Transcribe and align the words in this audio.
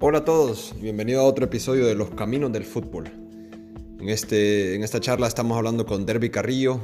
Hola 0.00 0.18
a 0.18 0.24
todos, 0.24 0.76
bienvenido 0.80 1.22
a 1.22 1.24
otro 1.24 1.44
episodio 1.46 1.84
de 1.84 1.96
Los 1.96 2.10
Caminos 2.10 2.52
del 2.52 2.62
Fútbol. 2.62 3.10
En, 3.98 4.08
este, 4.08 4.76
en 4.76 4.84
esta 4.84 5.00
charla 5.00 5.26
estamos 5.26 5.56
hablando 5.56 5.86
con 5.86 6.06
Derby 6.06 6.30
Carrillo, 6.30 6.80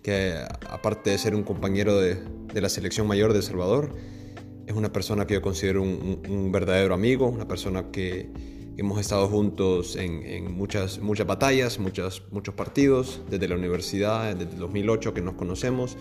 que 0.00 0.36
aparte 0.70 1.10
de 1.10 1.18
ser 1.18 1.34
un 1.34 1.42
compañero 1.42 1.98
de, 1.98 2.18
de 2.54 2.60
la 2.60 2.68
selección 2.68 3.08
mayor 3.08 3.32
de 3.32 3.40
El 3.40 3.44
Salvador, 3.44 3.96
es 4.68 4.76
una 4.76 4.92
persona 4.92 5.26
que 5.26 5.34
yo 5.34 5.42
considero 5.42 5.82
un, 5.82 6.52
verdadero 6.52 6.94
amigo, 6.94 7.26
una 7.26 7.48
persona 7.48 7.90
que 7.90 8.30
hemos 8.76 9.00
estado 9.00 9.26
juntos 9.26 9.96
en, 9.96 10.52
muchas, 10.52 11.00
muchas 11.00 11.26
batallas, 11.26 11.80
muchas, 11.80 12.22
muchos 12.30 12.54
partidos, 12.54 13.22
desde 13.28 13.48
la 13.48 13.56
universidad, 13.56 14.36
desde 14.36 14.52
el 14.52 14.60
2008 14.60 15.12
que 15.12 15.20
nos 15.20 15.34
conocemos, 15.34 15.96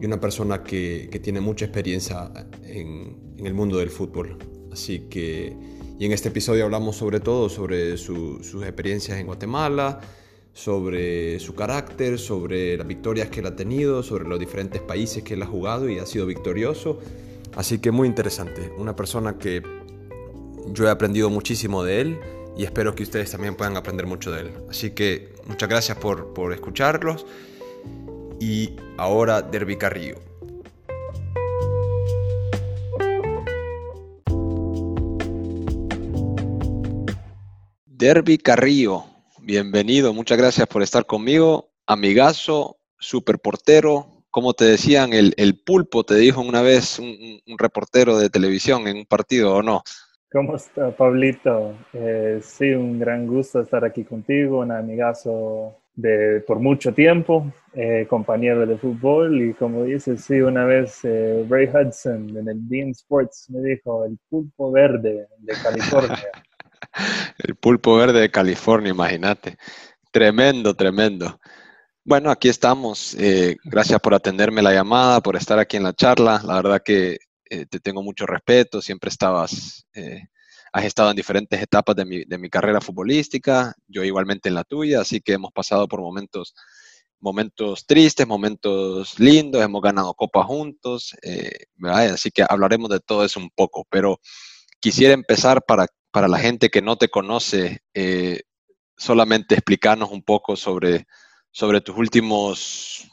y 0.00 0.06
una 0.06 0.18
persona 0.18 0.64
que, 0.64 1.08
que 1.08 1.20
tiene 1.20 1.40
mucha 1.40 1.66
experiencia 1.66 2.32
en, 2.64 3.16
en, 3.36 3.46
el 3.46 3.54
mundo 3.54 3.78
del 3.78 3.90
fútbol. 3.90 4.57
Así 4.72 5.06
que, 5.10 5.56
y 5.98 6.06
en 6.06 6.12
este 6.12 6.28
episodio 6.28 6.64
hablamos 6.64 6.96
sobre 6.96 7.20
todo 7.20 7.48
sobre 7.48 7.96
su, 7.96 8.42
sus 8.42 8.62
experiencias 8.62 9.18
en 9.18 9.26
Guatemala, 9.26 10.00
sobre 10.52 11.38
su 11.38 11.54
carácter, 11.54 12.18
sobre 12.18 12.76
las 12.76 12.86
victorias 12.86 13.28
que 13.28 13.40
él 13.40 13.46
ha 13.46 13.54
tenido, 13.54 14.02
sobre 14.02 14.28
los 14.28 14.40
diferentes 14.40 14.82
países 14.82 15.22
que 15.22 15.34
él 15.34 15.42
ha 15.42 15.46
jugado 15.46 15.88
y 15.88 15.98
ha 15.98 16.06
sido 16.06 16.26
victorioso. 16.26 16.98
Así 17.54 17.78
que 17.78 17.90
muy 17.90 18.08
interesante, 18.08 18.72
una 18.76 18.94
persona 18.96 19.38
que 19.38 19.62
yo 20.72 20.86
he 20.86 20.90
aprendido 20.90 21.30
muchísimo 21.30 21.84
de 21.84 22.00
él 22.00 22.18
y 22.56 22.64
espero 22.64 22.94
que 22.94 23.04
ustedes 23.04 23.30
también 23.30 23.54
puedan 23.54 23.76
aprender 23.76 24.06
mucho 24.06 24.32
de 24.32 24.42
él. 24.42 24.50
Así 24.68 24.90
que 24.90 25.32
muchas 25.46 25.68
gracias 25.68 25.96
por, 25.98 26.34
por 26.34 26.52
escucharlos 26.52 27.24
y 28.40 28.74
ahora 28.96 29.42
Derby 29.42 29.76
Carrillo. 29.76 30.27
Derby 37.98 38.38
Carrillo, 38.38 39.06
bienvenido, 39.42 40.14
muchas 40.14 40.38
gracias 40.38 40.68
por 40.68 40.82
estar 40.82 41.04
conmigo, 41.04 41.72
amigazo, 41.84 42.76
super 42.96 43.40
portero, 43.40 44.22
como 44.30 44.54
te 44.54 44.66
decían, 44.66 45.12
el, 45.12 45.34
el, 45.36 45.58
pulpo, 45.58 46.04
te 46.04 46.14
dijo 46.14 46.40
una 46.40 46.62
vez 46.62 47.00
un, 47.00 47.08
un, 47.44 47.58
reportero 47.58 48.16
de 48.16 48.30
televisión 48.30 48.86
en 48.86 48.98
un 48.98 49.04
partido 49.04 49.52
o 49.56 49.64
no. 49.64 49.82
¿Cómo 50.30 50.54
está, 50.54 50.92
Pablito? 50.92 51.74
Eh, 51.92 52.38
sí, 52.40 52.70
un 52.70 53.00
gran 53.00 53.26
gusto 53.26 53.62
estar 53.62 53.84
aquí 53.84 54.04
contigo, 54.04 54.60
un 54.60 54.70
amigazo 54.70 55.74
de 55.96 56.40
por 56.46 56.60
mucho 56.60 56.94
tiempo, 56.94 57.52
eh, 57.74 58.06
compañero 58.08 58.64
de 58.64 58.78
fútbol 58.78 59.42
y 59.42 59.54
como 59.54 59.82
dices, 59.82 60.24
sí, 60.24 60.34
una 60.34 60.64
vez 60.64 61.00
eh, 61.02 61.44
Ray 61.48 61.66
Hudson 61.66 62.28
en 62.36 62.48
el 62.48 62.68
Dean 62.68 62.90
Sports 62.90 63.50
me 63.50 63.60
dijo 63.60 64.04
el 64.04 64.16
pulpo 64.30 64.70
verde 64.70 65.26
de 65.40 65.52
California. 65.64 66.30
el 67.38 67.56
pulpo 67.56 67.96
verde 67.96 68.20
de 68.20 68.30
California, 68.30 68.90
imagínate. 68.90 69.58
Tremendo, 70.10 70.74
tremendo. 70.74 71.38
Bueno, 72.08 72.30
aquí 72.30 72.48
estamos. 72.48 73.14
Eh, 73.18 73.56
gracias 73.64 74.00
por 74.00 74.14
atenderme 74.14 74.62
la 74.62 74.72
llamada, 74.72 75.20
por 75.20 75.36
estar 75.36 75.58
aquí 75.58 75.76
en 75.76 75.82
la 75.82 75.92
charla. 75.92 76.40
La 76.42 76.54
verdad 76.54 76.82
que 76.82 77.18
eh, 77.50 77.66
te 77.66 77.80
tengo 77.80 78.02
mucho 78.02 78.24
respeto. 78.24 78.80
Siempre 78.80 79.10
estabas, 79.10 79.86
eh, 79.92 80.22
has 80.72 80.84
estado 80.86 81.10
en 81.10 81.16
diferentes 81.16 81.60
etapas 81.60 81.94
de 81.96 82.06
mi, 82.06 82.24
de 82.24 82.38
mi, 82.38 82.48
carrera 82.48 82.80
futbolística, 82.80 83.74
yo 83.86 84.04
igualmente 84.04 84.48
en 84.48 84.54
la 84.54 84.64
tuya, 84.64 85.02
así 85.02 85.20
que 85.20 85.34
hemos 85.34 85.52
pasado 85.52 85.86
por 85.86 86.00
momentos, 86.00 86.54
momentos 87.20 87.84
tristes, 87.86 88.26
momentos 88.26 89.20
lindos, 89.20 89.62
hemos 89.62 89.82
ganado 89.82 90.14
copas 90.14 90.46
juntos, 90.46 91.14
así 91.82 92.30
que 92.30 92.44
hablaremos 92.48 92.88
de 92.88 93.00
todo 93.00 93.22
eso 93.24 93.38
un 93.38 93.50
poco. 93.50 93.86
Pero 93.90 94.18
quisiera 94.80 95.12
empezar 95.12 95.62
para, 95.62 95.88
para 96.10 96.28
la 96.28 96.38
gente 96.38 96.70
que 96.70 96.82
no 96.82 96.96
te 96.96 97.08
conoce, 97.08 97.82
eh, 97.94 98.42
solamente 98.96 99.54
explicarnos 99.54 100.10
un 100.10 100.22
poco 100.22 100.56
sobre 100.56 101.06
sobre 101.50 101.80
tus 101.80 101.96
últimos 101.96 103.08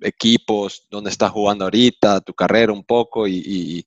equipos, 0.00 0.86
dónde 0.90 1.10
estás 1.10 1.30
jugando 1.30 1.64
ahorita, 1.64 2.20
tu 2.20 2.34
carrera 2.34 2.72
un 2.72 2.84
poco 2.84 3.26
y, 3.26 3.42
y 3.44 3.86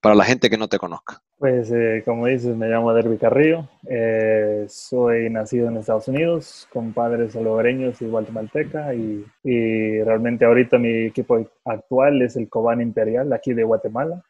para 0.00 0.14
la 0.14 0.24
gente 0.24 0.50
que 0.50 0.58
no 0.58 0.68
te 0.68 0.78
conozca. 0.78 1.20
Pues 1.38 1.70
eh, 1.70 2.02
como 2.04 2.26
dices, 2.26 2.56
me 2.56 2.68
llamo 2.68 2.94
Derby 2.94 3.18
Carrillo, 3.18 3.68
eh, 3.88 4.64
soy 4.68 5.28
nacido 5.28 5.68
en 5.68 5.76
Estados 5.76 6.08
Unidos 6.08 6.66
con 6.72 6.92
padres 6.92 7.32
salvadoreños 7.32 8.00
y 8.00 8.06
guatemalteca 8.06 8.94
y, 8.94 9.26
y, 9.42 10.02
realmente 10.02 10.44
ahorita 10.44 10.78
mi 10.78 11.06
equipo 11.06 11.46
actual 11.64 12.22
es 12.22 12.36
el 12.36 12.48
Cobán 12.48 12.80
Imperial 12.80 13.32
aquí 13.32 13.52
de 13.52 13.64
Guatemala. 13.64 14.22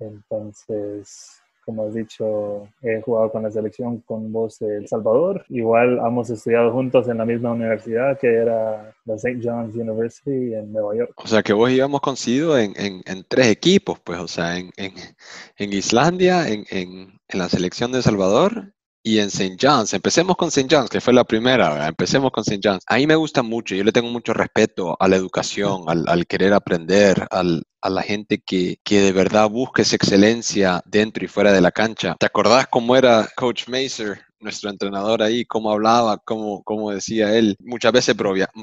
Entonces, 0.00 1.39
como 1.70 1.86
has 1.86 1.94
dicho, 1.94 2.68
he 2.82 3.00
jugado 3.00 3.30
con 3.30 3.44
la 3.44 3.50
selección 3.50 4.00
con 4.00 4.32
vos 4.32 4.58
de 4.58 4.78
El 4.78 4.88
Salvador. 4.88 5.44
Igual 5.48 5.98
hemos 6.04 6.28
estudiado 6.28 6.72
juntos 6.72 7.06
en 7.08 7.18
la 7.18 7.24
misma 7.24 7.52
universidad 7.52 8.18
que 8.18 8.26
era 8.26 8.92
la 9.04 9.14
St. 9.14 9.40
John's 9.40 9.76
University 9.76 10.54
en 10.54 10.72
Nueva 10.72 10.96
York. 10.96 11.12
O 11.14 11.28
sea 11.28 11.44
que 11.44 11.52
vos 11.52 11.70
íbamos 11.70 12.00
coincidido 12.00 12.58
en, 12.58 12.72
en, 12.76 13.02
en 13.06 13.24
tres 13.28 13.46
equipos, 13.46 14.00
pues, 14.00 14.18
o 14.18 14.26
sea, 14.26 14.58
en, 14.58 14.70
en 14.76 15.72
Islandia, 15.72 16.48
en, 16.48 17.20
la 17.28 17.48
selección 17.48 17.92
de 17.92 17.98
El 17.98 18.02
Salvador 18.02 18.72
y 19.02 19.18
en 19.18 19.28
St. 19.28 19.56
John's. 19.60 19.94
Empecemos 19.94 20.36
con 20.36 20.48
St. 20.48 20.68
John's, 20.70 20.90
que 20.90 21.00
fue 21.00 21.12
la 21.12 21.24
primera, 21.24 21.70
¿verdad? 21.70 21.88
empecemos 21.88 22.30
con 22.30 22.42
St. 22.42 22.60
John's. 22.62 22.82
A 22.86 22.96
mí 22.96 23.06
me 23.06 23.16
gusta 23.16 23.42
mucho, 23.42 23.74
yo 23.74 23.84
le 23.84 23.92
tengo 23.92 24.08
mucho 24.08 24.32
respeto 24.32 24.96
a 24.98 25.08
la 25.08 25.16
educación, 25.16 25.84
al, 25.86 26.04
al 26.08 26.26
querer 26.26 26.52
aprender, 26.52 27.26
al, 27.30 27.64
a 27.82 27.90
la 27.90 28.02
gente 28.02 28.42
que, 28.44 28.78
que, 28.84 29.00
de 29.00 29.12
verdad 29.12 29.48
busque 29.48 29.82
esa 29.82 29.96
excelencia 29.96 30.82
dentro 30.84 31.24
y 31.24 31.28
fuera 31.28 31.52
de 31.52 31.60
la 31.60 31.72
cancha. 31.72 32.16
¿Te 32.18 32.26
acordás 32.26 32.66
cómo 32.68 32.96
era 32.96 33.28
Coach 33.36 33.68
Mazer? 33.68 34.29
Nuestro 34.40 34.70
entrenador 34.70 35.22
ahí, 35.22 35.44
cómo 35.44 35.70
hablaba, 35.70 36.18
cómo, 36.18 36.62
cómo 36.62 36.90
decía 36.90 37.36
él. 37.36 37.56
Muchas 37.60 37.92
veces 37.92 38.16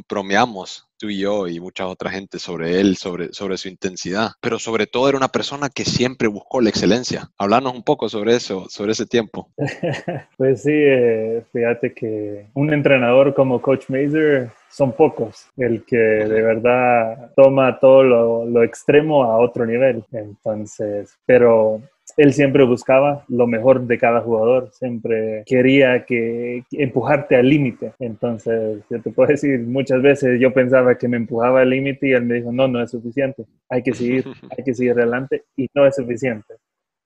bromeamos 0.10 0.88
tú 0.98 1.10
y 1.10 1.20
yo 1.20 1.48
y 1.48 1.60
mucha 1.60 1.88
otra 1.88 2.10
gente 2.10 2.40
sobre 2.40 2.80
él, 2.80 2.98
sobre, 2.98 3.32
sobre 3.34 3.58
su 3.58 3.70
intensidad, 3.70 4.32
pero 4.42 4.60
sobre 4.60 4.88
todo 4.88 5.08
era 5.08 5.18
una 5.18 5.28
persona 5.28 5.70
que 5.70 5.86
siempre 5.86 6.28
buscó 6.28 6.62
la 6.62 6.70
excelencia. 6.70 7.30
Hablarnos 7.38 7.74
un 7.74 7.84
poco 7.84 8.10
sobre 8.10 8.36
eso, 8.36 8.66
sobre 8.70 8.94
ese 8.94 9.06
tiempo. 9.06 9.50
pues 10.38 10.64
sí, 10.64 10.74
eh, 10.74 11.44
fíjate 11.54 11.94
que 11.94 12.48
un 12.54 12.74
entrenador 12.74 13.34
como 13.34 13.62
Coach 13.62 13.90
Mazer 13.90 14.52
son 14.70 14.92
pocos, 14.92 15.48
el 15.58 15.84
que 15.86 15.98
de 15.98 16.42
verdad 16.42 17.32
toma 17.36 17.80
todo 17.80 18.04
lo, 18.04 18.46
lo 18.46 18.64
extremo 18.64 19.24
a 19.24 19.38
otro 19.38 19.66
nivel. 19.66 20.04
Entonces, 20.12 21.18
pero 21.26 21.82
él 22.16 22.34
siempre 22.34 22.63
buscaba 22.63 23.25
lo 23.28 23.47
mejor 23.47 23.85
de 23.85 23.97
cada 23.97 24.22
jugador, 24.22 24.69
siempre 24.72 25.44
quería 25.45 26.06
que, 26.06 26.63
que 26.69 26.84
empujarte 26.84 27.35
al 27.35 27.50
límite. 27.50 27.94
Entonces, 28.00 28.81
yo 28.90 29.01
te 29.01 29.12
puedo 29.12 29.29
decir, 29.29 29.59
muchas 29.59 30.01
veces 30.01 30.40
yo 30.40 30.53
pensaba 30.53 30.97
que 30.97 31.07
me 31.07 31.18
empujaba 31.18 31.62
al 31.62 31.69
límite 31.69 32.07
y 32.07 32.13
él 32.13 32.23
me 32.23 32.35
dijo, 32.35 32.51
no, 32.51 32.68
no 32.68 32.81
es 32.81 32.91
suficiente, 32.91 33.45
hay 33.69 33.84
que 33.84 33.94
seguir, 33.94 34.23
hay 34.57 34.63
que 34.63 34.73
seguir 34.73 34.94
adelante 34.94 35.44
y 35.56 35.68
no 35.73 35.85
es 35.85 35.95
suficiente. 35.95 36.56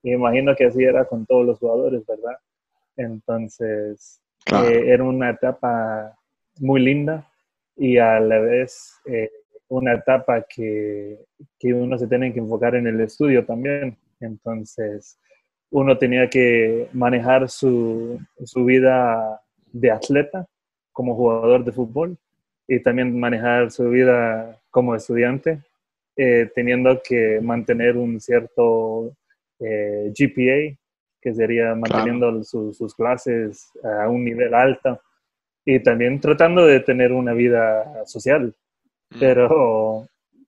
Y 0.02 0.12
imagino 0.12 0.54
que 0.54 0.66
así 0.66 0.82
era 0.82 1.04
con 1.04 1.26
todos 1.26 1.46
los 1.46 1.58
jugadores, 1.58 2.02
¿verdad? 2.06 2.36
Entonces, 2.96 4.20
claro. 4.44 4.68
eh, 4.68 4.90
era 4.90 5.04
una 5.04 5.30
etapa 5.30 6.16
muy 6.60 6.80
linda 6.80 7.26
y 7.76 7.98
a 7.98 8.20
la 8.20 8.38
vez 8.38 8.94
eh, 9.06 9.30
una 9.68 9.94
etapa 9.94 10.42
que, 10.42 11.18
que 11.58 11.72
uno 11.72 11.98
se 11.98 12.06
tiene 12.06 12.32
que 12.32 12.40
enfocar 12.40 12.74
en 12.74 12.86
el 12.86 13.00
estudio 13.00 13.44
también 13.44 13.96
entonces, 14.26 15.18
uno 15.70 15.96
tenía 15.96 16.28
que 16.28 16.88
manejar 16.92 17.48
su, 17.48 18.20
su, 18.44 18.64
vida 18.64 19.40
de 19.72 19.90
atleta 19.90 20.46
como 20.92 21.14
jugador 21.14 21.64
de 21.64 21.72
fútbol 21.72 22.18
y 22.68 22.80
también 22.80 23.18
manejar 23.18 23.70
su 23.70 23.88
vida 23.88 24.60
como 24.70 24.94
estudiante, 24.94 25.62
eh, 26.16 26.50
teniendo 26.54 27.00
que 27.02 27.40
mantener 27.42 27.96
un 27.96 28.20
cierto 28.20 29.12
eh, 29.60 30.12
GPA, 30.14 30.76
que 31.20 31.34
sería 31.34 31.74
manteniendo 31.74 32.28
claro. 32.28 32.44
su, 32.44 32.74
sus 32.74 32.94
clases 32.94 33.70
a 33.82 34.08
un 34.08 34.24
nivel 34.24 34.52
alto 34.54 35.00
y 35.64 35.80
también 35.80 36.20
tratando 36.20 36.66
de 36.66 36.80
tener 36.80 37.12
una 37.12 37.32
vida 37.32 38.04
social. 38.06 38.54
Mm. 39.10 39.18
Pero 39.20 40.06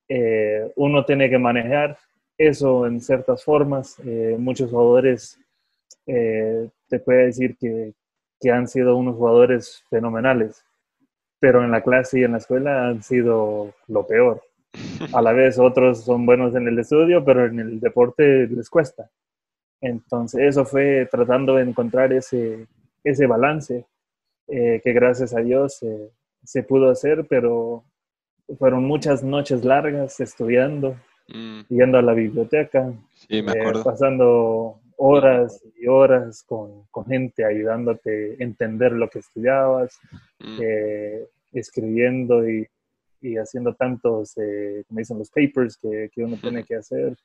eh, 0.08 0.72
uno 0.76 1.04
tiene 1.04 1.30
que 1.30 1.38
manejar 1.38 1.96
eso 2.38 2.86
en 2.86 3.00
ciertas 3.00 3.44
formas. 3.44 3.96
Eh, 4.04 4.36
muchos 4.38 4.70
jugadores 4.70 5.38
eh, 6.06 6.68
te 6.88 6.98
puede 6.98 7.26
decir 7.26 7.56
que, 7.56 7.94
que, 8.40 8.50
han 8.50 8.68
sido 8.68 8.96
unos 8.96 9.16
jugadores 9.16 9.84
fenomenales, 9.90 10.64
pero 11.38 11.64
en 11.64 11.70
la 11.70 11.82
clase 11.82 12.20
y 12.20 12.24
en 12.24 12.32
la 12.32 12.38
escuela 12.38 12.88
han 12.88 13.02
sido 13.02 13.74
lo 13.88 14.06
peor. 14.06 14.42
A 15.12 15.22
la 15.22 15.32
vez 15.32 15.58
otros 15.58 16.04
son 16.04 16.26
buenos 16.26 16.54
en 16.54 16.66
el 16.66 16.78
estudio, 16.78 17.24
pero 17.24 17.46
en 17.46 17.60
el 17.60 17.80
deporte 17.80 18.48
les 18.48 18.68
cuesta. 18.68 19.08
Entonces 19.80 20.40
eso 20.42 20.64
fue 20.64 21.06
tratando 21.10 21.54
de 21.56 21.62
encontrar 21.62 22.12
ese, 22.12 22.66
ese 23.04 23.26
balance 23.26 23.84
eh, 24.48 24.80
que 24.82 24.92
gracias 24.92 25.34
a 25.34 25.40
Dios 25.40 25.84
se 26.42 26.62
pudo 26.62 26.90
hacer, 26.90 27.26
pero 27.28 27.84
fueron 28.58 28.84
muchas 28.84 29.22
noches 29.22 29.64
largas 29.64 30.20
estudiando, 30.20 30.96
mm. 31.28 31.60
yendo 31.68 31.98
a 31.98 32.02
la 32.02 32.14
biblioteca, 32.14 32.92
sí, 33.14 33.38
eh, 33.38 33.72
pasando 33.84 34.80
horas 34.96 35.62
y 35.80 35.86
horas 35.86 36.44
con, 36.46 36.84
con 36.90 37.04
gente 37.06 37.44
ayudándote 37.44 38.36
a 38.38 38.42
entender 38.42 38.92
lo 38.92 39.08
que 39.08 39.20
estudiabas, 39.20 39.98
mm. 40.38 40.58
eh, 40.62 41.28
escribiendo 41.52 42.48
y, 42.48 42.66
y, 43.20 43.36
haciendo 43.36 43.74
tantos, 43.74 44.36
eh, 44.36 44.84
como 44.86 44.98
dicen 44.98 45.18
los 45.18 45.30
papers 45.30 45.76
que, 45.76 46.10
que 46.12 46.24
uno 46.24 46.36
tiene 46.40 46.64
que 46.64 46.76
hacer. 46.76 47.16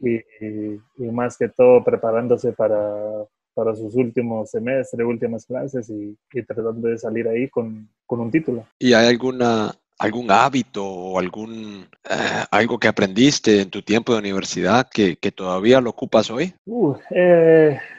Y, 0.00 0.16
y, 0.16 0.80
más 1.12 1.36
que 1.36 1.48
todo 1.48 1.84
preparándose 1.84 2.52
para, 2.52 3.24
para 3.54 3.74
sus 3.74 3.94
últimos 3.94 4.50
semestres, 4.50 5.06
últimas 5.06 5.46
clases 5.46 5.90
y, 5.90 6.16
tratando 6.42 6.88
de 6.88 6.98
salir 6.98 7.28
ahí 7.28 7.48
con, 7.48 7.88
con, 8.06 8.20
un 8.20 8.30
título. 8.30 8.66
¿Y 8.78 8.94
hay 8.94 9.08
alguna, 9.08 9.72
algún 10.02 10.32
hábito 10.32 10.84
o 10.84 11.18
algún 11.18 11.86
eh, 12.10 12.44
algo 12.50 12.76
que 12.78 12.88
aprendiste 12.88 13.60
en 13.60 13.70
tu 13.70 13.82
tiempo 13.82 14.12
de 14.12 14.18
universidad 14.18 14.88
que, 14.92 15.16
que 15.16 15.30
todavía 15.30 15.80
lo 15.80 15.90
ocupas 15.90 16.28
hoy? 16.28 16.52
Uh, 16.66 16.96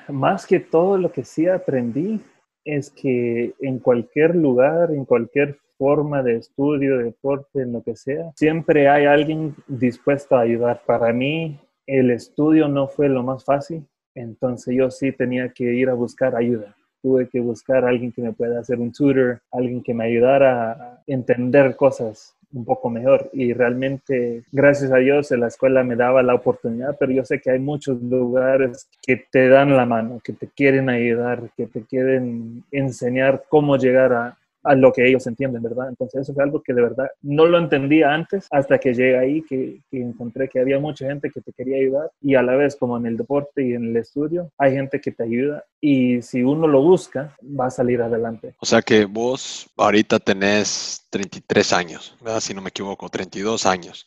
más 0.10 0.46
que 0.46 0.60
todo 0.60 0.98
lo 0.98 1.14
que 1.14 1.24
sí 1.24 1.48
aprendí 1.48 2.20
es 2.66 2.90
que 2.90 3.54
en 3.62 3.80
cualquier 3.80 4.36
lugar, 4.36 4.92
en 4.92 5.06
cualquier 5.06 5.58
forma 5.78 6.22
de 6.22 6.36
estudio, 6.36 6.98
deporte, 6.98 7.62
en 7.62 7.72
lo 7.72 7.82
que 7.82 7.96
sea, 7.96 8.32
siempre 8.36 8.90
hay 8.90 9.06
alguien 9.06 9.56
dispuesto 9.68 10.36
a 10.36 10.42
ayudar. 10.42 10.82
Para 10.86 11.14
mí, 11.14 11.58
el 11.88 12.12
estudio 12.12 12.68
no 12.68 12.90
fue 12.90 13.08
lo 13.08 13.24
más 13.24 13.46
fácil, 13.46 13.86
entonces 14.14 14.76
yo 14.76 14.92
sí 14.92 15.14
tenía 15.14 15.50
que 15.50 15.64
ir 15.74 15.90
a 15.90 15.94
buscar 15.94 16.36
ayuda. 16.36 16.76
Tuve 17.04 17.28
que 17.28 17.40
buscar 17.40 17.86
a 17.86 17.90
alguien 17.90 18.12
que 18.12 18.24
me 18.24 18.34
pueda 18.34 18.60
hacer 18.60 18.80
un 18.80 18.92
tutor, 18.92 19.42
alguien 19.52 19.84
que 19.84 19.94
me 19.94 20.06
ayudara 20.06 20.72
a 20.72 21.04
entender 21.06 21.76
cosas 21.76 22.34
un 22.54 22.66
poco 22.66 22.90
mejor. 22.90 23.30
Y 23.34 23.54
realmente, 23.54 24.44
gracias 24.52 24.92
a 24.92 24.98
Dios, 24.98 25.30
la 25.32 25.48
escuela 25.48 25.84
me 25.84 25.96
daba 25.96 26.24
la 26.24 26.36
oportunidad, 26.36 26.96
pero 27.00 27.12
yo 27.12 27.26
sé 27.26 27.42
que 27.42 27.52
hay 27.52 27.60
muchos 27.60 28.02
lugares 28.02 28.88
que 29.06 29.18
te 29.30 29.50
dan 29.50 29.76
la 29.76 29.86
mano, 29.86 30.22
que 30.24 30.34
te 30.34 30.48
quieren 30.48 30.90
ayudar, 30.90 31.50
que 31.58 31.68
te 31.68 31.84
quieren 31.84 32.64
enseñar 32.72 33.44
cómo 33.50 33.78
llegar 33.78 34.14
a, 34.14 34.38
a 34.64 34.76
lo 34.76 34.92
que 34.92 35.08
ellos 35.08 35.26
entienden, 35.28 35.62
¿verdad? 35.62 35.90
Entonces 35.90 36.22
eso 36.22 36.34
fue 36.34 36.44
algo 36.44 36.62
que 36.62 36.74
de 36.74 36.82
verdad 36.82 37.08
no 37.22 37.46
lo 37.46 37.58
entendía 37.58 38.14
antes 38.14 38.48
hasta 38.50 38.78
que 38.80 38.94
llegué 38.94 39.18
ahí, 39.18 39.42
que, 39.44 39.82
encontré 39.92 40.50
que 40.50 40.60
había 40.60 40.80
mucha 40.80 41.06
gente 41.06 41.30
que 41.30 41.42
te 41.42 41.52
quería 41.54 41.78
ayudar 41.78 42.12
y 42.22 42.36
a 42.36 42.42
la 42.42 42.56
vez 42.56 42.76
como 42.76 42.98
en 42.98 43.06
el 43.06 43.18
deporte 43.18 43.64
y 43.64 43.74
en 43.74 43.90
el 43.90 43.98
estudio 43.98 44.52
hay 44.58 44.74
gente 44.74 45.00
que 45.00 45.12
te 45.12 45.24
ayuda 45.24 45.64
y 45.80 46.22
si 46.22 46.44
uno 46.44 46.68
lo 46.68 46.82
busca 46.82 47.36
va 47.42 47.68
a 47.68 47.72
salir 47.72 48.02
adelante. 48.02 48.56
O 48.60 48.66
sea 48.66 48.82
que 48.82 49.06
vos 49.06 49.70
ahorita 49.78 50.20
tenés 50.20 51.06
33 51.10 51.74
años, 51.74 52.18
¿verdad? 52.22 52.40
Si 52.40 52.54
no 52.54 52.62
me 52.62 52.70
equivoco, 52.70 53.10
32 53.10 53.66
años 53.66 54.06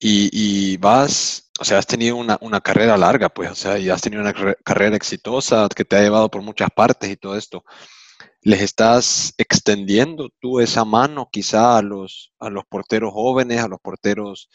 y, 0.00 0.76
vas, 0.76 1.50
o 1.58 1.64
sea, 1.64 1.78
has 1.78 1.86
tenido 1.86 2.16
una, 2.16 2.38
una, 2.40 2.60
carrera 2.60 2.96
larga, 2.96 3.28
pues, 3.28 3.50
o 3.50 3.54
sea, 3.54 3.78
y 3.78 3.90
has 3.90 4.00
tenido 4.00 4.22
una 4.22 4.32
carrera 4.62 4.94
exitosa 4.94 5.68
que 5.74 5.84
te 5.84 5.96
ha 5.96 6.02
llevado 6.02 6.30
por 6.30 6.42
muchas 6.42 6.68
partes 6.70 7.10
y 7.10 7.16
todo 7.16 7.36
esto 7.36 7.64
les 8.42 8.60
estás 8.62 9.34
extendiendo 9.38 10.30
tú 10.40 10.60
esa 10.60 10.84
mano 10.84 11.28
quizá 11.30 11.76
a 11.76 11.82
los, 11.82 12.32
a 12.38 12.50
los 12.50 12.64
porteros 12.66 13.12
jóvenes, 13.12 13.60
a 13.60 13.68
los 13.68 13.80
porteros 13.80 14.48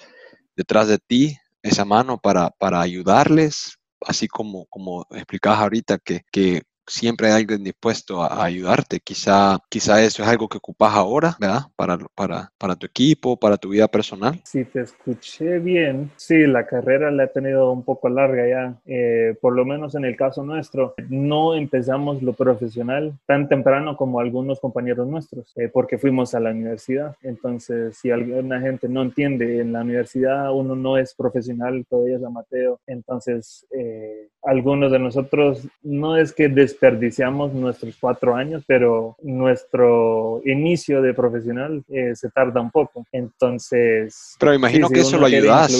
detrás 0.55 0.87
de 0.87 0.99
ti, 0.99 1.37
esa 1.61 1.85
mano 1.85 2.17
para, 2.17 2.49
para 2.51 2.81
ayudarles, 2.81 3.77
así 4.01 4.27
como, 4.27 4.65
como 4.67 5.05
explicabas 5.11 5.59
ahorita, 5.59 5.97
que, 5.99 6.21
que 6.31 6.63
siempre 6.87 7.27
hay 7.27 7.41
alguien 7.41 7.63
dispuesto 7.63 8.21
a, 8.21 8.43
ayudarte. 8.43 8.99
Quizá, 8.99 9.59
quizá 9.69 10.03
eso 10.03 10.23
es 10.23 10.29
algo 10.29 10.47
que 10.47 10.57
ocupas 10.57 10.93
ahora, 10.93 11.35
¿verdad? 11.39 11.61
Para, 11.75 11.97
para, 12.15 12.51
para 12.57 12.75
tu 12.75 12.85
equipo, 12.85 13.37
para 13.37 13.57
tu 13.57 13.69
vida 13.69 13.87
personal. 13.87 14.39
Si 14.43 14.65
te 14.65 14.81
escuché 14.81 15.59
bien, 15.59 16.11
sí, 16.15 16.45
la 16.45 16.65
carrera 16.65 17.11
la 17.11 17.25
he 17.25 17.27
tenido 17.27 17.71
un 17.71 17.83
poco 17.83 18.09
larga 18.09 18.47
ya. 18.47 18.75
Eh, 18.85 19.35
por 19.41 19.55
lo 19.55 19.65
menos 19.65 19.95
en 19.95 20.05
el 20.05 20.15
caso 20.15 20.43
nuestro, 20.43 20.93
no 21.09 21.55
empezamos 21.55 22.21
lo 22.21 22.33
profesional 22.33 23.13
tan 23.25 23.47
temprano 23.47 23.95
como 23.97 24.19
algunos 24.19 24.59
compañeros 24.59 25.07
nuestros, 25.07 25.51
eh, 25.55 25.69
porque 25.71 25.97
fuimos 25.97 26.33
a 26.35 26.39
la 26.39 26.51
universidad. 26.51 27.15
Entonces, 27.21 27.97
si 27.97 28.11
alguna 28.11 28.59
gente 28.59 28.87
no 28.87 29.01
entiende, 29.01 29.59
en 29.59 29.73
la 29.73 29.81
universidad 29.81 30.53
uno 30.53 30.75
no 30.75 30.97
es 30.97 31.13
profesional, 31.13 31.85
todavía 31.89 32.17
es 32.17 32.23
amateur. 32.23 32.77
Entonces, 32.87 33.65
eh, 33.71 34.29
algunos 34.43 34.91
de 34.91 34.99
nosotros 34.99 35.67
no 35.81 36.17
es 36.17 36.33
que 36.33 36.49
desperdiciamos 36.73 37.53
nuestros 37.53 37.95
cuatro 37.99 38.35
años, 38.35 38.63
pero 38.65 39.15
nuestro 39.21 40.41
inicio 40.45 41.01
de 41.01 41.13
profesional 41.13 41.83
eh, 41.89 42.15
se 42.15 42.29
tarda 42.29 42.59
un 42.61 42.71
poco. 42.71 43.05
Entonces... 43.11 44.35
Pero 44.39 44.53
imagino 44.53 44.89
que 44.89 45.01
eso 45.01 45.17
lo 45.17 45.27
ayudas. 45.27 45.71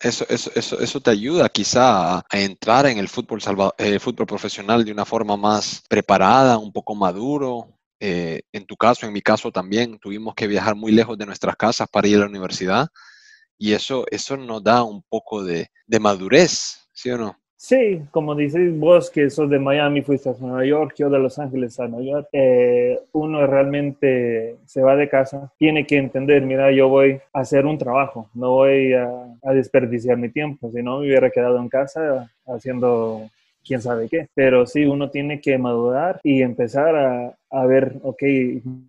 Eso, 0.00 0.26
eso, 0.28 0.50
eso, 0.54 0.80
eso, 0.80 1.00
te 1.00 1.10
ayuda 1.10 1.48
quizá 1.48 2.18
a, 2.18 2.24
entrar 2.32 2.86
en 2.86 2.98
el 2.98 3.08
fútbol, 3.08 3.40
eh, 3.78 4.00
fútbol 4.00 4.26
profesional 4.26 4.84
de 4.84 4.90
una 4.90 5.04
forma 5.04 5.36
más 5.36 5.82
preparada, 5.88 6.58
un 6.58 6.72
poco 6.72 6.94
maduro. 6.94 7.68
Eh, 8.00 8.42
en 8.52 8.66
tu 8.66 8.76
caso, 8.76 9.06
en 9.06 9.12
mi 9.12 9.22
caso 9.22 9.52
también, 9.52 9.98
tuvimos 10.00 10.34
que 10.34 10.48
viajar 10.48 10.74
muy 10.74 10.90
lejos 10.90 11.16
de 11.16 11.26
nuestras 11.26 11.54
casas 11.54 11.88
para 11.88 12.08
ir 12.08 12.16
a 12.16 12.20
la 12.20 12.26
universidad 12.26 12.88
y 13.56 13.74
eso, 13.74 14.04
eso 14.10 14.36
nos 14.36 14.64
da 14.64 14.82
un 14.82 15.04
poco 15.08 15.44
de, 15.44 15.70
de 15.86 16.00
madurez, 16.00 16.88
¿sí 16.92 17.10
o 17.10 17.16
no? 17.16 17.41
Sí, 17.64 18.02
como 18.10 18.34
dices 18.34 18.76
vos 18.76 19.08
que 19.08 19.30
sos 19.30 19.48
de 19.48 19.60
Miami, 19.60 20.02
fuiste 20.02 20.28
a 20.28 20.34
Nueva 20.40 20.64
York, 20.64 20.94
yo 20.98 21.08
de 21.08 21.20
Los 21.20 21.38
Ángeles 21.38 21.78
a 21.78 21.86
Nueva 21.86 22.04
York, 22.04 22.28
eh, 22.32 22.98
uno 23.12 23.46
realmente 23.46 24.56
se 24.66 24.82
va 24.82 24.96
de 24.96 25.08
casa, 25.08 25.52
tiene 25.58 25.86
que 25.86 25.96
entender, 25.96 26.42
mira, 26.42 26.72
yo 26.72 26.88
voy 26.88 27.20
a 27.32 27.38
hacer 27.38 27.64
un 27.64 27.78
trabajo, 27.78 28.28
no 28.34 28.50
voy 28.50 28.94
a, 28.94 29.36
desperdiciar 29.54 30.16
mi 30.16 30.28
tiempo, 30.28 30.72
si 30.72 30.82
no 30.82 30.98
me 30.98 31.06
hubiera 31.06 31.30
quedado 31.30 31.58
en 31.58 31.68
casa 31.68 32.28
haciendo 32.48 33.30
quién 33.64 33.80
sabe 33.80 34.08
qué. 34.08 34.26
Pero 34.34 34.66
sí, 34.66 34.84
uno 34.84 35.10
tiene 35.10 35.40
que 35.40 35.56
madurar 35.56 36.18
y 36.24 36.42
empezar 36.42 36.96
a, 36.96 37.36
a, 37.48 37.66
ver, 37.66 37.94
ok, 38.02 38.24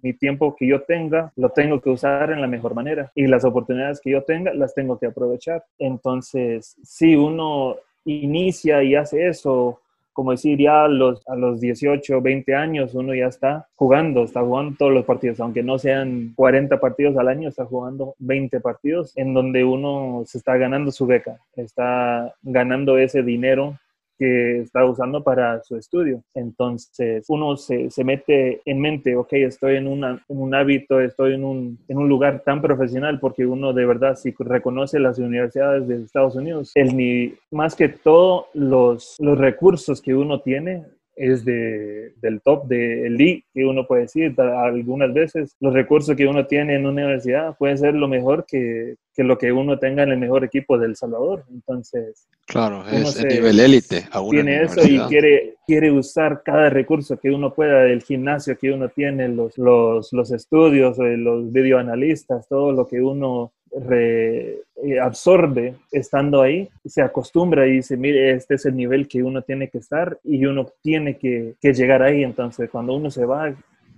mi 0.02 0.14
tiempo 0.14 0.56
que 0.56 0.66
yo 0.66 0.81
tenga, 0.81 1.31
lo 1.36 1.50
tengo 1.50 1.80
que 1.80 1.92
usar 1.92 2.31
en 2.31 2.42
la 2.42 2.48
mejor 2.48 2.74
manera 2.74 3.12
y 3.14 3.28
las 3.28 3.46
oportunidades 3.46 4.02
que 4.02 4.10
yo 4.10 4.24
tenga, 4.24 4.52
las 4.52 4.74
tengo 4.74 4.98
que 4.98 5.06
aprovechar. 5.06 5.64
Entonces, 5.78 6.75
sí, 6.81 7.16
uno 7.16 7.78
inicia 8.05 8.83
y 8.83 8.95
hace 8.95 9.27
eso, 9.27 9.79
como 10.11 10.31
decir, 10.31 10.59
ya 10.59 10.85
a 10.85 10.88
los, 10.88 11.27
a 11.27 11.35
los 11.35 11.59
18, 11.59 12.21
20 12.21 12.55
años 12.55 12.94
uno 12.94 13.13
ya 13.15 13.27
está 13.27 13.67
jugando, 13.75 14.23
está 14.23 14.41
jugando 14.41 14.75
todos 14.77 14.94
los 14.94 15.05
partidos, 15.05 15.39
aunque 15.39 15.63
no 15.63 15.79
sean 15.79 16.33
40 16.35 16.79
partidos 16.79 17.17
al 17.17 17.27
año, 17.27 17.50
está 17.50 17.65
jugando 17.65 18.15
20 18.19 18.59
partidos 18.59 19.17
en 19.17 19.33
donde 19.33 19.63
uno 19.63 20.23
se 20.25 20.38
está 20.38 20.57
ganando 20.57 20.91
su 20.91 21.05
beca, 21.05 21.39
está 21.55 22.33
ganando 22.43 22.98
ese 22.98 23.24
dinero 23.24 23.79
que 24.17 24.62
está 24.62 24.86
usando 24.86 25.24
para 25.24 25.62
su 25.63 25.75
estudio. 25.75 26.24
Entonces, 26.34 27.25
uno 27.27 27.58
se, 27.58 27.89
se 27.89 28.03
mete 28.03 28.62
en 28.65 28.79
mente, 28.79 29.15
ok, 29.15 29.34
estoy 29.34 29.77
en, 29.77 29.88
una, 29.88 30.24
en 30.27 30.39
un 30.39 30.53
hábito, 30.55 31.00
estoy 31.00 31.34
en 31.34 31.43
un, 31.43 31.79
en 31.88 31.98
un, 31.98 32.10
lugar 32.10 32.43
tan 32.46 32.62
profesional, 32.62 33.20
porque 33.20 33.46
uno 33.46 33.74
de 33.74 33.86
verdad, 33.86 34.15
si 34.15 34.34
reconoce 34.38 35.00
las 35.00 35.20
universidades 35.20 35.88
de 35.88 36.03
Estados 36.03 36.36
Unidos, 36.36 36.72
el, 36.75 36.96
ni, 36.96 37.34
más 37.51 37.75
que 37.75 37.89
todos 37.89 38.46
los, 38.53 39.15
los 39.20 39.38
recursos 39.38 40.01
que 40.01 40.13
uno 40.13 40.41
tiene, 40.41 40.84
es 41.15 41.46
de, 41.46 42.13
del 42.22 42.41
top 42.41 42.67
de 42.67 43.08
elite 43.08 43.46
que 43.53 43.65
uno 43.65 43.86
puede 43.86 44.03
decir. 44.03 44.36
Algunas 44.39 45.13
veces 45.13 45.55
los 45.60 45.74
recursos 45.74 46.15
que 46.15 46.27
uno 46.27 46.46
tiene 46.46 46.75
en 46.75 46.86
una 46.86 47.03
universidad 47.03 47.55
pueden 47.58 47.77
ser 47.77 47.93
lo 47.93 48.08
mejor 48.08 48.46
que, 48.48 48.96
que 49.13 49.24
lo 49.24 49.38
que 49.38 49.51
uno 49.51 49.77
tenga 49.77 50.03
en 50.03 50.12
el 50.12 50.17
mejor 50.17 50.43
equipo 50.43 50.77
del 50.77 50.96
Salvador. 50.96 51.46
Entonces, 51.51 52.27
claro, 52.46 52.84
es 52.88 53.20
el 53.20 53.27
nivel 53.27 53.60
élite. 53.60 54.08
Tiene 54.29 54.63
eso 54.63 54.82
y 54.86 55.00
quiere, 55.08 55.55
quiere 55.67 55.91
usar 55.91 56.41
cada 56.43 56.70
recurso 56.70 57.17
que 57.17 57.29
uno 57.29 57.53
pueda, 57.53 57.84
del 57.84 58.01
gimnasio 58.01 58.58
que 58.58 58.72
uno 58.72 58.89
tiene, 58.89 59.29
los, 59.29 59.58
los, 59.58 60.12
los 60.13 60.32
estudios, 60.32 60.98
eh, 61.00 61.17
los 61.17 61.51
videoanalistas, 61.51 62.48
todo 62.48 62.72
lo 62.72 62.88
que 62.88 63.01
uno 63.01 63.53
re, 63.80 64.62
eh, 64.84 65.00
absorbe 65.01 65.75
estando 65.92 66.42
ahí, 66.42 66.70
se 66.86 67.01
acostumbra 67.01 67.68
y 67.68 67.77
dice, 67.77 67.98
mire, 67.98 68.32
este 68.32 68.56
es 68.56 68.65
el 68.65 68.75
nivel 68.75 69.08
que 69.08 69.24
uno 69.24 69.42
tiene 69.42 69.70
que 69.70 69.80
estar 69.80 70.20
y 70.24 70.46
uno 70.46 70.68
tiene 70.82 71.18
que, 71.18 71.56
que 71.62 71.74
llegar 71.74 72.01
ahí. 72.01 72.24
Entonces, 72.24 72.70
cuando 72.70 72.96
uno 72.96 73.10
se 73.10 73.25
va, 73.25 73.53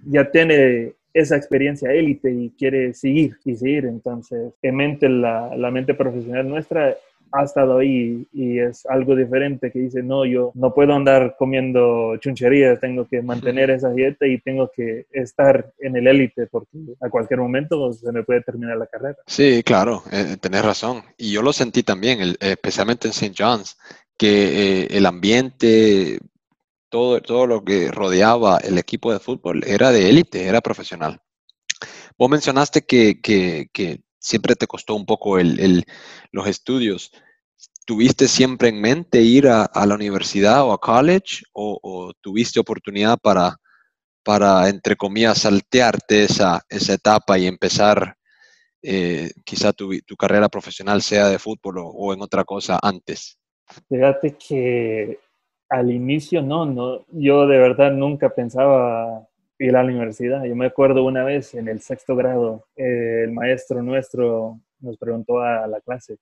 ya 0.06 0.30
tiene 0.32 0.94
esa 1.14 1.38
experiencia 1.38 1.92
élite 1.92 2.32
y 2.32 2.50
quiere 2.52 2.94
seguir 2.94 3.38
y 3.46 3.56
seguir. 3.56 3.86
Entonces, 3.86 4.54
en 4.62 4.76
mente, 4.76 5.10
la, 5.10 5.56
la 5.56 5.72
mente 5.72 5.94
profesional 5.94 6.48
nuestra 6.48 6.96
ha 7.32 7.44
estado 7.44 7.80
ahí 7.80 8.28
y 8.34 8.60
es 8.60 8.86
algo 8.86 9.16
diferente 9.16 9.72
que 9.72 9.80
dice, 9.80 10.02
no, 10.04 10.26
yo 10.26 10.52
no 10.56 10.74
puedo 10.74 10.94
andar 10.94 11.36
comiendo 11.38 12.18
chuncherías, 12.18 12.80
tengo 12.80 13.06
que 13.06 13.22
mantener 13.22 13.70
esa 13.70 13.90
dieta 13.92 14.26
y 14.26 14.40
tengo 14.40 14.72
que 14.76 15.06
estar 15.12 15.74
en 15.80 15.96
el 15.96 16.08
élite 16.08 16.48
porque 16.48 16.78
a 17.02 17.10
cualquier 17.10 17.40
momento 17.40 17.92
se 17.94 18.12
me 18.12 18.24
puede 18.24 18.42
terminar 18.42 18.78
la 18.78 18.88
carrera. 18.88 19.18
Sí, 19.28 19.64
claro, 19.64 20.04
eh, 20.12 20.38
tenés 20.40 20.64
razón. 20.64 21.04
Y 21.18 21.32
yo 21.32 21.42
lo 21.42 21.54
sentí 21.54 21.84
también, 21.84 22.36
especialmente 22.40 23.08
en 23.08 23.12
St. 23.12 23.36
John's, 23.38 23.78
que 24.18 24.84
eh, 24.84 24.88
el 24.92 25.06
ambiente, 25.06 26.20
todo, 26.90 27.22
todo 27.22 27.48
lo 27.48 27.64
que 27.64 27.92
rodeaba 27.92 28.58
el 28.60 28.78
equipo 28.78 29.12
de 29.12 29.20
fútbol 29.20 29.64
era 29.66 29.92
de 29.92 30.10
élite, 30.10 30.46
era 30.46 30.62
profesional. 30.62 31.20
Vos 32.18 32.30
mencionaste 32.30 32.84
que, 32.84 33.20
que, 33.22 33.68
que 33.74 34.02
siempre 34.26 34.56
te 34.56 34.66
costó 34.66 34.96
un 34.96 35.06
poco 35.06 35.38
los 35.38 36.48
estudios. 36.48 37.12
¿tuviste 37.86 38.28
siempre 38.28 38.70
en 38.70 38.82
mente 38.82 39.22
ir 39.22 39.48
a, 39.48 39.70
la 39.86 39.96
universidad 39.96 40.64
o 40.64 40.74
a 40.74 40.80
college 40.80 41.44
o, 41.54 42.12
tuviste 42.22 42.60
oportunidad 42.60 43.18
para, 43.22 43.58
para, 44.24 44.68
entre 44.68 44.96
comillas, 44.96 45.40
saltearte 45.40 46.24
esa, 46.24 46.62
etapa 46.70 47.38
y 47.38 47.46
empezar 47.46 48.16
eh, 48.82 49.30
quizá 49.46 49.72
tu, 49.72 49.90
carrera 50.18 50.50
profesional 50.50 51.02
sea 51.02 51.30
de 51.30 51.40
fútbol 51.40 51.76
o, 51.80 52.14
en 52.14 52.22
otra 52.22 52.44
cosa 52.44 52.80
antes? 52.82 53.38
Fíjate 53.88 54.36
que 54.36 55.20
al 55.70 55.92
inicio 55.92 56.42
no, 56.42 56.66
no, 56.66 57.06
yo 57.12 57.48
de 57.48 57.58
verdad 57.60 57.92
nunca 57.92 58.30
pensaba 58.30 59.28
ir 59.60 59.76
a 59.76 59.84
la 59.84 59.90
universidad. 59.90 60.44
Yo 60.44 60.56
me 60.56 60.68
acuerdo 60.68 61.04
una 61.04 61.24
vez 61.24 61.54
en 61.56 61.68
el 61.68 61.82
sexto 61.82 62.16
grado, 62.16 62.66
eh, 62.76 63.24
el 63.24 63.32
maestro 63.32 63.82
nuestro 63.82 64.60
nos 64.80 64.98
preguntó 64.98 65.40
a 65.40 65.68
la 65.68 65.80
clase, 65.82 66.18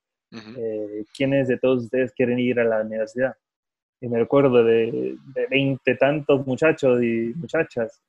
eh, 0.56 1.04
¿quiénes 1.16 1.48
de 1.48 1.58
todos 1.58 1.84
ustedes 1.84 2.12
quieren 2.12 2.38
ir 2.38 2.60
a 2.60 2.64
la 2.64 2.80
universidad? 2.80 3.34
Y 4.00 4.08
me 4.08 4.18
recuerdo 4.18 4.62
de 4.64 5.16
veinte 5.50 5.94
tantos 5.96 6.46
muchachos 6.46 7.02
y 7.02 7.32
muchachas, 7.36 8.02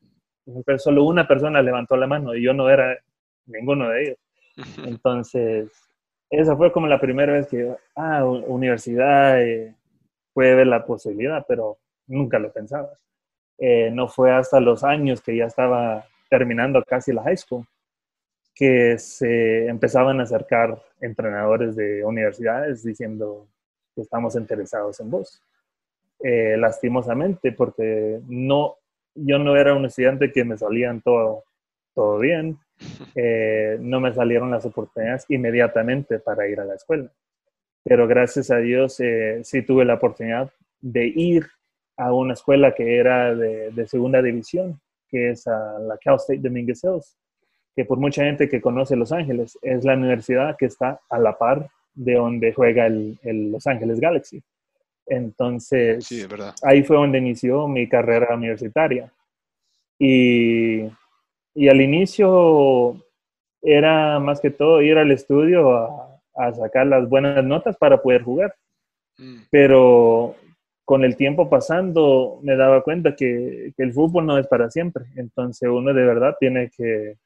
pero 0.66 0.78
solo 0.78 1.04
una 1.04 1.28
persona 1.28 1.62
levantó 1.62 1.98
la 1.98 2.08
mano 2.08 2.36
y 2.36 2.44
yo 2.44 2.54
no 2.54 2.70
era 2.70 2.98
ninguno 3.46 3.90
de 3.90 4.04
ellos. 4.04 4.18
Entonces, 4.86 5.72
esa 6.30 6.56
fue 6.56 6.72
como 6.72 6.88
la 6.88 7.00
primera 7.00 7.34
vez 7.34 7.48
que, 7.48 7.76
ah, 7.96 8.26
universidad, 8.26 9.42
eh, 9.42 9.76
puede 10.34 10.56
ver 10.56 10.68
la 10.68 10.86
posibilidad, 10.86 11.46
pero 11.48 11.78
nunca 12.08 12.40
lo 12.40 12.52
pensaba. 12.52 12.90
Eh, 13.58 13.90
no 13.92 14.08
fue 14.08 14.32
hasta 14.32 14.60
los 14.60 14.84
años 14.84 15.22
que 15.22 15.38
ya 15.38 15.46
estaba 15.46 16.06
terminando 16.30 16.84
casi 16.84 17.14
la 17.14 17.24
high 17.24 17.38
school 17.38 17.66
que 18.54 18.98
se 18.98 19.68
empezaban 19.68 20.20
a 20.20 20.24
acercar 20.24 20.82
entrenadores 21.02 21.76
de 21.76 22.06
universidades 22.06 22.84
diciendo 22.84 23.48
que 23.94 24.02
estamos 24.02 24.36
interesados 24.36 25.00
en 25.02 25.12
vos. 25.12 25.42
Eh, 26.24 26.56
lastimosamente, 26.58 27.52
porque 27.52 28.22
no, 28.28 28.78
yo 29.14 29.38
no 29.38 29.58
era 29.58 29.74
un 29.74 29.86
estudiante 29.86 30.32
que 30.32 30.46
me 30.46 30.58
salían 30.58 31.02
todo, 31.02 31.44
todo 31.94 32.20
bien, 32.20 32.58
eh, 33.16 33.78
no 33.80 34.00
me 34.00 34.14
salieron 34.14 34.50
las 34.52 34.66
oportunidades 34.66 35.26
inmediatamente 35.30 36.20
para 36.20 36.48
ir 36.48 36.60
a 36.62 36.66
la 36.66 36.76
escuela. 36.76 37.12
Pero 37.84 38.08
gracias 38.08 38.50
a 38.50 38.58
Dios 38.58 39.00
eh, 39.02 39.42
sí 39.44 39.62
tuve 39.62 39.86
la 39.86 39.96
oportunidad 39.96 40.50
de 40.82 41.06
ir 41.08 41.46
a 41.98 42.14
una 42.14 42.34
escuela 42.34 42.74
que 42.74 42.98
era 42.98 43.34
de, 43.34 43.88
segunda 43.88 44.22
división, 44.22 44.80
que 45.08 45.32
es 45.32 45.48
a 45.48 45.80
la 45.80 45.98
Cal 45.98 46.16
State 46.16 46.42
Dominguez 46.42 46.84
Hills, 46.84 47.18
que 47.76 47.86
por 47.86 47.98
mucha 47.98 48.24
gente 48.24 48.50
que 48.50 48.62
conoce 48.62 48.96
Los 48.96 49.12
Ángeles, 49.12 49.58
es 49.62 49.84
la 49.84 49.96
universidad 49.96 50.56
que 50.58 50.66
está 50.66 51.00
a 51.10 51.20
la 51.20 51.38
par 51.38 51.70
de 51.94 52.16
donde 52.16 52.54
juega 52.54 52.88
el, 52.88 53.18
Los 53.52 53.68
Ángeles 53.68 54.00
Galaxy. 54.00 54.42
Entonces, 55.08 56.08
ahí 56.64 56.84
fue 56.84 56.98
donde 56.98 57.20
inició 57.20 57.68
mi 57.68 57.88
carrera 57.88 58.36
universitaria. 58.36 59.12
Y 60.00 60.90
y 61.56 61.70
al 61.70 61.80
inicio 61.82 62.98
era 63.62 64.20
más 64.20 64.42
que 64.42 64.52
todo 64.52 64.82
ir 64.82 64.98
al 64.98 65.10
estudio 65.12 65.74
a, 65.74 66.12
sacar 66.54 66.86
las 66.86 67.08
buenas 67.08 67.44
notas 67.46 67.78
para 67.78 68.02
poder 68.02 68.22
jugar. 68.22 68.54
Mm. 69.18 69.38
Pero 69.50 70.36
con 70.86 71.04
el 71.04 71.18
tiempo 71.18 71.50
pasando 71.50 72.40
me 72.44 72.56
daba 72.56 72.84
cuenta 72.84 73.16
que, 73.16 73.74
el 73.76 73.94
fútbol 73.94 74.26
no 74.26 74.38
es 74.38 74.48
para 74.48 74.70
siempre. 74.70 75.06
Entonces 75.16 75.68
uno 75.68 75.94
de 75.94 76.04
verdad 76.04 76.36
tiene 76.40 76.70
que, 76.70 77.18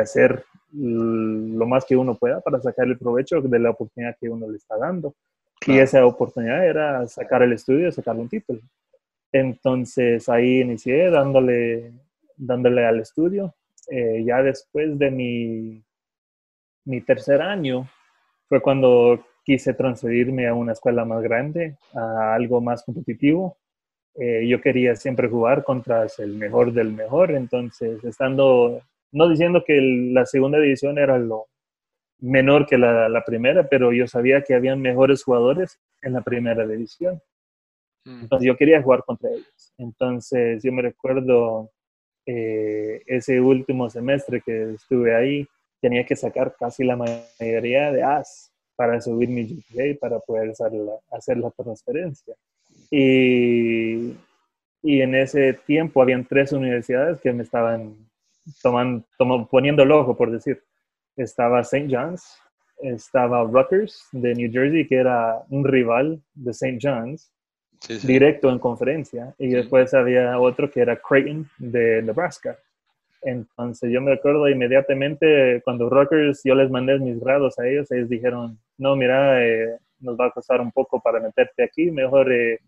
hacer 0.00 0.44
lo 0.72 1.64
más 1.66 1.84
que 1.84 1.96
uno 1.96 2.16
pueda 2.16 2.40
para 2.40 2.60
sacar 2.60 2.86
el 2.88 2.98
provecho 2.98 3.40
de 3.40 3.58
la 3.60 3.70
oportunidad 3.70 4.16
que 4.18 4.28
uno 4.28 4.50
le 4.50 4.56
está 4.56 4.76
dando. 4.76 5.14
Y 5.66 5.78
esa 5.78 6.04
oportunidad 6.04 6.66
era 6.66 7.06
sacar 7.06 7.42
el 7.42 7.52
estudio 7.52 7.92
sacar 7.92 8.16
un 8.16 8.28
título. 8.28 8.60
Entonces 9.30 10.28
ahí 10.28 10.60
inicié 10.60 11.10
dándole 11.10 11.92
dándole 12.36 12.84
al 12.84 13.00
estudio. 13.00 13.54
Eh, 13.88 14.24
ya 14.26 14.42
después 14.42 14.98
de 14.98 15.10
mi, 15.10 15.82
mi 16.84 17.00
tercer 17.00 17.40
año 17.40 17.88
fue 18.48 18.60
cuando 18.60 19.24
quise 19.46 19.74
transferirme 19.74 20.48
a 20.48 20.54
una 20.54 20.72
escuela 20.72 21.04
más 21.04 21.22
grande, 21.22 21.76
a 21.94 22.34
algo 22.34 22.60
más 22.60 22.82
competitivo. 22.82 23.56
Eh, 24.16 24.44
yo 24.48 24.60
quería 24.60 24.96
siempre 24.96 25.28
jugar 25.28 25.62
contra 25.62 26.04
el 26.18 26.34
mejor 26.34 26.72
del 26.72 26.92
mejor, 26.92 27.30
entonces 27.30 28.02
estando, 28.02 28.82
no 29.12 29.28
diciendo 29.28 29.62
que 29.64 29.80
la 30.12 30.26
segunda 30.26 30.58
división 30.58 30.98
era 30.98 31.16
lo 31.18 31.46
menor 32.18 32.66
que 32.66 32.76
la, 32.76 33.08
la, 33.08 33.24
primera, 33.24 33.68
pero 33.68 33.92
yo 33.92 34.08
sabía 34.08 34.42
que 34.42 34.54
habían 34.54 34.80
mejores 34.80 35.22
jugadores 35.22 35.78
en 36.02 36.14
la 36.14 36.22
primera 36.22 36.66
división. 36.66 37.20
Mm. 38.04 38.22
Entonces 38.22 38.46
yo 38.48 38.56
quería 38.56 38.82
jugar 38.82 39.04
contra 39.04 39.30
ellos. 39.30 39.72
Entonces 39.78 40.60
yo 40.64 40.72
me 40.72 40.82
recuerdo 40.82 41.70
eh, 42.26 43.00
ese 43.06 43.40
último 43.40 43.88
semestre 43.90 44.42
que 44.44 44.72
estuve 44.72 45.14
ahí, 45.14 45.46
tenía 45.80 46.04
que 46.04 46.16
sacar 46.16 46.56
casi 46.58 46.82
la 46.82 46.96
mayoría 46.96 47.92
de 47.92 48.02
As 48.02 48.55
para 48.76 49.00
subir 49.00 49.28
mi 49.28 49.44
GPA 49.46 49.98
para 49.98 50.20
poder 50.20 50.50
hacer 50.50 51.38
la, 51.38 51.50
transferencia. 51.50 52.34
Y, 52.90 54.14
y, 54.82 55.00
en 55.00 55.14
ese 55.14 55.54
tiempo 55.54 56.02
habían 56.02 56.24
tres 56.24 56.52
universidades 56.52 57.20
que 57.20 57.32
me 57.32 57.42
estaban 57.42 57.96
tomando, 58.62 59.04
poniendo 59.50 59.82
el 59.82 59.90
ojo, 59.90 60.16
por 60.16 60.30
decir. 60.30 60.62
Estaba 61.16 61.60
St. 61.60 61.88
John's, 61.90 62.36
estaba 62.78 63.42
Rutgers 63.42 64.06
de 64.12 64.34
New 64.34 64.52
Jersey, 64.52 64.86
que 64.86 64.96
era 64.96 65.42
un 65.48 65.64
rival 65.64 66.20
de 66.34 66.50
St. 66.50 66.78
John's, 66.80 67.32
directo 68.02 68.50
en 68.50 68.58
conferencia. 68.58 69.34
Y 69.38 69.48
después 69.48 69.94
había 69.94 70.38
otro 70.38 70.70
que 70.70 70.80
era 70.80 70.96
Creighton 70.96 71.48
de 71.58 72.02
Nebraska. 72.02 72.58
Entonces 73.26 73.90
yo 73.92 74.00
me 74.00 74.12
acuerdo 74.12 74.48
inmediatamente 74.48 75.60
cuando 75.64 75.90
Rutgers, 75.90 76.42
yo 76.44 76.54
les 76.54 76.70
mandé 76.70 76.96
mis 77.00 77.18
grados 77.18 77.58
a 77.58 77.66
ellos, 77.66 77.90
ellos 77.90 78.08
dijeron, 78.08 78.56
no, 78.78 78.94
mira, 78.94 79.44
eh, 79.44 79.78
nos 79.98 80.16
va 80.16 80.26
a 80.26 80.30
costar 80.30 80.60
un 80.60 80.70
poco 80.70 81.00
para 81.00 81.18
meterte 81.18 81.64
aquí, 81.64 81.90
mejor 81.90 82.32
eh, 82.32 82.60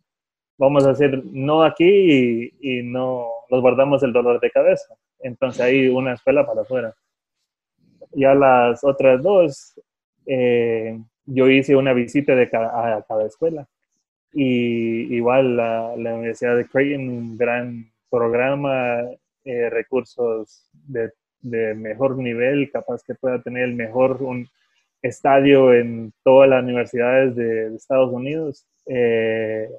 vamos 0.59 0.85
a 0.85 0.91
hacer 0.91 1.23
no 1.27 1.63
aquí 1.63 2.53
y, 2.61 2.83
no 2.83 3.29
nos 3.49 3.61
guardamos 3.61 4.03
el 4.03 4.13
dolor 4.13 4.41
de 4.41 4.51
cabeza. 4.51 4.97
Entonces 5.21 5.61
ahí 5.61 5.87
una 5.87 6.15
escuela 6.15 6.45
para 6.45 6.63
afuera. 6.63 6.93
Ya 8.11 8.35
las 8.35 8.83
otras 8.83 9.23
dos, 9.23 9.81
eh, 10.27 10.99
yo 11.25 11.49
hice 11.49 11.77
una 11.77 11.93
visita 11.93 12.35
de 12.35 12.51
a 12.53 13.05
cada 13.07 13.27
escuela 13.27 13.69
y 14.33 15.15
igual 15.15 15.57
la, 15.57 15.95
la 15.97 16.15
Universidad 16.15 16.57
de 16.57 16.67
Creighton, 16.67 17.09
un 17.09 17.39
gran 17.39 17.93
programa, 18.11 19.05
eh, 19.49 19.71
recursos 19.71 20.69
de, 20.73 21.11
de, 21.41 21.75
mejor 21.75 22.19
nivel, 22.19 22.71
capaz 22.71 23.03
que 23.03 23.15
pueda 23.15 23.41
tener 23.43 23.65
el 23.65 23.75
mejor 23.75 24.23
un 24.23 24.47
estadio 25.01 25.73
en 25.73 26.13
todas 26.23 26.51
las 26.51 26.63
universidades 26.63 27.35
de, 27.35 27.75
Estados 27.75 28.13
Unidos. 28.13 28.67
Eh, 28.85 29.71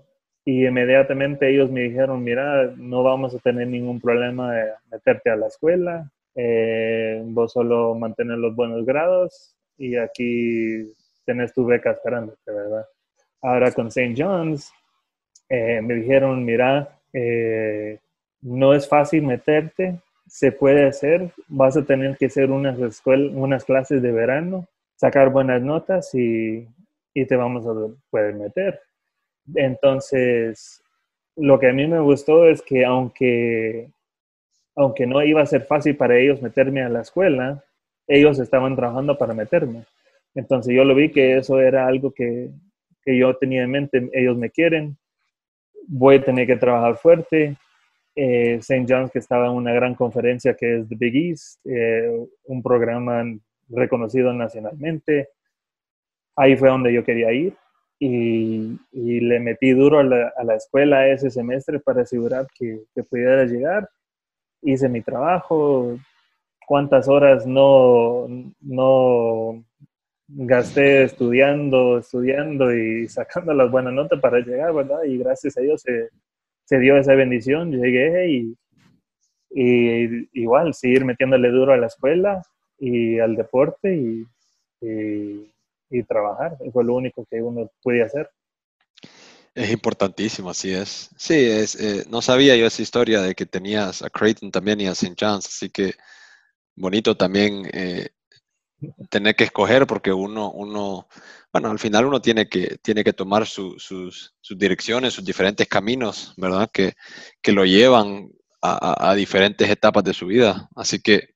y 0.43 0.65
inmediatamente 0.65 1.49
ellos 1.49 1.69
me 1.69 1.81
dijeron, 1.81 2.23
mira, 2.23 2.73
no 2.77 3.03
vamos 3.03 3.35
a 3.35 3.39
tener 3.39 3.67
ningún 3.67 4.01
problema 4.01 4.55
de 4.55 4.71
meterte 4.91 5.29
a 5.29 5.35
la 5.35 5.47
escuela, 5.47 6.11
eh, 6.33 7.21
vos 7.25 7.53
solo 7.53 7.93
mantener 7.93 8.39
los 8.39 8.55
buenos 8.55 8.85
grados 8.85 9.55
y 9.77 9.95
aquí 9.97 10.91
tenés 11.25 11.53
tu 11.53 11.65
beca 11.65 11.91
esperándote, 11.91 12.51
¿verdad? 12.51 12.85
Ahora 13.43 13.71
con 13.71 13.87
St. 13.87 14.15
John's, 14.17 14.71
eh, 15.47 15.79
me 15.83 15.93
dijeron, 15.93 16.43
mira, 16.43 16.99
eh, 17.13 17.99
no 18.41 18.73
es 18.73 18.87
fácil 18.87 19.23
meterte, 19.23 19.99
se 20.27 20.51
puede 20.51 20.87
hacer, 20.87 21.31
vas 21.47 21.75
a 21.75 21.85
tener 21.85 22.15
que 22.17 22.27
hacer 22.27 22.51
unas, 22.51 22.77
unas 23.05 23.65
clases 23.65 24.01
de 24.01 24.11
verano, 24.11 24.67
sacar 24.95 25.29
buenas 25.29 25.61
notas 25.61 26.13
y, 26.13 26.67
y 27.13 27.25
te 27.25 27.35
vamos 27.35 27.65
a 27.65 27.73
poder 28.09 28.35
meter. 28.35 28.79
Entonces, 29.55 30.83
lo 31.35 31.59
que 31.59 31.69
a 31.69 31.73
mí 31.73 31.87
me 31.87 31.99
gustó 31.99 32.45
es 32.45 32.61
que 32.61 32.85
aunque, 32.85 33.89
aunque 34.75 35.07
no 35.07 35.23
iba 35.23 35.41
a 35.41 35.45
ser 35.45 35.63
fácil 35.63 35.95
para 35.95 36.17
ellos 36.17 36.41
meterme 36.41 36.83
a 36.83 36.89
la 36.89 37.01
escuela, 37.01 37.63
ellos 38.07 38.39
estaban 38.39 38.75
trabajando 38.75 39.17
para 39.17 39.33
meterme. 39.33 39.85
Entonces 40.35 40.75
yo 40.75 40.83
lo 40.83 40.95
vi 40.95 41.11
que 41.11 41.37
eso 41.37 41.59
era 41.59 41.87
algo 41.87 42.11
que, 42.11 42.49
que 43.03 43.17
yo 43.17 43.35
tenía 43.35 43.63
en 43.63 43.71
mente, 43.71 44.09
ellos 44.13 44.37
me 44.37 44.49
quieren, 44.49 44.97
voy 45.87 46.17
a 46.17 46.23
tener 46.23 46.45
que 46.45 46.55
trabajar 46.55 46.97
fuerte. 46.97 47.55
Eh, 48.21 48.55
St. 48.55 48.85
John's, 48.85 49.11
que 49.11 49.19
estaba 49.19 49.45
en 49.45 49.53
una 49.53 49.71
gran 49.71 49.95
conferencia 49.95 50.53
que 50.53 50.79
es 50.79 50.89
The 50.89 50.95
Big 50.97 51.15
East, 51.15 51.65
eh, 51.65 52.27
un 52.47 52.61
programa 52.61 53.23
reconocido 53.69 54.33
nacionalmente. 54.33 55.29
Ahí 56.35 56.57
fue 56.57 56.67
donde 56.67 56.91
yo 56.91 57.01
quería 57.05 57.31
ir 57.31 57.55
y, 57.97 58.77
le 58.91 59.39
metí 59.39 59.71
duro 59.71 59.99
a 59.99 60.03
la, 60.03 60.55
escuela 60.55 61.07
ese 61.07 61.29
semestre 61.29 61.79
para 61.79 62.01
asegurar 62.01 62.45
que, 62.53 62.81
que 62.93 63.03
pudiera 63.03 63.45
llegar. 63.45 63.89
Hice 64.63 64.89
mi 64.89 64.99
trabajo, 64.99 65.97
cuántas 66.67 67.07
horas 67.07 67.47
no, 67.47 68.27
no 68.59 69.63
gasté 70.27 71.03
estudiando, 71.03 71.99
estudiando 71.99 72.75
y 72.75 73.07
sacando 73.07 73.53
las 73.53 73.71
buenas 73.71 73.93
notas 73.93 74.19
para 74.19 74.39
llegar, 74.39 74.73
¿verdad? 74.73 75.03
Y 75.03 75.17
gracias 75.17 75.57
a 75.57 75.61
Dios 75.61 75.81
se, 75.81 76.09
se 76.69 76.77
dio 76.77 76.97
esa 76.97 77.15
bendición, 77.15 77.71
llegué 77.71 78.29
y, 78.29 78.55
y, 79.49 80.29
igual 80.39 80.75
seguir 80.75 81.03
metiéndole 81.03 81.49
duro 81.49 81.73
a 81.73 81.77
la 81.77 81.87
escuela 81.87 82.43
y 82.77 83.17
al 83.17 83.35
deporte 83.35 83.95
y, 83.95 84.23
y, 85.89 86.03
trabajar. 86.03 86.57
Fue 86.71 86.83
lo 86.83 86.93
único 86.93 87.25
que 87.25 87.41
uno 87.41 87.71
podía 87.81 88.05
hacer. 88.05 88.29
Es 89.55 89.71
importantísimo, 89.71 90.51
así 90.51 90.71
es. 90.71 91.09
Sí, 91.17 91.33
es, 91.33 91.73
eh, 91.73 92.05
no 92.07 92.21
sabía 92.21 92.55
yo 92.55 92.67
esa 92.67 92.83
historia 92.83 93.21
de 93.21 93.33
que 93.33 93.47
tenías 93.47 94.03
a 94.03 94.11
Creighton 94.11 94.51
también 94.51 94.79
y 94.79 94.85
a 94.85 94.91
St. 94.91 95.15
John's, 95.19 95.47
así 95.47 95.71
que 95.71 95.95
bonito 96.75 97.17
también 97.17 97.67
eh, 97.73 98.09
tener 99.09 99.35
que 99.35 99.45
escoger 99.45 99.87
porque 99.87 100.13
uno, 100.13 100.51
uno, 100.51 101.07
bueno, 101.51 101.71
al 101.71 101.79
final 101.79 102.05
uno 102.05 102.21
tiene 102.21 102.47
que, 102.47 102.77
tiene 102.81 103.03
que 103.03 103.13
tomar 103.13 103.47
sus, 103.47 103.83
sus, 103.83 104.33
direcciones, 104.57 105.13
sus 105.13 105.25
diferentes 105.25 105.67
caminos, 105.67 106.33
¿verdad? 106.37 106.69
Que, 106.71 106.93
que 107.41 107.51
lo 107.51 107.65
llevan 107.65 108.29
a, 108.61 109.09
a, 109.11 109.15
diferentes 109.15 109.69
etapas 109.69 110.03
de 110.03 110.13
su 110.13 110.27
vida. 110.27 110.69
Así 110.75 110.99
que, 110.99 111.29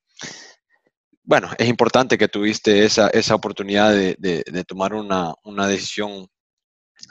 bueno, 1.24 1.50
es 1.58 1.68
importante 1.68 2.18
que 2.18 2.28
tuviste 2.28 2.86
esa, 2.86 3.08
esa 3.10 3.36
oportunidad 3.36 3.92
de, 3.92 4.16
de, 4.20 4.64
tomar 4.66 4.94
una, 4.94 5.34
una, 5.44 5.68
decisión 5.68 6.28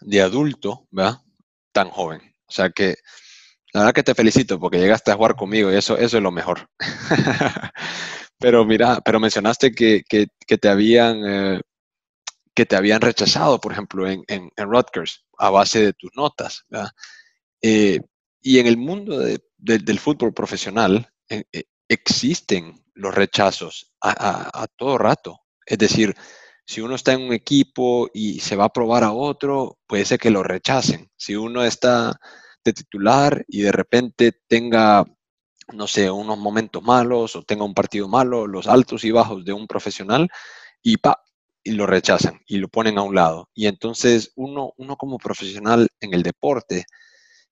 de 0.02 0.22
adulto, 0.22 0.86
¿verdad? 0.90 1.18
Tan 1.72 1.90
joven. 1.90 2.20
O 2.46 2.52
sea 2.52 2.70
que, 2.70 2.96
la 3.72 3.80
verdad 3.80 3.94
que 3.94 4.02
te 4.02 4.14
felicito 4.14 4.60
porque 4.60 4.78
llegaste 4.78 5.10
a 5.10 5.16
jugar 5.16 5.34
conmigo 5.34 5.72
y 5.72 5.76
eso, 5.76 5.96
eso 5.96 6.18
es 6.18 6.22
lo 6.22 6.30
mejor. 6.30 6.68
Pero 8.42 8.64
mira, 8.64 9.00
pero 9.04 9.20
mencionaste 9.20 9.70
que, 9.70 10.02
te 10.60 10.68
habían 10.68 11.22
eh, 11.24 11.60
que 12.54 12.66
te 12.66 12.76
habían 12.76 13.00
rechazado, 13.00 13.60
por 13.60 13.72
ejemplo, 13.72 14.08
en, 14.08 14.24
en, 14.28 14.50
Rutgers, 14.56 15.24
a 15.38 15.50
base 15.50 15.80
de 15.80 15.92
tus 15.92 16.10
notas. 16.14 16.66
Eh, 17.62 18.00
y 18.40 18.58
en 18.58 18.66
el 18.66 18.76
mundo 18.76 19.18
del 19.56 19.98
fútbol 19.98 20.34
profesional 20.34 21.08
eh, 21.28 21.44
existen 21.88 22.84
los 22.94 23.14
rechazos 23.14 23.92
a, 24.00 24.66
todo 24.76 24.98
rato. 24.98 25.40
Es 25.64 25.78
decir, 25.78 26.14
si 26.66 26.80
uno 26.80 26.96
está 26.96 27.12
en 27.12 27.22
un 27.22 27.32
equipo 27.32 28.10
y 28.12 28.40
se 28.40 28.56
va 28.56 28.64
a 28.64 28.72
probar 28.72 29.04
a 29.04 29.12
otro, 29.12 29.78
puede 29.86 30.04
ser 30.04 30.18
que 30.18 30.30
lo 30.30 30.42
rechacen. 30.42 31.10
Si 31.16 31.36
uno 31.36 31.64
está 31.64 32.18
de 32.64 32.72
titular 32.72 33.44
y 33.48 33.62
de 33.62 33.72
repente 33.72 34.32
tenga 34.46 35.04
no 35.72 35.86
sé, 35.86 36.10
unos 36.10 36.38
momentos 36.38 36.82
malos 36.82 37.36
o 37.36 37.42
tenga 37.42 37.64
un 37.64 37.72
partido 37.72 38.08
malo, 38.08 38.46
los 38.46 38.66
altos 38.66 39.04
y 39.04 39.10
bajos 39.10 39.44
de 39.44 39.52
un 39.52 39.66
profesional 39.66 40.28
y 40.82 40.98
pa, 40.98 41.22
y 41.64 41.72
lo 41.72 41.86
rechazan 41.86 42.40
y 42.46 42.58
lo 42.58 42.68
ponen 42.68 42.98
a 42.98 43.02
un 43.02 43.14
lado. 43.14 43.48
Y 43.54 43.66
entonces 43.66 44.32
uno, 44.36 44.72
uno 44.76 44.96
como 44.96 45.18
profesional 45.18 45.88
en 46.00 46.14
el 46.14 46.22
deporte, 46.22 46.84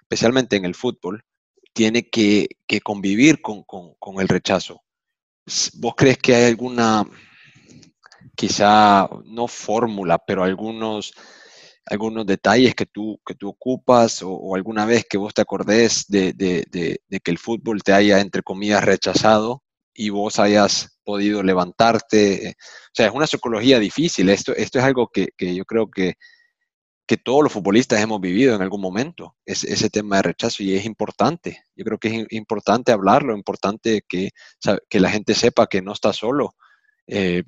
especialmente 0.00 0.56
en 0.56 0.64
el 0.64 0.74
fútbol, 0.74 1.24
tiene 1.72 2.08
que, 2.08 2.48
convivir 2.82 3.40
con, 3.40 3.62
con, 3.64 4.20
el 4.20 4.28
rechazo. 4.28 4.82
¿Vos 5.74 5.94
crees 5.96 6.18
que 6.18 6.34
hay 6.34 6.44
alguna, 6.44 7.04
quizá 8.36 9.08
no 9.24 9.46
fórmula, 9.48 10.18
pero 10.18 10.42
algunos 10.42 11.12
algunos 11.86 12.24
detalles 12.24 12.74
que 12.74 12.86
tú, 12.86 13.20
que 13.26 13.34
tú 13.34 13.48
ocupas 13.48 14.22
o, 14.22 14.54
alguna 14.54 14.86
vez 14.86 15.04
que 15.08 15.18
vos 15.18 15.34
te 15.34 15.42
acordés 15.42 16.06
de, 16.08 16.34
que 16.70 17.30
el 17.30 17.38
fútbol 17.38 17.82
te 17.82 17.92
haya, 17.92 18.20
entre 18.20 18.42
comillas, 18.42 18.84
rechazado 18.84 19.62
y 20.00 20.08
vos 20.08 20.38
hayas 20.38 20.98
podido 21.04 21.42
levantarte. 21.42 22.56
O 22.56 22.94
sea, 22.94 23.06
es 23.06 23.12
una 23.12 23.26
psicología 23.26 23.78
difícil. 23.78 24.30
Esto, 24.30 24.56
esto 24.56 24.78
es 24.78 24.84
algo 24.86 25.08
que, 25.08 25.28
yo 25.38 25.66
creo 25.66 25.90
que, 25.90 26.14
que 27.06 27.18
todos 27.18 27.42
los 27.42 27.52
futbolistas 27.52 28.00
hemos 28.00 28.18
vivido 28.18 28.56
en 28.56 28.62
algún 28.62 28.80
momento, 28.80 29.36
es, 29.44 29.62
ese 29.62 29.90
tema 29.90 30.16
de 30.16 30.22
rechazo, 30.22 30.62
y 30.62 30.74
es 30.74 30.86
importante. 30.86 31.64
Yo 31.76 31.84
creo 31.84 31.98
que 31.98 32.08
es 32.08 32.26
importante 32.30 32.92
hablarlo, 32.92 33.36
importante 33.36 34.02
que, 34.08 34.30
que 34.88 35.00
la 35.00 35.10
gente 35.10 35.34
sepa 35.34 35.66
que 35.66 35.82
no 35.82 35.92
está 35.92 36.14
solo. 36.14 36.54
Eh, 37.06 37.42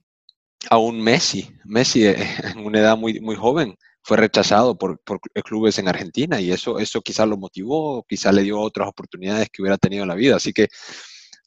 aún 0.68 1.00
Messi, 1.00 1.50
Messi 1.64 2.04
eh, 2.04 2.16
en 2.54 2.66
una 2.66 2.80
edad 2.80 2.98
muy, 2.98 3.18
muy 3.20 3.36
joven, 3.36 3.78
fue 4.02 4.18
rechazado 4.18 4.76
por, 4.76 5.00
clubes 5.42 5.78
en 5.78 5.88
Argentina 5.88 6.38
y 6.40 6.50
eso, 6.52 6.78
eso 6.78 7.00
quizás 7.00 7.26
lo 7.26 7.38
motivó, 7.38 8.04
quizás 8.06 8.34
le 8.34 8.42
dio 8.42 8.60
otras 8.60 8.88
oportunidades 8.88 9.48
que 9.50 9.62
hubiera 9.62 9.78
tenido 9.78 10.02
en 10.02 10.08
la 10.08 10.16
vida. 10.16 10.36
Así 10.36 10.52
que 10.52 10.68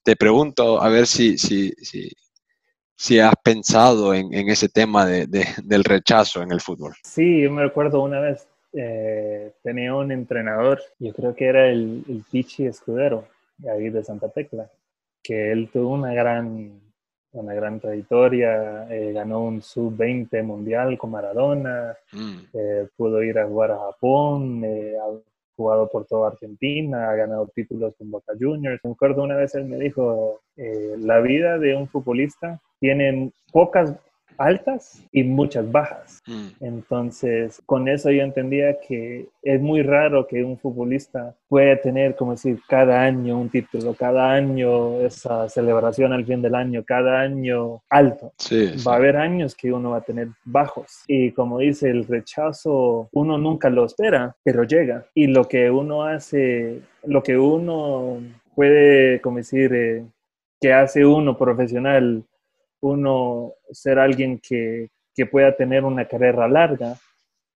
te 0.05 0.15
pregunto 0.15 0.81
a 0.81 0.87
ver 0.89 1.07
si, 1.07 1.37
si, 1.37 1.71
si, 1.71 2.11
si 2.95 3.19
has 3.19 3.33
pensado 3.43 4.13
en, 4.13 4.31
ese 4.33 4.69
tema 4.69 5.05
de, 5.05 5.25
del 5.63 5.83
rechazo 5.83 6.43
en 6.43 6.51
el 6.51 6.61
fútbol. 6.61 6.93
Sí, 7.03 7.41
yo 7.41 7.51
me 7.51 7.63
recuerdo 7.63 8.03
una 8.03 8.19
vez, 8.19 8.47
eh, 8.73 9.51
tenía 9.63 9.95
un 9.95 10.11
entrenador, 10.11 10.79
yo 10.99 11.11
creo 11.11 11.35
que 11.35 11.45
era 11.45 11.67
el, 11.67 12.05
el 12.07 12.23
Pichi 12.31 12.67
Escudero, 12.67 13.27
de 13.57 13.71
ahí 13.71 13.89
de 13.89 14.03
Santa 14.03 14.29
Tecla, 14.29 14.69
que 15.23 15.51
él 15.51 15.69
tuvo 15.73 15.89
una 15.89 16.13
gran 16.13 16.85
una 17.35 17.53
gran 17.53 17.79
trayectoria, 17.79 18.87
eh, 18.89 19.11
ganó 19.11 19.43
un 19.43 19.61
sub-20 19.61 20.41
mundial 20.43 20.97
con 20.97 21.11
Maradona, 21.11 21.95
mm. 22.13 22.37
eh, 22.53 22.87
pudo 22.95 23.21
ir 23.23 23.37
a 23.39 23.47
jugar 23.47 23.71
a 23.71 23.79
Japón, 23.79 24.63
eh, 24.63 24.95
jugado 25.55 25.89
por 25.89 26.05
toda 26.05 26.29
Argentina, 26.29 27.09
ha 27.09 27.15
ganado 27.15 27.49
títulos 27.55 27.95
con 27.97 28.11
Boca 28.11 28.33
Juniors. 28.39 28.79
Me 28.83 28.91
acuerdo 28.91 29.23
una 29.23 29.35
vez 29.35 29.55
él 29.55 29.65
me 29.65 29.77
dijo, 29.77 30.41
la 30.55 31.19
vida 31.19 31.57
de 31.57 31.75
un 31.75 31.87
futbolista 31.87 32.59
tiene 32.79 33.31
pocas 33.51 33.95
altas 34.37 35.03
y 35.11 35.23
muchas 35.23 35.71
bajas. 35.71 36.21
Mm. 36.27 36.47
Entonces, 36.61 37.61
con 37.65 37.87
eso 37.87 38.11
yo 38.11 38.23
entendía 38.23 38.79
que 38.79 39.27
es 39.41 39.61
muy 39.61 39.81
raro 39.83 40.27
que 40.27 40.43
un 40.43 40.57
futbolista 40.57 41.35
pueda 41.47 41.79
tener, 41.81 42.15
como 42.15 42.31
decir, 42.31 42.59
cada 42.67 43.01
año 43.01 43.39
un 43.39 43.49
título, 43.49 43.93
cada 43.93 44.31
año 44.31 45.01
esa 45.01 45.47
celebración 45.49 46.13
al 46.13 46.25
fin 46.25 46.41
del 46.41 46.55
año, 46.55 46.83
cada 46.83 47.21
año 47.21 47.81
alto. 47.89 48.33
va 48.87 48.93
a 48.93 48.97
haber 48.97 49.17
años 49.17 49.55
que 49.55 49.71
uno 49.71 49.91
va 49.91 49.97
a 49.97 50.01
tener 50.01 50.29
bajos. 50.43 51.03
Y 51.07 51.31
como 51.31 51.59
dice, 51.59 51.89
el 51.89 52.05
rechazo 52.05 53.09
uno 53.11 53.37
nunca 53.37 53.69
lo 53.69 53.85
espera, 53.85 54.35
pero 54.43 54.63
llega. 54.63 55.05
Y 55.13 55.27
lo 55.27 55.47
que 55.47 55.69
uno 55.69 56.03
hace, 56.03 56.81
lo 57.03 57.23
que 57.23 57.37
uno 57.37 58.19
puede, 58.55 59.21
como 59.21 59.37
decir, 59.37 59.73
eh, 59.73 60.05
que 60.59 60.73
hace 60.73 61.05
uno 61.05 61.37
profesional 61.37 62.23
uno 62.85 63.53
ser 63.71 63.99
alguien 63.99 64.39
que, 64.39 64.89
pueda 65.31 65.55
tener 65.55 65.83
una 65.83 66.07
carrera 66.07 66.47
larga, 66.47 66.97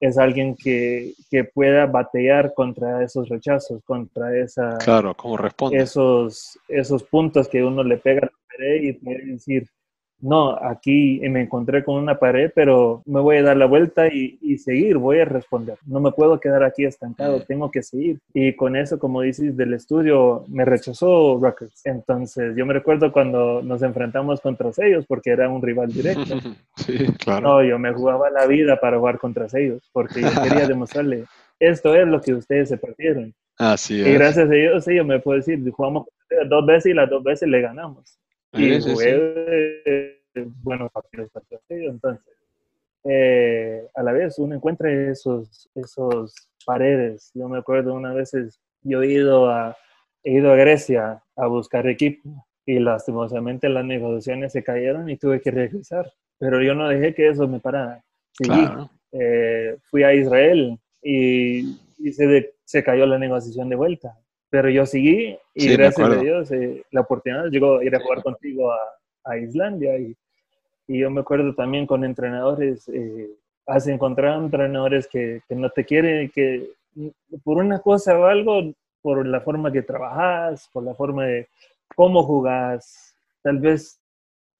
es 0.00 0.16
alguien 0.16 0.54
que, 0.56 1.12
pueda 1.54 1.86
batear 1.86 2.54
contra 2.54 3.02
esos 3.02 3.28
rechazos, 3.28 3.82
contra 3.84 4.36
esa... 4.36 4.78
Claro, 4.78 5.14
¿cómo 5.14 5.36
responde? 5.36 5.78
Esos, 5.78 6.58
esos 6.68 7.02
puntos 7.04 7.48
que 7.48 7.62
uno 7.62 7.82
le 7.82 7.98
pega 7.98 8.20
a 8.20 8.26
la 8.26 8.56
pared 8.56 8.82
y 8.82 8.92
puede 8.92 9.24
decir, 9.24 9.68
no, 10.20 10.58
aquí 10.60 11.20
me 11.28 11.42
encontré 11.42 11.84
con 11.84 11.96
una 11.96 12.18
pared, 12.18 12.50
pero 12.54 13.02
me 13.06 13.20
voy 13.20 13.36
a 13.36 13.42
dar 13.42 13.56
la 13.56 13.66
vuelta 13.66 14.08
y, 14.08 14.58
seguir, 14.58 14.98
voy 14.98 15.20
a 15.20 15.24
responder. 15.24 15.78
No 15.86 16.00
me 16.00 16.10
puedo 16.10 16.40
quedar 16.40 16.64
aquí 16.64 16.84
estancado, 16.84 17.42
tengo 17.42 17.70
que 17.70 17.82
seguir. 17.82 18.18
Y 18.34 18.56
con 18.56 18.74
eso, 18.74 18.98
como 18.98 19.22
dices, 19.22 19.56
del 19.56 19.74
estudio, 19.74 20.44
me 20.48 20.64
rechazó 20.64 21.38
Rutgers. 21.40 21.80
Entonces, 21.84 22.56
yo 22.56 22.66
me 22.66 22.74
recuerdo 22.74 23.12
cuando 23.12 23.62
nos 23.62 23.82
enfrentamos 23.82 24.40
contra 24.40 24.70
ellos, 24.78 25.04
porque 25.06 25.30
era 25.30 25.48
un 25.48 25.62
rival 25.62 25.92
directo. 25.92 26.24
sí, 26.76 27.06
claro. 27.18 27.48
No, 27.48 27.62
yo 27.62 27.78
me 27.78 27.92
jugaba 27.92 28.28
la 28.30 28.46
vida 28.46 28.78
para 28.80 28.98
jugar 28.98 29.18
contra 29.18 29.46
ellos, 29.54 29.88
porque 29.92 30.20
yo 30.22 30.42
quería 30.42 30.66
demostrarle, 30.68 31.24
esto 31.60 31.94
es 31.94 32.06
lo 32.08 32.20
que 32.20 32.34
ustedes 32.34 32.68
se 32.68 32.76
perdieron. 32.76 33.32
Así 33.56 34.00
es. 34.00 34.06
Y 34.08 34.12
gracias 34.12 34.50
a 34.50 34.54
ellos, 34.54 34.84
yo 34.86 35.04
me 35.04 35.20
puedo 35.20 35.36
decir, 35.36 35.62
jugamos 35.70 36.08
dos 36.48 36.66
veces 36.66 36.90
y 36.90 36.94
las 36.94 37.08
dos 37.08 37.22
veces 37.22 37.48
le 37.48 37.60
ganamos 37.60 38.18
y 38.52 38.80
jugué 38.80 40.18
buenos 40.62 40.90
partidos 40.92 41.30
Entonces, 41.68 42.24
eh, 43.04 43.86
a 43.94 44.02
la 44.02 44.12
vez 44.12 44.38
uno 44.38 44.54
encuentra 44.54 44.90
esos, 44.90 45.68
esos 45.74 46.34
paredes. 46.64 47.30
Yo 47.34 47.48
me 47.48 47.58
acuerdo 47.58 47.94
una 47.94 48.12
vez, 48.12 48.32
yo 48.82 49.02
he 49.02 49.12
ido 49.12 49.50
a, 49.50 49.76
he 50.22 50.32
ido 50.32 50.52
a 50.52 50.56
Grecia 50.56 51.22
a 51.36 51.46
buscar 51.46 51.86
equipo 51.86 52.46
y 52.66 52.78
lastimosamente 52.78 53.68
las 53.68 53.84
negociaciones 53.84 54.52
se 54.52 54.62
cayeron 54.62 55.08
y 55.08 55.16
tuve 55.16 55.40
que 55.40 55.50
regresar. 55.50 56.10
Pero 56.38 56.62
yo 56.62 56.74
no 56.74 56.88
dejé 56.88 57.14
que 57.14 57.28
eso 57.28 57.48
me 57.48 57.60
parara. 57.60 58.04
Eh, 59.10 59.78
fui 59.84 60.02
a 60.02 60.12
Israel 60.12 60.78
y, 61.02 61.78
se, 62.12 62.54
se 62.64 62.84
cayó 62.84 63.06
la 63.06 63.18
negociación 63.18 63.68
de 63.68 63.76
vuelta 63.76 64.18
pero 64.50 64.70
yo 64.70 64.86
seguí 64.86 65.36
y 65.54 65.68
gracias 65.68 66.08
a 66.08 66.16
Dios 66.16 66.50
eh, 66.52 66.84
la 66.90 67.02
oportunidad 67.02 67.46
llegó 67.46 67.78
a 67.78 67.84
ir 67.84 67.94
a 67.94 68.00
jugar 68.00 68.22
contigo 68.22 68.72
a, 68.72 68.78
a 69.24 69.38
Islandia 69.38 69.98
y, 69.98 70.16
y, 70.86 70.98
yo 70.98 71.10
me 71.10 71.20
acuerdo 71.20 71.54
también 71.54 71.86
con 71.86 72.04
entrenadores, 72.04 72.88
eh, 72.88 73.28
has 73.66 73.86
encontrado 73.86 74.42
entrenadores 74.42 75.06
que, 75.06 75.42
que, 75.48 75.54
no 75.54 75.68
te 75.70 75.84
quieren, 75.84 76.30
que 76.30 76.70
por 77.44 77.58
una 77.58 77.80
cosa 77.80 78.18
o 78.18 78.24
algo, 78.24 78.72
por 79.02 79.26
la 79.26 79.40
forma 79.40 79.70
que 79.70 79.82
trabajas, 79.82 80.68
por 80.72 80.82
la 80.82 80.94
forma 80.94 81.26
de 81.26 81.48
cómo 81.94 82.22
jugás, 82.22 83.14
tal 83.42 83.58
vez 83.58 84.00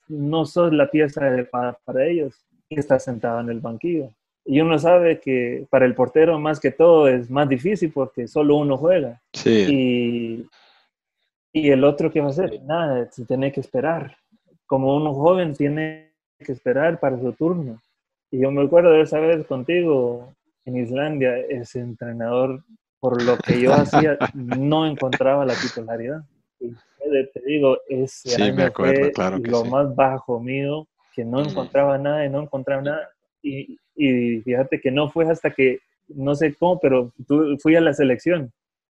no 0.08 0.44
sos 0.44 0.72
la 0.72 0.90
pieza 0.90 1.22
para, 1.50 1.72
para 1.84 2.06
ellos 2.06 2.34
está 2.70 2.98
sentado 2.98 3.40
en 3.40 3.50
el 3.50 3.60
banquillo. 3.60 4.10
Y 4.50 4.62
uno 4.62 4.78
sabe 4.78 5.20
que 5.20 5.66
para 5.68 5.84
el 5.84 5.94
portero 5.94 6.38
más 6.38 6.58
que 6.58 6.70
todo 6.70 7.06
es 7.06 7.28
más 7.28 7.46
difícil 7.46 7.92
porque 7.92 8.26
solo 8.26 8.56
uno 8.56 8.78
juega. 8.78 9.20
Sí. 9.34 9.66
Y, 9.68 10.46
y 11.52 11.70
el 11.70 11.84
otro, 11.84 12.10
¿qué 12.10 12.22
va 12.22 12.28
a 12.28 12.30
hacer? 12.30 12.62
Nada, 12.62 13.10
se 13.12 13.26
tiene 13.26 13.52
que 13.52 13.60
esperar. 13.60 14.16
Como 14.66 14.96
uno 14.96 15.12
joven 15.12 15.52
tiene 15.52 16.14
que 16.38 16.52
esperar 16.52 16.98
para 16.98 17.20
su 17.20 17.30
turno. 17.34 17.78
Y 18.30 18.40
yo 18.40 18.50
me 18.50 18.62
acuerdo 18.62 18.92
de 18.92 19.02
esa 19.02 19.20
vez 19.20 19.46
contigo 19.46 20.32
en 20.64 20.78
Islandia, 20.78 21.36
ese 21.36 21.80
entrenador, 21.80 22.64
por 23.00 23.22
lo 23.22 23.36
que 23.36 23.60
yo 23.60 23.74
hacía, 23.74 24.16
no 24.34 24.86
encontraba 24.86 25.44
la 25.44 25.54
titularidad. 25.54 26.22
Y 26.58 26.72
te 27.32 27.40
digo, 27.46 27.76
ese 27.86 28.42
año 28.42 28.72
fue 28.74 29.12
lo 29.44 29.64
más 29.66 29.94
bajo 29.94 30.40
mío, 30.40 30.88
que 31.14 31.22
no 31.22 31.42
encontraba 31.42 31.98
nada 31.98 32.24
y 32.24 32.30
no 32.30 32.40
encontraba 32.40 32.80
nada. 32.80 33.10
Y, 33.42 33.78
y, 33.98 34.40
fíjate 34.42 34.80
que 34.80 34.90
no 34.90 35.10
fue 35.10 35.28
hasta 35.28 35.50
que, 35.50 35.80
no 36.08 36.34
sé 36.34 36.54
cómo, 36.54 36.78
pero 36.80 37.12
fui 37.60 37.76
a 37.76 37.80
la 37.80 37.92
selección 37.92 38.50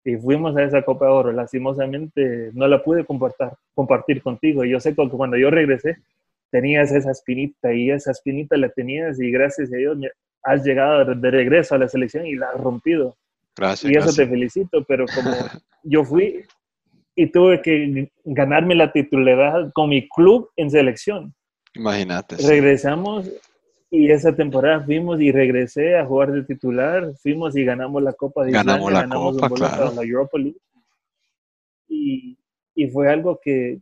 y 0.04 0.16
fuimos 0.16 0.56
a 0.56 0.64
esa 0.64 0.82
Copa 0.82 1.06
de 1.06 1.12
Oro. 1.12 1.32
Lastimosamente 1.32 2.50
no 2.54 2.66
la 2.68 2.82
pude 2.82 3.04
compartir, 3.04 3.48
compartir 3.74 4.22
contigo. 4.22 4.64
Yo 4.64 4.80
sé 4.80 4.94
que 4.94 5.08
cuando 5.08 5.36
yo 5.36 5.50
regresé, 5.50 5.96
tenías 6.50 6.92
esa 6.92 7.10
espinita 7.10 7.72
y 7.72 7.90
esa 7.90 8.12
espinita 8.12 8.56
la 8.56 8.68
tenías 8.68 9.20
y 9.20 9.30
gracias 9.30 9.72
a 9.72 9.76
Dios 9.76 9.98
has 10.42 10.64
llegado 10.64 11.14
de 11.14 11.30
regreso 11.30 11.74
a 11.74 11.78
la 11.78 11.88
selección 11.88 12.26
y 12.26 12.34
la 12.34 12.48
has 12.50 12.60
rompido. 12.60 13.16
Gracias. 13.56 13.92
Y 13.92 13.96
eso 13.96 14.12
te 14.12 14.26
felicito, 14.26 14.84
pero 14.84 15.04
como 15.14 15.30
yo 15.82 16.04
fui 16.04 16.44
y 17.14 17.26
tuve 17.26 17.60
que 17.60 18.10
ganarme 18.24 18.74
la 18.74 18.90
titularidad 18.90 19.70
con 19.74 19.90
mi 19.90 20.08
club 20.08 20.50
en 20.56 20.70
selección. 20.70 21.34
Imagínate. 21.74 22.36
Regresamos 22.36 23.30
y 23.94 24.10
esa 24.10 24.34
temporada 24.34 24.80
fuimos 24.80 25.20
y 25.20 25.30
regresé 25.30 25.98
a 25.98 26.06
jugar 26.06 26.32
de 26.32 26.44
titular, 26.44 27.12
fuimos 27.16 27.54
y 27.54 27.62
ganamos 27.62 28.02
la 28.02 28.14
Copa 28.14 28.42
de 28.42 28.50
Ganamos 28.50 28.90
la 28.90 29.06
Copa, 29.06 29.50
claro. 29.50 29.92
La 29.94 30.02
Europa 30.02 30.38
League. 30.38 30.56
Y, 31.88 32.38
y 32.74 32.88
fue 32.88 33.10
algo 33.10 33.38
que, 33.38 33.80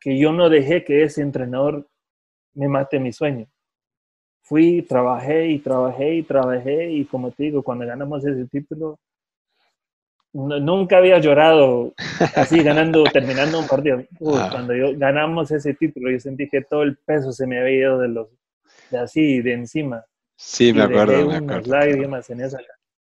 que 0.00 0.18
yo 0.18 0.32
no 0.32 0.50
dejé 0.50 0.82
que 0.82 1.04
ese 1.04 1.22
entrenador 1.22 1.86
me 2.54 2.66
mate 2.66 2.98
mi 2.98 3.12
sueño. 3.12 3.46
Fui, 4.42 4.82
trabajé 4.82 5.46
y 5.46 5.60
trabajé 5.60 6.16
y 6.16 6.22
trabajé 6.24 6.90
y 6.90 7.04
como 7.04 7.30
te 7.30 7.44
digo, 7.44 7.62
cuando 7.62 7.86
ganamos 7.86 8.26
ese 8.26 8.46
título, 8.46 8.98
nunca 10.32 10.96
había 10.96 11.20
llorado 11.20 11.94
así 12.34 12.60
ganando, 12.60 13.04
terminando 13.12 13.60
un 13.60 13.68
partido. 13.68 14.02
Ah. 14.36 14.48
Cuando 14.50 14.74
yo 14.74 14.98
ganamos 14.98 15.52
ese 15.52 15.74
título, 15.74 16.10
yo 16.10 16.18
sentí 16.18 16.48
que 16.48 16.62
todo 16.62 16.82
el 16.82 16.96
peso 16.96 17.30
se 17.30 17.46
me 17.46 17.60
había 17.60 17.78
ido 17.78 17.98
de 18.00 18.08
los, 18.08 18.28
así, 18.98 19.40
de 19.40 19.52
encima. 19.52 20.04
Sí, 20.36 20.72
me 20.72 20.82
acuerdo, 20.82 21.26
me 21.26 21.36
acuerdo. 21.36 21.70
lágrimas 21.70 22.28
en 22.30 22.40
esa. 22.40 22.58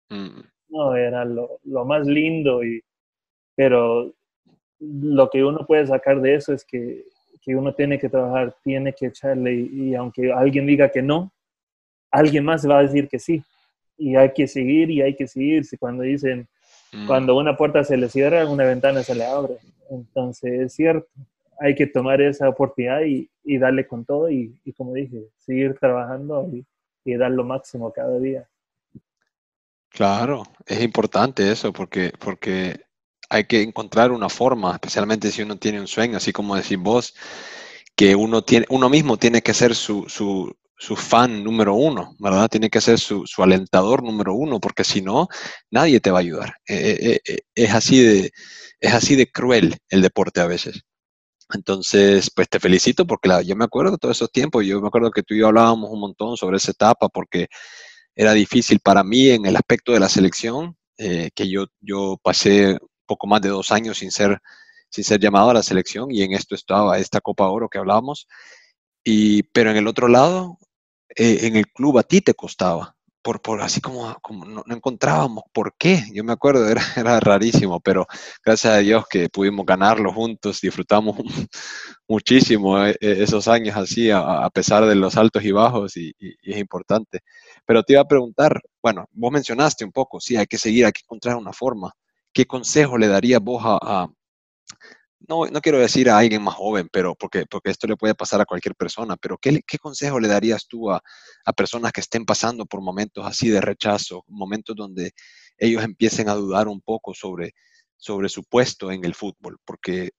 Mm. 0.09 0.41
No, 0.69 0.95
era 0.95 1.25
lo, 1.25 1.59
lo, 1.63 1.85
más 1.85 2.07
lindo 2.07 2.63
y, 2.63 2.81
pero 3.55 4.13
lo 4.79 5.29
que 5.29 5.43
uno 5.43 5.65
puede 5.67 5.85
sacar 5.87 6.21
de 6.21 6.35
eso 6.35 6.53
es 6.53 6.65
que 6.65 7.03
que 7.41 7.55
uno 7.55 7.73
tiene 7.73 7.97
que 7.97 8.07
trabajar, 8.07 8.55
tiene 8.63 8.93
que 8.93 9.07
echarle 9.07 9.53
y, 9.53 9.95
aunque 9.95 10.31
alguien 10.31 10.67
diga 10.67 10.89
que 10.89 11.01
no, 11.01 11.33
alguien 12.11 12.45
más 12.45 12.67
va 12.69 12.79
a 12.79 12.83
decir 12.83 13.09
que 13.09 13.19
sí. 13.19 13.43
Y 13.97 14.15
hay 14.15 14.31
que 14.33 14.47
seguir 14.47 14.89
y 14.89 15.01
hay 15.01 15.15
que 15.15 15.27
seguir. 15.27 15.63
Cuando 15.79 16.03
dicen, 16.03 16.47
mm. 16.93 17.07
cuando 17.07 17.35
una 17.35 17.57
puerta 17.57 17.83
se 17.83 17.97
le 17.97 18.09
cierra, 18.09 18.47
una 18.47 18.65
ventana 18.65 19.03
se 19.03 19.15
le 19.15 19.25
abre. 19.25 19.57
Entonces 19.89 20.61
es 20.61 20.73
cierto, 20.73 21.07
hay 21.61 21.75
que 21.75 21.85
tomar 21.85 22.19
esa 22.21 22.49
oportunidad 22.49 23.01
y, 23.01 23.29
y 23.43 23.57
darle 23.59 23.87
con 23.87 24.03
todo 24.03 24.29
y, 24.31 24.59
y, 24.65 24.73
como 24.73 24.93
dije, 24.93 25.27
seguir 25.37 25.77
trabajando 25.79 26.49
y, 26.51 26.65
y 27.05 27.15
dar 27.15 27.31
lo 27.31 27.43
máximo 27.43 27.93
cada 27.93 28.17
día. 28.19 28.49
Claro, 29.89 30.43
es 30.65 30.81
importante 30.81 31.51
eso 31.51 31.71
porque, 31.71 32.11
porque 32.19 32.81
hay 33.29 33.43
que 33.43 33.61
encontrar 33.61 34.11
una 34.11 34.27
forma, 34.27 34.73
especialmente 34.73 35.31
si 35.31 35.43
uno 35.43 35.57
tiene 35.57 35.79
un 35.79 35.87
sueño, 35.87 36.17
así 36.17 36.33
como 36.33 36.55
decís 36.55 36.79
vos, 36.79 37.13
que 37.95 38.15
uno, 38.15 38.41
tiene, 38.41 38.65
uno 38.69 38.89
mismo 38.89 39.17
tiene 39.17 39.43
que 39.43 39.53
ser 39.53 39.75
su, 39.75 40.05
su, 40.07 40.55
su 40.77 40.95
fan 40.95 41.43
número 41.43 41.75
uno, 41.75 42.15
¿verdad? 42.17 42.49
Tiene 42.49 42.71
que 42.71 42.81
ser 42.81 42.97
su, 42.97 43.27
su, 43.27 43.43
alentador 43.43 44.01
número 44.01 44.33
uno, 44.33 44.59
porque 44.59 44.83
si 44.83 45.01
no, 45.03 45.27
nadie 45.69 45.99
te 45.99 46.09
va 46.09 46.17
a 46.17 46.21
ayudar. 46.21 46.55
Eh, 46.67 46.97
eh, 46.99 47.19
eh, 47.27 47.39
es, 47.53 47.71
así 47.71 48.01
de, 48.01 48.31
es 48.79 48.93
así 48.93 49.15
de 49.15 49.31
cruel 49.31 49.77
el 49.89 50.01
deporte 50.01 50.41
a 50.41 50.47
veces. 50.47 50.81
Entonces, 51.53 52.31
pues 52.35 52.49
te 52.49 52.59
felicito 52.59 53.05
porque 53.05 53.29
yo 53.45 53.55
me 53.55 53.65
acuerdo 53.65 53.91
de 53.91 53.97
todos 53.97 54.17
esos 54.17 54.31
tiempos, 54.31 54.65
yo 54.65 54.81
me 54.81 54.87
acuerdo 54.87 55.11
que 55.11 55.23
tú 55.23 55.33
y 55.33 55.39
yo 55.39 55.47
hablábamos 55.47 55.89
un 55.91 55.99
montón 55.99 56.37
sobre 56.37 56.57
esa 56.57 56.71
etapa 56.71 57.09
porque 57.09 57.47
era 58.15 58.33
difícil 58.33 58.79
para 58.79 59.03
mí 59.03 59.29
en 59.29 59.45
el 59.45 59.55
aspecto 59.55 59.93
de 59.93 59.99
la 59.99 60.09
selección, 60.09 60.77
que 60.97 61.49
yo, 61.49 61.65
yo 61.79 62.17
pasé 62.21 62.77
poco 63.11 63.27
más 63.27 63.41
de 63.41 63.49
dos 63.49 63.71
años 63.71 63.97
sin 63.97 64.11
ser, 64.11 64.39
sin 64.89 65.03
ser 65.03 65.19
llamado 65.19 65.49
a 65.49 65.53
la 65.53 65.63
selección 65.63 66.11
y 66.11 66.21
en 66.21 66.33
esto 66.33 66.55
estaba 66.55 66.97
esta 66.97 67.19
Copa 67.21 67.49
Oro 67.49 67.69
que 67.69 67.77
hablábamos. 67.77 68.27
Y, 69.03 69.43
pero 69.43 69.71
en 69.71 69.77
el 69.77 69.87
otro 69.87 70.07
lado, 70.07 70.57
eh, 71.15 71.39
en 71.41 71.57
el 71.57 71.67
club 71.67 71.97
a 71.97 72.03
ti 72.03 72.21
te 72.21 72.33
costaba, 72.33 72.95
por, 73.21 73.41
por 73.41 73.61
así 73.61 73.81
como, 73.81 74.15
como 74.21 74.45
no, 74.45 74.63
encontrábamos 74.67 75.43
por 75.53 75.75
qué. 75.77 76.03
Yo 76.13 76.23
me 76.23 76.33
acuerdo, 76.33 76.67
era, 76.97 77.19
rarísimo, 77.19 77.79
pero 77.79 78.07
gracias 78.43 78.73
a 78.73 78.77
Dios 78.77 79.05
que 79.09 79.29
pudimos 79.29 79.65
ganarlo 79.65 80.13
juntos, 80.13 80.61
disfrutamos 80.61 81.17
muchísimo 82.07 82.83
eh, 82.83 82.91
eh, 83.01 83.17
esos 83.19 83.47
años 83.47 83.75
así, 83.77 84.09
a, 84.11 84.49
pesar 84.53 84.85
de 84.85 84.95
los 84.95 85.17
altos 85.17 85.43
y 85.43 85.51
bajos, 85.51 85.97
y, 85.97 86.13
es 86.19 86.57
importante. 86.57 87.21
Pero 87.65 87.83
te 87.83 87.93
iba 87.93 88.01
a 88.01 88.07
preguntar, 88.07 88.61
bueno, 88.81 89.05
vos 89.11 89.31
mencionaste 89.31 89.85
un 89.85 89.91
poco, 89.91 90.19
sí, 90.19 90.35
hay 90.35 90.47
que 90.47 90.57
seguir, 90.57 90.85
hay 90.85 90.91
que 90.91 91.01
encontrar 91.03 91.35
una 91.37 91.53
forma. 91.53 91.93
¿qué 92.33 92.45
consejo 92.45 92.97
le 92.97 93.07
daría 93.07 93.39
vos 93.39 93.61
a, 93.65 94.07
no, 95.27 95.45
no, 95.45 95.61
quiero 95.61 95.79
decir 95.79 96.09
a 96.09 96.17
alguien 96.17 96.41
más 96.41 96.55
joven, 96.55 96.89
pero 96.91 97.15
porque, 97.15 97.45
porque 97.45 97.69
esto 97.71 97.87
le 97.87 97.97
puede 97.97 98.15
pasar 98.15 98.41
a 98.41 98.45
cualquier 98.45 98.75
persona, 98.75 99.17
pero 99.17 99.37
¿qué, 99.37 99.61
qué 99.65 99.77
consejo 99.77 100.19
le 100.19 100.27
darías 100.27 100.67
tú 100.67 100.91
a, 100.91 101.01
a, 101.45 101.53
personas 101.53 101.91
que 101.91 102.01
estén 102.01 102.25
pasando 102.25 102.65
por 102.65 102.81
momentos 102.81 103.25
así 103.25 103.49
de 103.49 103.61
rechazo, 103.61 104.23
momentos 104.27 104.75
donde 104.75 105.11
ellos 105.57 105.83
empiecen 105.83 106.29
a 106.29 106.35
dudar 106.35 106.67
un 106.67 106.81
poco 106.81 107.13
sobre, 107.13 107.53
sobre 107.97 108.29
su 108.29 108.43
puesto 108.43 108.91
en 108.91 109.05
el 109.05 109.15
fútbol? 109.15 109.57
Porque, 109.65 110.11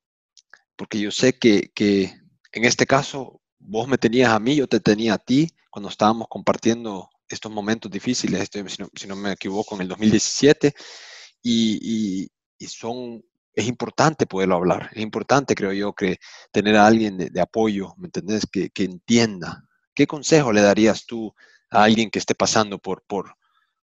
porque 0.77 1.01
yo 1.01 1.11
sé 1.11 1.39
que, 1.39 1.71
que 1.75 2.13
en 2.53 2.65
este 2.65 2.87
caso 2.87 3.41
vos 3.59 3.89
me 3.89 3.99
tenías 3.99 4.31
a 4.31 4.39
mí, 4.39 4.57
yo 4.57 4.67
te 4.67 4.81
tenía 4.81 5.15
a 5.15 5.19
ti 5.19 5.49
cuando 5.71 5.89
estábamos 5.89 6.29
compartiendo 6.29 7.09
estos 7.29 7.51
momentos 7.51 7.91
difíciles, 7.91 8.51
no, 8.79 8.89
si 8.95 9.07
no 9.07 9.17
me 9.17 9.33
equivoco, 9.33 9.75
en 9.75 9.83
el 9.83 9.89
2017 9.89 10.75
y, 11.43 12.31
son, 12.69 13.25
es 13.55 13.69
importante 13.69 14.27
poderlo 14.27 14.57
hablar, 14.57 14.91
es 14.93 15.03
importante, 15.03 15.55
creo 15.55 15.73
yo, 15.73 15.93
que 15.93 16.17
tener 16.51 16.77
a 16.77 16.87
alguien 16.87 17.19
de, 17.19 17.41
apoyo, 17.41 17.95
¿me 17.99 18.07
entendés? 18.07 18.47
Que, 18.51 18.71
que, 18.71 18.85
entienda. 18.85 19.65
¿Qué 19.95 20.07
consejo 20.07 20.53
le 20.53 20.63
darías 20.63 21.07
tú 21.07 21.35
a 21.71 21.85
alguien 21.85 22.11
que 22.11 22.19
esté 22.19 22.35
pasando 22.35 22.79
por, 22.79 23.03
por, 23.07 23.35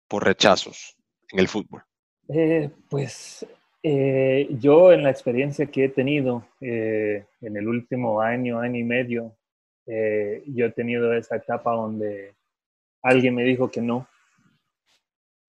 por 0.08 0.24
rechazos 0.24 0.96
en 1.30 1.38
el 1.38 1.48
fútbol? 1.48 1.82
Eh, 2.28 2.70
pues 2.90 3.46
eh, 3.82 4.48
yo 4.50 4.92
en 4.92 5.02
la 5.02 5.10
experiencia 5.10 5.66
que 5.66 5.84
he 5.84 5.88
tenido 5.88 6.46
eh, 6.60 7.26
en 7.40 7.56
el 7.56 7.68
último 7.68 8.20
año, 8.20 8.60
año 8.60 8.78
y 8.78 8.84
medio, 8.84 9.34
yo 9.86 10.66
he 10.66 10.72
tenido 10.72 11.14
esa 11.14 11.36
etapa 11.36 11.72
donde 11.72 12.34
alguien 13.00 13.34
me 13.34 13.42
dijo 13.42 13.70
que 13.70 13.80
no, 13.80 14.06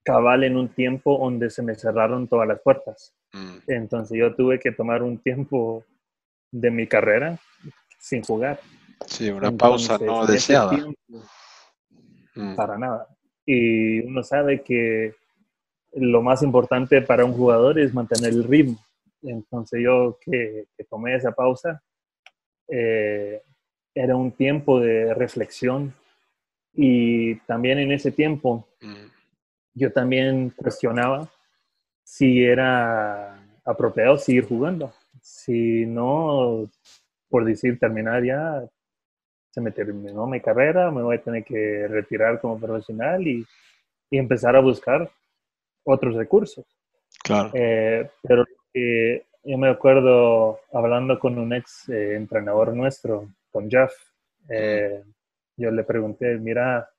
cabal 0.01 0.45
en 0.45 0.55
un 0.55 0.69
tiempo 0.69 1.17
donde 1.17 1.49
se 1.49 1.61
me 1.61 1.75
cerraron 1.75 2.25
todas 2.25 2.47
las 2.47 2.61
puertas. 2.61 3.13
Mm. 3.33 3.57
Entonces 3.67 4.17
yo 4.17 4.35
tuve 4.35 4.59
que 4.59 4.71
tomar 4.71 5.03
un 5.03 5.17
tiempo 5.17 5.83
de 6.51 6.71
mi 6.71 6.87
carrera 6.87 7.39
sin 7.99 8.23
jugar. 8.23 8.59
Sí, 9.05 9.29
una 9.29 9.51
pausa 9.51 9.97
no 9.97 10.25
deseada. 10.25 10.77
Mm. 12.35 12.55
Para 12.55 12.77
nada. 12.77 13.07
Y 13.45 13.99
uno 14.01 14.23
sabe 14.23 14.61
que 14.61 15.15
lo 15.93 16.21
más 16.21 16.43
importante 16.43 17.01
para 17.01 17.25
un 17.25 17.33
jugador 17.33 17.79
es 17.79 17.93
mantener 17.93 18.31
el 18.31 18.43
ritmo. 18.43 18.79
Entonces 19.21 19.81
yo 19.83 20.17
que, 20.21 20.65
tomé 20.89 21.15
esa 21.15 21.31
pausa, 21.31 21.81
eh, 22.67 23.41
era 23.93 24.15
un 24.15 24.31
tiempo 24.31 24.79
de 24.79 25.13
reflexión 25.13 25.93
y 26.73 27.35
también 27.41 27.79
en 27.79 27.91
ese 27.91 28.11
tiempo 28.11 28.67
mm 28.81 29.19
yo 29.79 29.91
también 29.91 30.51
cuestionaba 30.55 31.29
si 32.09 32.43
era 32.43 33.39
apropiado 33.63 34.17
seguir 34.17 34.47
jugando. 34.47 34.91
Si 35.21 35.85
no, 35.85 36.67
por 37.29 37.45
decir 37.45 37.77
terminar 37.77 38.23
ya, 38.23 38.67
se 39.51 39.61
me 39.61 39.69
terminó 39.69 40.25
mi 40.25 40.41
carrera, 40.41 40.89
me 40.89 41.03
voy 41.03 41.17
a 41.17 41.21
tener 41.21 41.43
que 41.43 41.87
retirar 41.87 42.41
como 42.41 42.59
profesional 42.59 43.27
y, 43.27 43.45
y 44.09 44.17
empezar 44.17 44.55
a 44.55 44.59
buscar 44.59 45.07
otros 45.83 46.15
recursos. 46.15 46.65
Claro. 47.23 47.51
Eh, 47.53 48.09
pero 48.23 48.43
yo 49.43 49.57
me 49.59 49.69
acuerdo 49.69 50.61
hablando 50.73 51.19
con 51.19 51.37
un 51.37 51.53
ex 51.53 51.89
eh, 51.89 52.15
entrenador 52.15 52.73
nuestro, 52.73 53.29
con 53.51 53.69
Jeff, 53.69 53.93
eh, 54.49 55.03
yo 55.55 55.69
le 55.69 55.83
pregunté, 55.83 56.39
mira, 56.39 56.89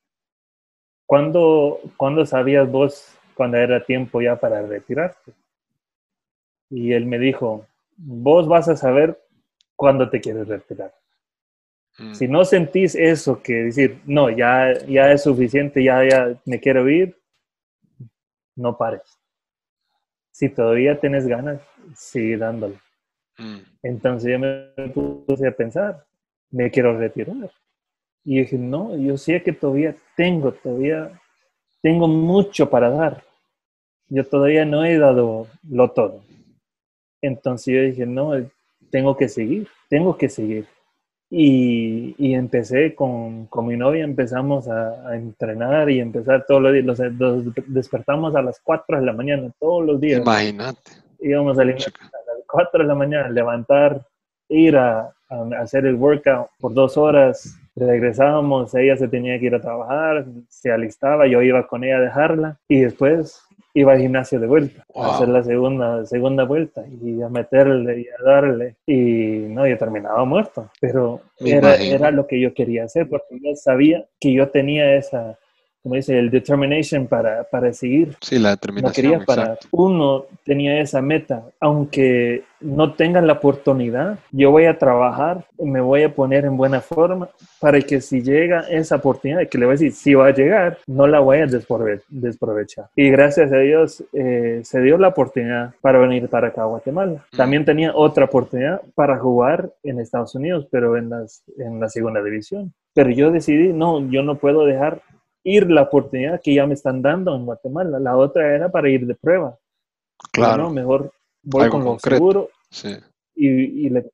¿cuándo, 1.04 1.80
¿cuándo 1.96 2.24
sabías 2.24 2.70
vos 2.70 3.19
cuando 3.40 3.56
era 3.56 3.82
tiempo 3.82 4.20
ya 4.20 4.38
para 4.38 4.60
retirarte? 4.60 5.32
Y 6.68 6.92
él 6.92 7.06
me 7.06 7.18
dijo, 7.18 7.66
vos 7.96 8.46
vas 8.46 8.68
a 8.68 8.76
saber 8.76 9.18
cuándo 9.74 10.10
te 10.10 10.20
quieres 10.20 10.46
retirar. 10.46 10.92
Mm. 11.96 12.12
Si 12.12 12.28
no 12.28 12.44
sentís 12.44 12.94
eso, 12.94 13.42
que 13.42 13.54
decir, 13.54 14.02
no, 14.04 14.28
ya, 14.28 14.74
ya 14.86 15.10
es 15.10 15.22
suficiente, 15.22 15.82
ya, 15.82 16.06
ya 16.06 16.38
me 16.44 16.60
quiero 16.60 16.86
ir, 16.86 17.16
no 18.56 18.76
pares. 18.76 19.18
Si 20.32 20.50
todavía 20.50 21.00
tienes 21.00 21.26
ganas, 21.26 21.62
sigue 21.96 22.36
dándole. 22.36 22.78
Mm. 23.38 23.60
Entonces 23.84 24.32
yo 24.32 24.38
me 24.38 24.88
puse 24.92 25.48
a 25.48 25.56
pensar, 25.56 26.04
me 26.50 26.70
quiero 26.70 26.98
retirar. 26.98 27.50
Y 28.22 28.40
dije, 28.40 28.58
no, 28.58 28.94
yo 28.98 29.16
sé 29.16 29.42
que 29.42 29.54
todavía 29.54 29.96
tengo, 30.14 30.52
todavía 30.52 31.18
tengo 31.82 32.06
mucho 32.06 32.68
para 32.68 32.90
dar. 32.90 33.29
Yo 34.10 34.24
todavía 34.24 34.64
no 34.64 34.84
he 34.84 34.98
dado 34.98 35.46
lo 35.68 35.90
todo. 35.92 36.20
Entonces 37.22 37.74
yo 37.74 37.82
dije, 37.82 38.06
no, 38.06 38.32
tengo 38.90 39.16
que 39.16 39.28
seguir, 39.28 39.68
tengo 39.88 40.16
que 40.18 40.28
seguir. 40.28 40.66
Y, 41.32 42.16
y 42.18 42.34
empecé 42.34 42.94
con, 42.96 43.46
con, 43.46 43.68
mi 43.68 43.76
novia, 43.76 44.02
empezamos 44.02 44.66
a, 44.66 45.14
entrenar 45.14 45.88
y 45.88 46.00
empezar 46.00 46.44
todos 46.46 46.60
los 46.60 46.72
días. 46.72 46.98
Los, 47.16 47.44
despertamos 47.68 48.34
a 48.34 48.42
las 48.42 48.60
4 48.60 48.98
de 48.98 49.06
la 49.06 49.12
mañana 49.12 49.48
todos 49.60 49.86
los 49.86 50.00
días. 50.00 50.20
Imagínate. 50.20 50.90
Íbamos 51.20 51.56
a, 51.58 51.62
a 51.62 51.66
las 51.66 51.78
4 52.48 52.82
de 52.82 52.88
la 52.88 52.94
mañana, 52.96 53.28
levantar, 53.28 54.04
ir 54.48 54.76
a, 54.76 55.14
a 55.28 55.44
hacer 55.60 55.86
el 55.86 55.94
workout 55.94 56.48
por 56.58 56.74
dos 56.74 56.96
horas, 56.96 57.56
regresábamos, 57.76 58.74
ella 58.74 58.96
se 58.96 59.06
tenía 59.06 59.38
que 59.38 59.46
ir 59.46 59.54
a 59.54 59.60
trabajar, 59.60 60.26
se 60.48 60.72
alistaba, 60.72 61.28
yo 61.28 61.40
iba 61.42 61.66
con 61.66 61.84
ella 61.84 61.98
a 61.98 62.00
dejarla 62.00 62.60
y 62.68 62.80
después 62.80 63.42
iba 63.74 63.92
al 63.92 64.00
gimnasio 64.00 64.40
de 64.40 64.46
vuelta, 64.46 64.84
a 64.94 65.14
hacer 65.14 65.28
la 65.28 65.42
segunda, 65.42 66.04
segunda 66.06 66.44
vuelta 66.44 66.84
y 67.02 67.22
a 67.22 67.28
meterle 67.28 68.00
y 68.00 68.06
a 68.08 68.24
darle. 68.24 68.76
Y 68.86 69.46
no, 69.48 69.66
yo 69.66 69.78
terminaba 69.78 70.24
muerto, 70.24 70.70
pero 70.80 71.20
era, 71.38 71.76
era, 71.76 72.10
lo 72.10 72.26
que 72.26 72.40
yo 72.40 72.52
quería 72.54 72.84
hacer 72.84 73.08
porque 73.08 73.38
yo 73.40 73.54
sabía 73.54 74.04
que 74.18 74.32
yo 74.32 74.48
tenía 74.48 74.96
esa, 74.96 75.38
como 75.82 75.94
dice, 75.94 76.18
el 76.18 76.30
determination 76.30 77.06
para, 77.06 77.44
para 77.44 77.72
seguir. 77.72 78.16
Sí, 78.20 78.38
la 78.38 78.50
determinación. 78.50 78.90
No 78.90 78.94
quería 78.94 79.24
para, 79.24 79.58
uno 79.70 80.26
tenía 80.44 80.80
esa 80.80 81.00
meta, 81.00 81.44
aunque 81.58 82.44
no 82.60 82.92
tengan 82.92 83.26
la 83.26 83.34
oportunidad, 83.34 84.18
yo 84.30 84.50
voy 84.50 84.66
a 84.66 84.76
trabajar, 84.78 85.46
me 85.58 85.80
voy 85.80 86.02
a 86.02 86.14
poner 86.14 86.44
en 86.44 86.56
buena 86.56 86.80
forma 86.80 87.30
para 87.58 87.80
que 87.80 88.00
si 88.00 88.22
llega 88.22 88.66
esa 88.68 88.96
oportunidad, 88.96 89.48
que 89.48 89.58
le 89.58 89.64
voy 89.64 89.72
a 89.72 89.78
decir, 89.78 89.92
si 89.92 90.14
va 90.14 90.26
a 90.26 90.34
llegar, 90.34 90.78
no 90.86 91.06
la 91.06 91.20
voy 91.20 91.38
a 91.38 91.46
desprovechar. 91.46 92.86
Y 92.94 93.10
gracias 93.10 93.50
a 93.52 93.58
Dios 93.58 94.04
eh, 94.12 94.60
se 94.62 94.80
dio 94.82 94.98
la 94.98 95.08
oportunidad 95.08 95.74
para 95.80 95.98
venir 95.98 96.28
para 96.28 96.48
acá 96.48 96.62
a 96.62 96.66
Guatemala. 96.66 97.24
Mm. 97.32 97.36
También 97.36 97.64
tenía 97.64 97.94
otra 97.94 98.26
oportunidad 98.26 98.82
para 98.94 99.18
jugar 99.18 99.70
en 99.82 99.98
Estados 99.98 100.34
Unidos, 100.34 100.66
pero 100.70 100.96
en, 100.96 101.08
las, 101.08 101.42
en 101.58 101.80
la 101.80 101.88
segunda 101.88 102.22
división. 102.22 102.72
Pero 102.92 103.10
yo 103.10 103.30
decidí, 103.30 103.72
no, 103.72 104.06
yo 104.10 104.22
no 104.22 104.36
puedo 104.36 104.66
dejar 104.66 105.00
ir 105.50 105.70
la 105.70 105.82
oportunidad 105.82 106.40
que 106.42 106.54
ya 106.54 106.66
me 106.66 106.74
están 106.74 107.02
dando 107.02 107.34
en 107.34 107.44
Guatemala. 107.44 107.98
La 107.98 108.16
otra 108.16 108.54
era 108.54 108.70
para 108.70 108.88
ir 108.88 109.06
de 109.06 109.14
prueba. 109.14 109.56
Claro. 110.32 110.70
mejor 110.70 111.12
voy 111.42 111.70
con 111.70 111.82
lo 111.82 111.98
seguro 111.98 112.50
sí. 112.70 112.94
y, 113.34 113.86
y, 113.86 113.88
le 113.88 114.10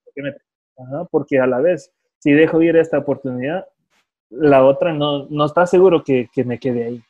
porque 1.10 1.40
a 1.40 1.46
la 1.46 1.60
vez, 1.60 1.92
si 2.18 2.32
dejo 2.32 2.62
ir 2.62 2.76
esta 2.76 2.98
oportunidad, 2.98 3.66
la 4.30 4.64
otra 4.64 4.92
no, 4.92 5.26
no 5.28 5.44
está 5.46 5.66
seguro 5.66 6.02
que, 6.04 6.28
que, 6.32 6.44
me 6.44 6.58
quede 6.58 6.84
ahí. 6.84 7.02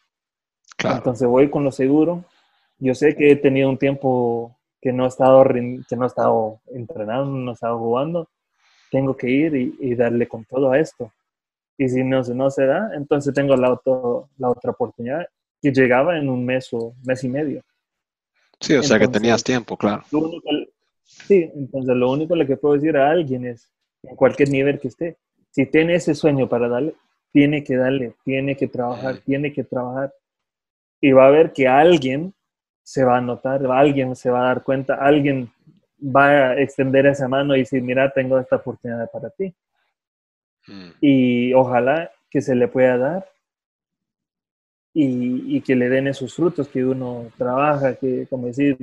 Claro. 0.77 0.99
Entonces 0.99 1.27
voy 1.27 1.51
con 1.51 1.65
lo 1.65 1.73
seguro. 1.73 2.25
Yo 2.79 2.95
sé 2.95 3.15
que 3.15 3.31
he 3.31 3.37
tenido 3.37 3.69
un 3.69 3.79
tiempo 3.79 4.57
que 4.81 4.93
no 4.93 5.05
he 5.05 5.09
estado, 5.09 5.45
que 5.45 5.97
no 5.97 6.05
he 6.05 6.07
estado 6.07 6.61
entrenando, 6.73 7.33
no 7.33 7.51
he 7.51 7.55
estado 7.55 7.79
jugando. 7.79 8.29
Tengo 8.91 9.17
que 9.17 9.29
ir 9.29 9.57
y, 9.57 9.77
y 9.81 9.95
darle 9.95 10.29
con 10.29 10.45
todo 10.45 10.73
a 10.73 10.79
esto. 10.79 11.11
Y 11.79 11.89
si 11.89 12.03
no, 12.03 12.23
no 12.23 12.51
se 12.51 12.67
da, 12.67 12.91
entonces 12.95 13.35
tengo 13.35 13.57
la, 13.57 13.79
la 14.39 14.51
otra 14.51 14.71
oportunidad 14.71 15.27
que 15.61 15.73
llegaba 15.73 16.19
en 16.19 16.29
un 16.29 16.45
mes 16.45 16.69
o 16.73 16.95
mes 17.05 17.23
y 17.25 17.29
medio. 17.29 17.63
Sí, 18.61 18.75
o 18.75 18.83
sea 18.83 18.99
que 18.99 19.09
tenías 19.09 19.45
tiempo, 19.45 19.77
claro. 19.77 20.03
sí, 21.05 21.51
entonces 21.55 21.95
lo 21.95 22.11
único 22.11 22.35
que 22.47 22.57
puedo 22.57 22.75
decir 22.75 22.97
a 22.97 23.11
alguien 23.11 23.47
es, 23.47 23.71
en 24.03 24.17
cualquier 24.17 24.49
nivel 24.51 24.79
que 24.79 24.89
esté, 24.89 25.17
si 25.51 25.67
tiene 25.67 25.95
ese 25.95 26.15
sueño 26.15 26.49
para 26.49 26.69
darle, 26.69 26.95
tiene 27.33 27.63
que 27.63 27.77
darle, 27.77 28.15
tiene 28.25 28.57
que 28.57 28.69
trabajar, 28.69 29.19
tiene 29.19 29.53
que 29.53 29.65
trabajar. 29.65 30.13
Y 31.01 31.13
va 31.13 31.27
a 31.27 31.31
ver 31.31 31.53
que 31.53 31.69
alguien 31.69 32.33
se 32.83 33.05
va 33.05 33.19
a 33.19 33.21
notar, 33.21 33.67
alguien 33.67 34.17
se 34.17 34.31
va 34.31 34.41
a 34.41 34.49
dar 34.49 34.63
cuenta, 34.63 34.95
alguien 34.95 35.51
va 36.01 36.29
a 36.29 36.61
extender 36.61 37.07
esa 37.07 37.29
mano 37.29 37.55
y 37.55 37.61
decir, 37.61 37.83
mira, 37.83 38.11
tengo 38.11 38.39
esta 38.39 38.57
oportunidad 38.57 39.11
para 39.11 39.31
ti. 39.31 39.53
Mm. 40.67 40.89
Y 41.01 41.55
ojalá 41.55 42.11
que 42.31 42.41
se 42.41 42.55
le 42.55 42.69
pueda 42.69 42.99
dar 42.99 43.27
y, 44.99 45.61
que 45.61 45.77
le 45.77 45.91
den 45.91 46.07
esos 46.07 46.35
frutos 46.35 46.69
que 46.69 46.83
uno 46.85 47.31
trabaja, 47.37 47.97
que 47.97 48.27
como 48.31 48.47
decir, 48.47 48.79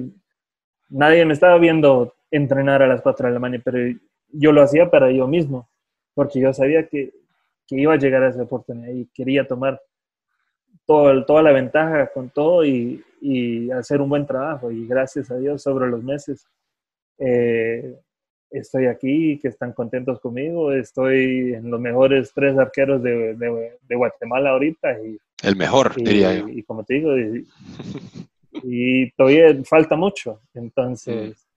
nadie 0.90 1.26
me 1.26 1.34
estaba 1.34 1.58
viendo 1.58 2.14
entrenar 2.30 2.84
a 2.84 2.88
las 2.88 3.02
4 3.02 3.28
de 3.28 3.34
la 3.34 3.40
mañana, 3.40 3.64
pero 3.66 3.80
yo 4.30 4.52
lo 4.52 4.62
hacía 4.62 4.92
para 4.92 5.12
yo 5.12 5.28
mismo, 5.28 5.68
porque 6.14 6.40
yo 6.40 6.54
sabía 6.54 6.88
que, 6.88 7.12
que 7.68 7.78
iba 7.78 7.94
a 7.94 7.98
llegar 7.98 8.24
a 8.24 8.30
esa 8.30 8.44
oportunidad 8.44 8.94
y 8.94 9.08
quería 9.08 9.48
tomar 9.48 9.82
todo, 10.86 11.26
toda 11.26 11.42
la 11.42 11.52
ventaja 11.52 12.08
con 12.14 12.30
todo 12.30 12.64
y, 12.64 13.04
y, 13.20 13.72
hacer 13.72 14.00
un 14.00 14.10
buen 14.10 14.28
trabajo. 14.28 14.72
Y 14.72 14.86
gracias 14.86 15.32
a 15.32 15.38
Dios, 15.38 15.64
sobre 15.64 15.88
los 15.90 16.04
meses, 16.04 16.46
eh, 17.18 18.00
estoy 18.54 18.86
aquí, 18.86 19.40
que 19.40 19.50
están 19.50 19.74
contentos 19.74 20.20
conmigo. 20.20 20.72
Estoy 20.72 21.54
en 21.54 21.70
los 21.70 21.80
mejores 21.80 22.32
tres 22.34 22.58
arqueros 22.58 23.02
de, 23.02 23.36
de, 23.36 23.96
Guatemala 23.96 24.52
ahorita. 24.52 25.00
Y, 25.02 25.18
El 25.42 25.56
mejor, 25.56 25.96
diría 25.96 26.34
yo. 26.36 26.48
Y, 26.48 26.64
como 26.64 26.84
te 26.84 26.94
digo, 26.96 27.12
y, 28.64 29.12
todavía 29.12 29.56
falta 29.66 29.96
mucho. 29.96 30.40
Entonces, 30.54 31.48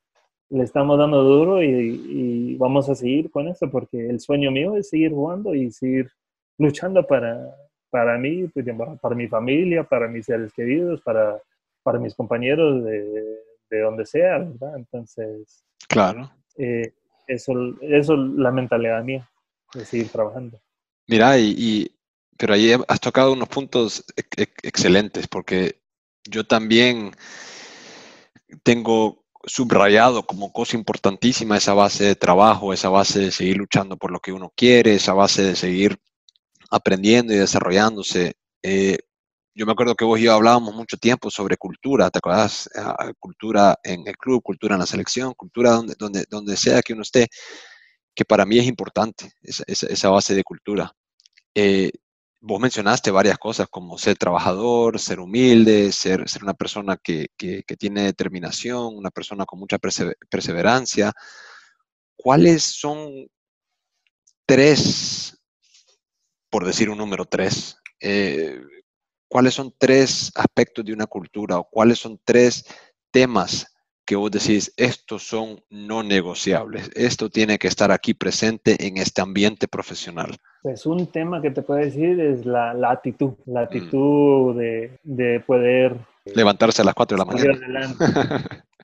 mm. 0.48 0.56
le 0.56 0.64
estamos 0.64 0.98
dando 0.98 1.22
duro 1.22 1.62
y, 1.62 2.56
vamos 2.56 2.88
a 2.88 2.94
seguir 2.94 3.30
con 3.30 3.48
eso 3.48 3.70
porque 3.70 4.08
el 4.08 4.18
sueño 4.18 4.50
mío 4.50 4.76
es 4.76 4.88
seguir 4.88 5.10
jugando 5.10 5.54
y 5.54 5.70
seguir 5.70 6.10
luchando 6.58 7.06
para, 7.06 7.54
para 7.90 8.16
mí, 8.16 8.48
pues, 8.48 8.66
para 9.00 9.14
mi 9.14 9.28
familia, 9.28 9.84
para 9.84 10.08
mis 10.08 10.24
seres 10.24 10.52
queridos, 10.54 11.02
para, 11.02 11.38
para 11.82 11.98
mis 11.98 12.14
compañeros 12.14 12.82
de, 12.82 13.02
de 13.68 13.80
donde 13.80 14.06
sea, 14.06 14.38
¿verdad? 14.38 14.76
Entonces... 14.76 15.62
Claro. 15.88 16.30
Eh, 16.58 16.92
eso, 17.26 17.52
eso 17.80 18.14
es 18.14 18.20
la 18.36 18.50
mentalidad 18.50 19.02
mía, 19.02 19.28
de 19.74 19.84
seguir 19.84 20.08
trabajando. 20.08 20.60
Mira, 21.08 21.38
y, 21.38 21.90
pero 22.36 22.54
ahí 22.54 22.72
has 22.88 23.00
tocado 23.00 23.32
unos 23.32 23.48
puntos 23.48 24.04
excelentes, 24.62 25.26
porque 25.26 25.80
yo 26.24 26.46
también 26.46 27.12
tengo 28.62 29.24
subrayado 29.44 30.26
como 30.26 30.52
cosa 30.52 30.76
importantísima 30.76 31.56
esa 31.56 31.72
base 31.72 32.04
de 32.04 32.16
trabajo, 32.16 32.72
esa 32.72 32.88
base 32.88 33.20
de 33.20 33.30
seguir 33.30 33.56
luchando 33.56 33.96
por 33.96 34.10
lo 34.10 34.20
que 34.20 34.32
uno 34.32 34.52
quiere, 34.56 34.94
esa 34.94 35.12
base 35.14 35.42
de 35.44 35.56
seguir 35.56 35.98
aprendiendo 36.70 37.32
y 37.32 37.36
desarrollándose. 37.36 38.34
Eh, 38.62 38.98
yo 39.56 39.64
me 39.64 39.72
acuerdo 39.72 39.94
que 39.94 40.04
vos 40.04 40.20
y 40.20 40.24
yo 40.24 40.34
hablábamos 40.34 40.74
mucho 40.74 40.98
tiempo 40.98 41.30
sobre 41.30 41.56
cultura, 41.56 42.10
¿te 42.10 42.18
acuerdas? 42.18 42.68
Ah, 42.76 43.10
cultura 43.18 43.78
en 43.82 44.06
el 44.06 44.14
club, 44.18 44.42
cultura 44.42 44.74
en 44.74 44.80
la 44.80 44.86
selección, 44.86 45.32
cultura 45.32 45.70
donde, 45.70 45.94
donde, 45.98 46.26
donde 46.28 46.58
sea 46.58 46.82
que 46.82 46.92
uno 46.92 47.00
esté, 47.00 47.28
que 48.14 48.26
para 48.26 48.44
mí 48.44 48.58
es 48.58 48.66
importante, 48.66 49.32
esa, 49.42 49.64
esa, 49.66 50.10
base 50.10 50.34
de 50.34 50.44
cultura. 50.44 50.92
Eh, 51.54 51.90
vos 52.42 52.60
mencionaste 52.60 53.10
varias 53.10 53.38
cosas 53.38 53.66
como 53.70 53.96
ser 53.96 54.18
trabajador, 54.18 55.00
ser 55.00 55.20
humilde, 55.20 55.90
ser, 55.90 56.28
ser 56.28 56.42
una 56.42 56.54
persona 56.54 56.98
que, 57.02 57.28
que, 57.38 57.62
que 57.62 57.76
tiene 57.76 58.02
determinación, 58.02 58.94
una 58.94 59.10
persona 59.10 59.46
con 59.46 59.58
mucha 59.58 59.78
perseverancia. 59.78 61.14
¿Cuáles 62.14 62.62
son 62.62 63.26
tres, 64.44 65.38
por 66.50 66.66
decir 66.66 66.90
un 66.90 66.98
número 66.98 67.24
tres, 67.24 67.78
eh, 68.00 68.60
cuáles 69.36 69.52
son 69.52 69.70
tres 69.76 70.32
aspectos 70.34 70.82
de 70.82 70.94
una 70.94 71.04
cultura 71.04 71.58
o 71.58 71.64
cuáles 71.64 71.98
son 71.98 72.18
tres 72.24 72.64
temas 73.10 73.70
que 74.06 74.16
vos 74.16 74.30
decís, 74.30 74.72
estos 74.78 75.24
son 75.24 75.60
no 75.68 76.02
negociables, 76.02 76.90
esto 76.94 77.28
tiene 77.28 77.58
que 77.58 77.68
estar 77.68 77.92
aquí 77.92 78.14
presente 78.14 78.86
en 78.86 78.96
este 78.96 79.20
ambiente 79.20 79.68
profesional? 79.68 80.38
Pues 80.62 80.86
un 80.86 81.06
tema 81.08 81.42
que 81.42 81.50
te 81.50 81.60
puedo 81.60 81.80
decir 81.80 82.18
es 82.18 82.46
la, 82.46 82.70
actitud, 82.90 83.34
la 83.44 83.60
mm. 83.60 83.64
actitud 83.64 84.56
de, 84.56 84.98
de, 85.02 85.40
poder... 85.40 85.98
Levantarse 86.24 86.80
a 86.80 86.86
las 86.86 86.94
4 86.94 87.18
de 87.18 87.22
la 87.22 87.30
mañana. 87.30 87.94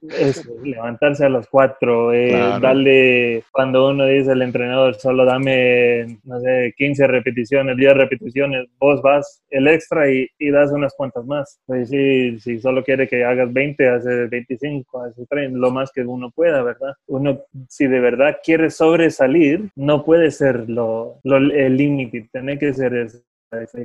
levantarse 0.62 1.25
a 1.25 1.29
las 1.29 1.47
cuatro, 1.47 2.12
eh, 2.12 2.33
darle, 2.61 3.45
cuando 3.53 3.88
uno 3.88 4.07
dice 4.07 4.33
al 4.33 4.43
entrenador, 4.43 4.97
solo 4.97 5.25
dame, 5.25 6.19
no 6.25 6.41
sé, 6.41 6.75
15 6.77 7.07
repeticiones, 7.07 7.77
10 7.77 7.95
repeticiones, 7.95 8.67
vos 8.79 9.01
vas 9.03 9.43
el 9.51 9.69
extra 9.69 10.11
y, 10.11 10.29
y 10.38 10.51
das 10.51 10.73
unas 10.73 10.95
cuantas 10.95 11.25
más. 11.25 11.61
Pues 11.67 11.88
sí, 11.88 12.38
si 12.41 12.59
solo 12.59 12.83
quiere 12.83 13.09
que 13.09 13.25
hagas 13.25 13.53
20, 13.53 13.88
hace 13.88 14.27
25, 14.27 15.03
hace 15.03 15.27
30, 15.27 15.59
lo 15.59 15.71
más 15.71 15.93
que 15.93 16.03
uno 16.03 16.31
pueda, 16.31 16.62
¿verdad? 16.62 16.95
Uno, 17.07 17.41
si 17.69 17.87
de 17.87 18.01
verdad 18.01 18.38
quiere 18.45 18.71
sobresalir, 18.71 19.71
no 19.77 20.05
puede 20.05 20.31
ser 20.31 20.69
lo, 20.69 21.21
el 21.25 21.77
límite, 21.77 22.29
tiene 22.33 22.59
que 22.59 22.75
ser 22.75 22.95
eso 22.95 23.19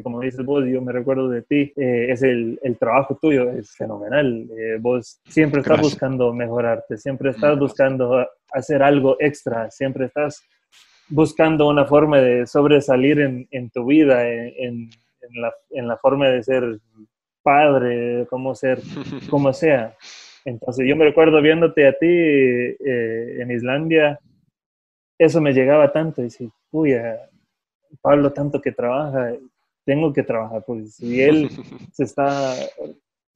como 0.03 0.21
dices 0.21 0.45
vos, 0.45 0.65
yo 0.65 0.81
me 0.81 0.93
recuerdo 0.93 1.29
de 1.29 1.41
ti, 1.41 1.73
eh, 1.75 2.07
es 2.09 2.23
el, 2.23 2.59
el, 2.63 2.77
trabajo 2.77 3.17
tuyo, 3.21 3.49
es 3.51 3.75
fenomenal. 3.75 4.47
Eh, 4.57 4.77
vos 4.79 5.19
siempre 5.27 5.61
estás 5.61 5.81
buscando 5.81 6.33
mejorarte, 6.33 6.97
siempre 6.97 7.31
estás 7.31 7.59
buscando 7.59 8.25
hacer 8.51 8.81
algo 8.81 9.17
extra, 9.19 9.69
siempre 9.69 10.05
estás 10.05 10.41
buscando 11.09 11.67
una 11.67 11.85
forma 11.85 12.19
de 12.19 12.47
sobresalir 12.47 13.19
en, 13.19 13.47
en 13.51 13.69
tu 13.69 13.85
vida, 13.85 14.27
en, 14.27 14.89
en, 15.21 15.41
la, 15.41 15.53
en, 15.71 15.87
la, 15.87 15.97
forma 15.97 16.29
de 16.29 16.43
ser 16.43 16.79
padre, 17.43 18.25
como 18.29 18.55
ser, 18.55 18.79
como 19.29 19.51
sea. 19.51 19.95
Entonces 20.45 20.85
yo 20.87 20.95
me 20.95 21.05
recuerdo 21.05 21.41
viéndote 21.41 21.87
a 21.87 21.93
ti 21.93 22.07
eh, 22.07 23.37
en 23.41 23.51
Islandia, 23.51 24.17
eso 25.19 25.41
me 25.41 25.51
llegaba 25.51 25.91
tanto, 25.91 26.21
y 26.21 26.25
decir, 26.25 26.49
uy, 26.71 26.95
Pablo 28.01 28.31
tanto 28.31 28.61
que 28.61 28.71
trabaja, 28.71 29.33
tengo 29.87 30.11
que 30.11 30.21
trabajar, 30.21 30.63
pues 30.67 30.95
si 30.95 31.21
él 31.29 31.49
se 31.93 32.03
está 32.03 32.53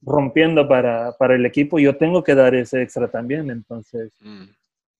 rompiendo 0.02 0.68
para, 0.68 1.12
para, 1.12 1.34
el 1.34 1.46
equipo, 1.46 1.78
yo 1.78 1.96
tengo 1.96 2.22
que 2.22 2.34
dar 2.34 2.54
ese 2.54 2.82
extra 2.82 3.10
también. 3.10 3.50
Entonces, 3.50 4.12
mm. 4.20 4.44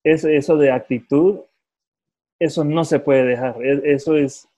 eso, 0.03 0.29
eso 0.29 0.57
de 0.57 0.73
actitud, 0.73 1.41
eso 2.41 2.65
no 2.65 2.85
se 2.85 2.99
puede 3.01 3.27
dejar. 3.27 3.63
E, 3.63 3.93
eso 3.93 4.17
es 4.17 4.49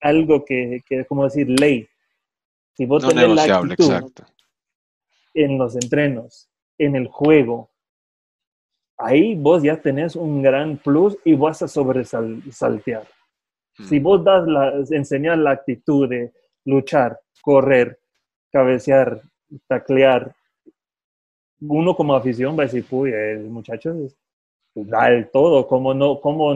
algo 0.00 0.44
que, 0.44 0.82
que 0.88 1.04
como 1.04 1.24
decir, 1.24 1.48
ley. 1.48 1.86
Si 2.72 2.86
vos 2.86 3.06
tenés 3.06 3.28
la 3.28 3.58
actitud 3.58 3.92
en 5.34 5.58
los 5.58 5.74
entrenos, 5.74 6.48
en 6.78 6.96
el 6.96 7.08
juego, 7.08 7.70
ahí 8.96 9.34
vos 9.34 9.62
ya 9.62 9.82
tenés 9.82 10.16
un 10.16 10.42
gran 10.42 10.78
plus 10.78 11.18
y 11.24 11.34
vas 11.34 11.60
a 11.60 11.68
sobresaltear. 11.68 13.06
Si 13.84 14.00
mm. 14.00 14.02
vos 14.02 14.24
das 14.24 14.46
la, 14.46 14.72
enseñar 14.90 15.38
la 15.38 15.52
actitud 15.52 16.08
de 16.08 16.32
luchar, 16.64 17.18
correr, 17.42 17.98
cabecear, 18.50 19.20
taclear, 19.66 20.34
uno 21.60 21.94
como 21.94 22.14
afición 22.14 22.56
va 22.56 22.64
a 22.64 22.66
decir, 22.66 22.84
uy, 22.90 23.12
el 23.12 23.48
muchacho 23.48 23.94
da 24.74 25.08
el 25.08 25.30
todo, 25.30 25.66
¿cómo 25.66 25.94
no, 25.94 26.20
cómo, 26.20 26.54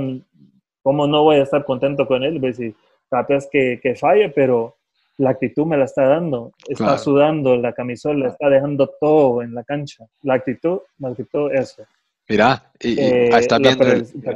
cómo 0.82 1.06
no 1.06 1.24
voy 1.24 1.36
a 1.36 1.42
estar 1.42 1.64
contento 1.64 2.06
con 2.06 2.22
él? 2.22 2.42
Va 2.42 2.48
a 2.48 2.50
decir, 2.50 2.74
capaz 3.10 3.48
que, 3.50 3.80
que 3.82 3.94
falle, 3.94 4.28
pero 4.30 4.76
la 5.18 5.30
actitud 5.30 5.66
me 5.66 5.76
la 5.76 5.84
está 5.84 6.06
dando, 6.06 6.52
está 6.66 6.98
sudando 6.98 7.56
la 7.56 7.72
camisola, 7.72 8.28
está 8.28 8.48
dejando 8.48 8.90
todo 9.00 9.42
en 9.42 9.54
la 9.54 9.62
cancha. 9.64 10.06
La 10.22 10.34
actitud, 10.34 10.80
la 10.98 11.08
actitud, 11.08 11.52
eso. 11.52 11.84
Mira, 12.28 12.70
y, 12.80 12.98
eh, 12.98 13.28
está, 13.36 13.58
viendo 13.58 13.84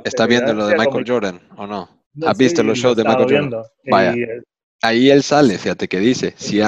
está 0.04 0.26
viendo 0.26 0.52
lo 0.52 0.66
de 0.66 0.76
Michael 0.76 1.04
Jordan, 1.06 1.40
¿o 1.56 1.66
no? 1.66 1.88
¿Has 2.24 2.38
visto 2.38 2.62
los 2.62 2.78
shows 2.78 2.96
de 2.96 3.04
Michael 3.04 3.28
Jordan? 3.30 3.62
Vaya. 3.84 4.14
Ahí 4.82 5.10
él 5.10 5.22
sale, 5.22 5.58
fíjate 5.58 5.88
que 5.88 5.98
dice, 5.98 6.34
si, 6.36 6.60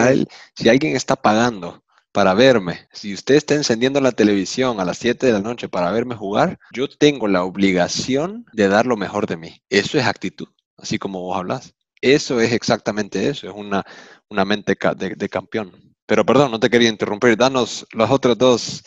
si 0.55 0.69
alguien 0.69 0.97
está 0.97 1.15
pagando 1.15 1.85
para 2.13 2.35
verme, 2.35 2.89
si 2.93 3.13
usted 3.15 3.35
está 3.35 3.55
encendiendo 3.55 4.01
la 4.01 4.13
televisión 4.13 4.81
a 4.81 4.85
las 4.85 4.99
7 4.99 5.27
de 5.27 5.33
la 5.33 5.41
noche 5.41 5.69
para 5.69 5.93
verme 5.93 6.15
jugar, 6.15 6.59
yo 6.73 6.89
tengo 6.89 7.29
la 7.29 7.45
obligación 7.45 8.47
de 8.53 8.69
dar 8.69 8.87
lo 8.87 8.97
mejor 8.97 9.27
de 9.27 9.37
mí. 9.37 9.63
Eso 9.69 9.99
es 9.99 10.07
actitud, 10.07 10.49
así 10.77 10.99
como 10.99 11.21
vos 11.21 11.37
hablas. 11.37 11.75
Eso 12.01 12.41
es 12.41 12.53
exactamente 12.53 13.29
eso, 13.29 13.49
es 13.49 13.55
una, 13.55 13.85
una 14.31 14.45
mente 14.45 14.75
de, 14.97 15.29
campeón. 15.29 15.73
Pero 16.07 16.25
perdón, 16.25 16.51
no 16.51 16.61
te 16.61 16.71
quería 16.71 16.89
interrumpir, 16.89 17.37
danos 17.37 17.87
los 17.93 18.11
otros 18.11 18.39
dos 18.39 18.83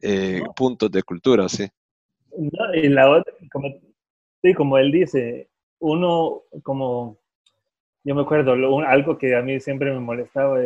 eh, 0.00 0.42
puntos 0.54 0.90
de 0.90 1.02
cultura, 1.02 1.48
sí. 1.48 1.66
y 2.74 2.88
la 2.88 3.10
otra, 3.10 3.34
como, 3.50 3.68
sí, 4.42 4.54
como 4.54 4.78
él 4.78 4.92
dice, 4.92 5.48
uno 5.82 6.42
como 6.62 7.18
yo 8.04 8.14
me 8.14 8.22
acuerdo, 8.22 8.52
algo 8.80 9.18
que 9.18 9.36
a 9.36 9.42
mí 9.42 9.60
siempre 9.60 9.92
me 9.92 10.00
molestaba 10.00 10.60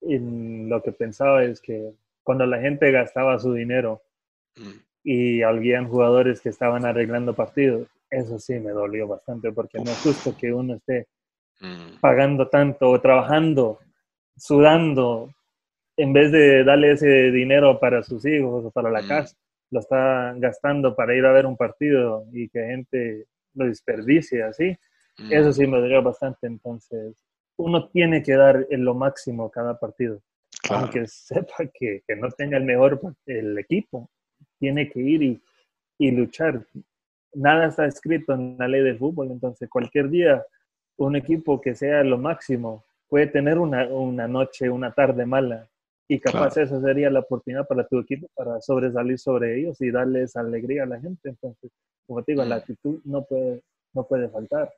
en 0.00 0.68
lo 0.68 0.82
que 0.82 0.92
pensaba 0.92 1.44
es 1.44 1.60
que 1.60 1.92
cuando 2.22 2.46
la 2.46 2.58
gente 2.60 2.90
gastaba 2.90 3.38
su 3.38 3.52
dinero 3.52 4.02
mm. 4.56 4.70
y 5.04 5.42
habían 5.42 5.88
jugadores 5.88 6.40
que 6.40 6.48
estaban 6.48 6.86
arreglando 6.86 7.34
partidos, 7.34 7.88
eso 8.10 8.38
sí 8.38 8.54
me 8.60 8.70
dolió 8.70 9.08
bastante 9.08 9.52
porque 9.52 9.78
no 9.78 9.90
es 9.90 10.00
justo 10.02 10.34
que 10.38 10.52
uno 10.52 10.76
esté 10.76 11.08
mm. 11.60 12.00
pagando 12.00 12.48
tanto 12.48 12.88
o 12.88 13.00
trabajando, 13.00 13.80
sudando, 14.36 15.30
en 15.96 16.12
vez 16.14 16.32
de 16.32 16.64
darle 16.64 16.92
ese 16.92 17.30
dinero 17.30 17.78
para 17.78 18.02
sus 18.02 18.24
hijos 18.24 18.64
o 18.64 18.70
para 18.70 18.90
la 18.90 19.02
mm. 19.02 19.08
casa, 19.08 19.36
lo 19.70 19.80
está 19.80 20.34
gastando 20.38 20.96
para 20.96 21.14
ir 21.14 21.26
a 21.26 21.32
ver 21.32 21.44
un 21.44 21.56
partido 21.56 22.24
y 22.32 22.48
que 22.48 22.64
gente 22.66 23.26
lo 23.54 23.66
desperdicie 23.66 24.42
así 24.42 24.76
eso 25.30 25.50
mm. 25.50 25.52
sí 25.52 25.66
me 25.66 25.78
dolió 25.78 26.02
bastante. 26.02 26.46
Entonces, 26.46 27.16
uno 27.56 27.88
tiene 27.88 28.22
que 28.22 28.34
dar 28.34 28.66
en 28.70 28.84
lo 28.84 28.94
máximo 28.94 29.50
cada 29.50 29.78
partido. 29.78 30.22
Aunque 30.70 31.06
sepa 31.06 31.64
que, 31.72 32.02
que, 32.06 32.16
no 32.16 32.28
tenga 32.30 32.56
el 32.56 32.64
mejor 32.64 33.00
el 33.26 33.58
equipo, 33.58 34.10
tiene 34.58 34.88
que 34.88 35.00
ir 35.00 35.22
y, 35.22 35.42
y, 35.98 36.10
luchar. 36.12 36.66
Nada 37.34 37.66
está 37.66 37.86
escrito 37.86 38.34
en 38.34 38.56
la 38.58 38.68
ley 38.68 38.82
del 38.82 38.98
fútbol, 38.98 39.30
entonces 39.30 39.68
cualquier 39.68 40.10
día 40.10 40.44
un 40.98 41.16
equipo 41.16 41.60
que 41.60 41.74
sea 41.74 42.04
lo 42.04 42.18
máximo 42.18 42.84
puede 43.08 43.26
tener 43.26 43.58
una, 43.58 43.88
una 43.88 44.28
noche, 44.28 44.68
una 44.68 44.92
tarde 44.92 45.24
mala 45.24 45.68
y 46.06 46.20
capaz 46.20 46.58
esa 46.58 46.80
sería 46.80 47.10
la 47.10 47.20
oportunidad 47.20 47.66
para 47.66 47.86
tu 47.88 47.98
equipo 47.98 48.28
para 48.34 48.60
sobresalir 48.60 49.18
sobre 49.18 49.58
ellos 49.58 49.80
y 49.80 49.90
darles 49.90 50.36
alegría 50.36 50.82
a 50.82 50.86
la 50.86 51.00
gente. 51.00 51.30
Entonces, 51.30 51.70
como 52.06 52.22
te 52.22 52.32
digo, 52.32 52.44
la 52.44 52.56
actitud 52.56 53.00
no 53.04 53.24
puede, 53.24 53.62
no 53.92 54.04
puede 54.04 54.28
faltar 54.28 54.72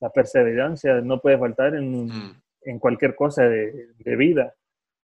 la 0.00 0.10
perseverancia 0.10 1.00
no 1.00 1.20
puede 1.20 1.38
faltar 1.38 1.74
en, 1.74 2.10
en 2.62 2.78
cualquier 2.78 3.14
cosa 3.14 3.44
de, 3.44 3.94
de, 3.98 4.16
vida, 4.16 4.54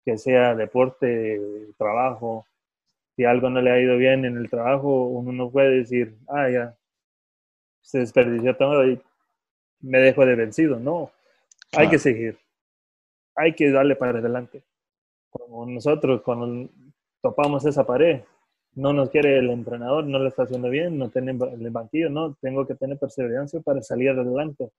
que 0.04 0.18
sea 0.18 0.56
deporte, 0.56 1.40
trabajo. 1.78 2.46
Si 3.16 3.26
algo 3.26 3.50
no 3.50 3.62
le 3.62 3.72
ha 3.72 3.80
ido 3.80 3.98
bien 3.98 4.26
en 4.26 4.38
el 4.38 4.50
trabajo, 4.50 5.06
uno 5.06 5.32
no 5.32 5.52
puede 5.52 5.80
decir, 5.80 6.18
ah, 6.28 6.50
ya, 6.50 6.76
se 7.82 8.00
desperdició 8.00 8.56
todo 8.56 8.88
y 8.88 9.00
me 9.82 10.00
dejo 10.00 10.26
de 10.26 10.36
vencido. 10.36 10.80
No, 10.80 11.12
hay 11.74 11.90
que 11.90 12.00
seguir, 12.00 12.38
hay 13.36 13.54
que 13.54 13.70
darle 13.70 13.96
para 13.96 14.20
adelante. 14.20 14.64
Como 15.30 15.66
nosotros, 15.66 16.22
cuando 16.24 16.70
topamos 17.22 17.66
esa 17.66 17.86
pared, 17.86 18.22
no 18.76 18.94
nos 18.94 19.10
quiere 19.10 19.38
el 19.38 19.50
entrenador, 19.50 20.06
no 20.06 20.20
lo 20.20 20.28
está 20.28 20.44
haciendo 20.44 20.70
bien, 20.70 20.98
no 20.98 21.10
tiene 21.10 21.32
el 21.32 21.70
banquillo, 21.72 22.10
no, 22.10 22.36
tengo 22.42 22.66
que 22.66 22.76
tener 22.76 22.98
perseverancia 22.98 23.60
para 23.60 23.82
salir 23.82 24.10
adelante. 24.10 24.70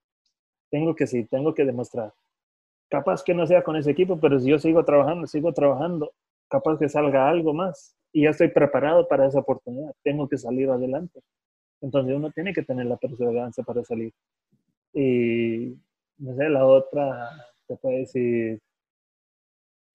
Tengo 0.71 0.95
que 0.95 1.07
sí, 1.07 1.25
tengo 1.25 1.55
que 1.55 1.65
demostrar. 1.65 2.13
Capaz 2.89 3.23
que 3.23 3.35
no 3.35 3.47
sea 3.47 3.63
con 3.63 3.77
ese 3.77 3.91
equipo, 3.91 4.19
pero 4.19 4.39
si 4.39 4.51
yo 4.51 4.59
sigo 4.59 4.85
trabajando, 4.85 5.27
sigo 5.27 5.53
trabajando, 5.53 6.13
capaz 6.49 6.79
que 6.79 6.89
salga 6.89 7.29
algo 7.29 7.53
más 7.55 7.97
y 8.13 8.23
ya 8.25 8.31
estoy 8.31 8.49
preparado 8.49 9.09
para 9.09 9.27
esa 9.27 9.41
oportunidad, 9.41 9.93
tengo 10.03 10.29
que 10.29 10.39
salir 10.39 10.71
adelante. 10.71 11.21
Entonces 11.81 12.15
uno 12.15 12.31
tiene 12.31 12.53
que 12.53 12.63
tener 12.63 12.87
la 12.87 12.97
perseverancia 12.97 13.65
para 13.65 13.83
salir. 13.85 14.13
Y 14.95 15.77
no 16.19 16.35
sé, 16.37 16.49
la 16.49 16.65
otra, 16.65 17.31
te 17.67 17.77
puede 17.77 17.99
decir, 18.01 18.61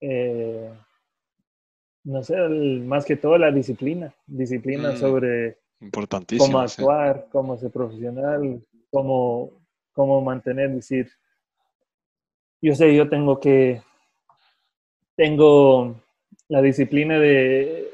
eh, 0.01 0.71
no 2.07 2.23
sé, 2.23 2.37
más 2.37 3.03
que 3.03 3.17
todo 3.17 3.37
la 3.37 3.51
disciplina, 3.51 4.13
disciplina 4.25 4.93
mm, 4.93 4.97
sobre 4.97 5.57
cómo 6.37 6.59
actuar, 6.59 7.27
cómo 7.29 7.57
ser 7.57 7.69
profesional, 7.69 8.61
cómo, 8.89 9.51
cómo 9.91 10.21
mantener, 10.21 10.71
decir, 10.71 11.09
yo 12.61 12.73
sé, 12.75 12.95
yo 12.95 13.09
tengo 13.09 13.41
que, 13.41 13.81
tengo 15.17 15.97
la 16.47 16.61
disciplina 16.61 17.19
de, 17.19 17.89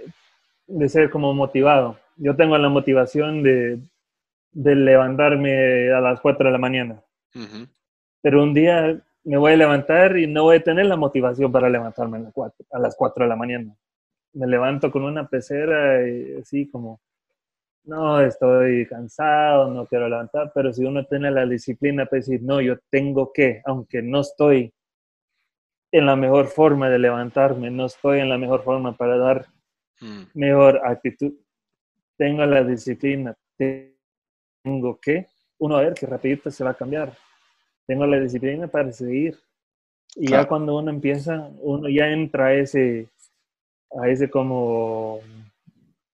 de 0.67 0.89
ser 0.89 1.09
como 1.09 1.33
motivado. 1.33 1.97
Yo 2.15 2.35
tengo 2.35 2.55
la 2.59 2.69
motivación 2.69 3.41
de, 3.41 3.79
de 4.51 4.75
levantarme 4.75 5.91
a 5.91 5.99
las 6.01 6.21
4 6.21 6.45
de 6.45 6.51
la 6.51 6.59
mañana. 6.59 7.01
Pero 8.21 8.43
un 8.43 8.53
día 8.53 9.01
me 9.23 9.38
voy 9.38 9.53
a 9.53 9.57
levantar 9.57 10.19
y 10.19 10.27
no 10.27 10.43
voy 10.43 10.57
a 10.57 10.63
tener 10.63 10.85
la 10.85 10.97
motivación 10.97 11.51
para 11.51 11.67
levantarme 11.67 12.17
a 12.17 12.21
las 12.21 12.33
4, 12.33 12.65
a 12.73 12.79
las 12.79 12.95
4 12.95 13.25
de 13.25 13.29
la 13.29 13.35
mañana 13.35 13.75
me 14.34 14.47
levanto 14.47 14.91
con 14.91 15.03
una 15.03 15.27
pecera 15.27 16.07
y 16.07 16.36
así 16.41 16.69
como, 16.69 16.99
no, 17.86 18.21
estoy 18.21 18.86
cansado, 18.88 19.69
no 19.73 19.86
quiero 19.86 20.07
levantar, 20.07 20.51
pero 20.53 20.71
si 20.71 20.86
uno 20.86 21.05
tiene 21.05 21.31
la 21.31 21.45
disciplina 21.45 22.05
para 22.05 22.19
decir, 22.19 22.41
no, 22.41 22.61
yo 22.61 22.77
tengo 22.89 23.31
que, 23.34 23.61
aunque 23.65 24.01
no 24.01 24.21
estoy 24.21 24.73
en 25.91 26.05
la 26.05 26.15
mejor 26.15 26.47
forma 26.47 26.89
de 26.89 26.99
levantarme, 26.99 27.69
no 27.69 27.86
estoy 27.86 28.19
en 28.19 28.29
la 28.29 28.38
mejor 28.38 28.63
forma 28.63 28.95
para 28.95 29.17
dar 29.17 29.45
mm. 30.01 30.23
mejor 30.34 30.81
actitud, 30.86 31.34
tengo 32.17 32.45
la 32.45 32.63
disciplina, 32.63 33.36
tengo 33.57 34.99
que, 34.99 35.27
uno 35.59 35.77
a 35.77 35.81
ver 35.81 35.93
que 35.93 36.07
rapidito 36.07 36.49
se 36.49 36.63
va 36.63 36.71
a 36.71 36.75
cambiar, 36.75 37.13
tengo 37.86 38.05
la 38.05 38.19
disciplina 38.19 38.67
para 38.67 38.91
seguir. 38.91 39.38
Y 40.15 40.29
ya 40.29 40.47
cuando 40.47 40.77
uno 40.77 40.91
empieza, 40.91 41.49
uno 41.59 41.89
ya 41.89 42.07
entra 42.07 42.47
a 42.47 42.53
ese, 42.53 43.09
a 44.01 44.09
ese 44.09 44.29
como... 44.29 45.19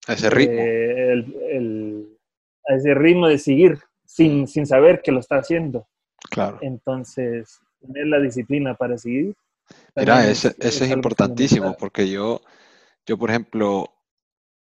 A 0.08 0.14
ese 0.14 0.30
ritmo. 0.30 0.60
Eh, 0.60 1.12
el, 1.52 2.18
a 2.68 2.76
ese 2.76 2.94
ritmo 2.94 3.28
de 3.28 3.38
seguir 3.38 3.80
sin, 4.06 4.48
sin 4.48 4.66
saber 4.66 5.02
que 5.04 5.12
lo 5.12 5.20
está 5.20 5.38
haciendo. 5.38 5.88
Claro. 6.30 6.58
Entonces, 6.62 7.60
tener 7.80 8.08
la 8.08 8.20
disciplina 8.20 8.76
para 8.76 8.98
seguir. 8.98 9.36
Mira, 9.96 10.28
ese, 10.28 10.56
es, 10.60 10.82
importantísimo 10.90 11.76
porque 11.78 12.10
yo, 12.10 12.42
yo, 13.06 13.18
por 13.18 13.30
ejemplo, 13.30 13.94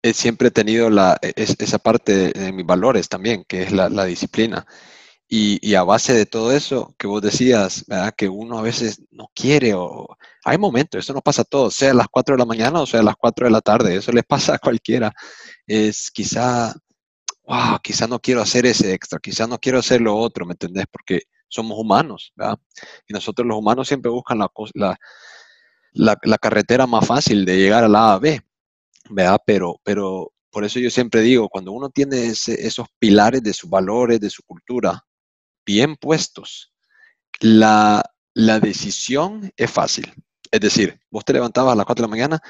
he 0.01 0.13
siempre 0.13 0.51
tenido 0.51 0.89
la, 0.89 1.17
esa 1.21 1.79
parte 1.79 2.31
de, 2.31 2.51
mis 2.53 2.65
valores 2.65 3.09
también, 3.09 3.43
que 3.45 3.63
es 3.63 3.71
la, 3.71 3.89
la 3.89 4.05
disciplina. 4.05 4.65
Y, 5.27 5.59
y, 5.67 5.73
a 5.73 5.83
base 5.83 6.13
de 6.13 6.27
todo 6.27 6.51
eso 6.51 6.93
que 6.99 7.07
vos 7.07 7.21
decías, 7.21 7.83
¿verdad? 7.87 8.13
que 8.15 8.29
uno 8.29 8.59
a 8.59 8.61
veces 8.61 9.01
no 9.09 9.27
quiere 9.33 9.73
o 9.73 10.07
hay 10.43 10.59
momentos, 10.59 10.99
eso 10.99 11.13
no 11.13 11.21
pasa 11.21 11.41
a 11.41 11.45
todos, 11.45 11.73
sea 11.73 11.91
a 11.91 11.93
las 11.95 12.07
4 12.09 12.35
de 12.35 12.39
la 12.39 12.45
mañana 12.45 12.79
o 12.81 12.85
sea 12.85 12.99
a 12.99 13.03
las 13.03 13.15
4 13.15 13.47
de 13.47 13.51
la 13.51 13.61
tarde, 13.61 13.95
eso 13.95 14.11
le 14.11 14.21
pasa 14.23 14.55
a 14.55 14.59
cualquiera. 14.59 15.11
Es 15.65 16.11
quizá, 16.11 16.75
wow, 17.43 17.79
quizá 17.83 18.07
no 18.07 18.19
quiero 18.19 18.41
hacer 18.41 18.65
ese 18.67 18.93
extra, 18.93 19.19
quizá 19.19 19.47
no 19.47 19.57
quiero 19.57 19.79
hacer 19.79 20.01
lo 20.01 20.15
otro, 20.15 20.45
¿me 20.45 20.53
entendés? 20.53 20.85
Porque 20.91 21.23
somos 21.47 21.77
humanos, 21.79 22.31
¿verdad? 22.35 22.59
Y 23.07 23.13
nosotros 23.13 23.47
los 23.47 23.57
humanos 23.57 23.87
siempre 23.87 24.11
buscan 24.11 24.37
la, 24.39 24.51
la, 25.93 26.19
la, 26.21 26.37
carretera 26.37 26.85
más 26.85 27.07
fácil 27.07 27.45
de 27.45 27.57
llegar 27.57 27.83
a 27.83 27.87
la 27.87 28.11
A 28.11 28.13
a 28.13 28.19
B, 28.19 28.41
¿verdad? 29.09 29.39
Pero, 29.45 29.79
pero 29.83 30.31
por 30.51 30.63
eso 30.63 30.79
yo 30.79 30.89
siempre 30.89 31.21
digo, 31.21 31.49
cuando 31.49 31.71
uno 31.71 31.89
tiene 31.89 32.27
esos 32.27 32.87
pilares 32.99 33.43
de 33.43 33.53
sus 33.53 33.69
valores, 33.69 34.19
de 34.19 34.29
su 34.29 34.43
cultura, 34.43 35.03
bien 35.65 35.95
puestos, 35.95 36.73
la, 37.39 38.03
la 38.33 38.59
decisión 38.59 39.51
es 39.57 39.71
fácil. 39.71 40.13
Es 40.51 40.61
decir, 40.61 40.99
vos 41.09 41.25
te 41.25 41.33
levantabas 41.33 41.73
a 41.73 41.75
las 41.75 41.85
4 41.85 42.03
de 42.03 42.07
la 42.07 42.11
mañana, 42.11 42.41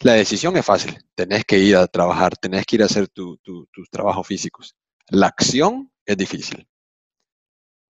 la 0.00 0.14
decisión 0.14 0.56
es 0.56 0.64
fácil. 0.64 0.98
Tenés 1.14 1.44
que 1.44 1.58
ir 1.58 1.76
a 1.76 1.86
trabajar, 1.86 2.36
tenés 2.36 2.64
que 2.64 2.76
ir 2.76 2.82
a 2.82 2.86
hacer 2.86 3.08
tus 3.08 3.38
trabajos 3.90 4.26
físicos. 4.26 4.76
La 5.08 5.26
acción 5.26 5.92
es 6.06 6.16
difícil. 6.16 6.66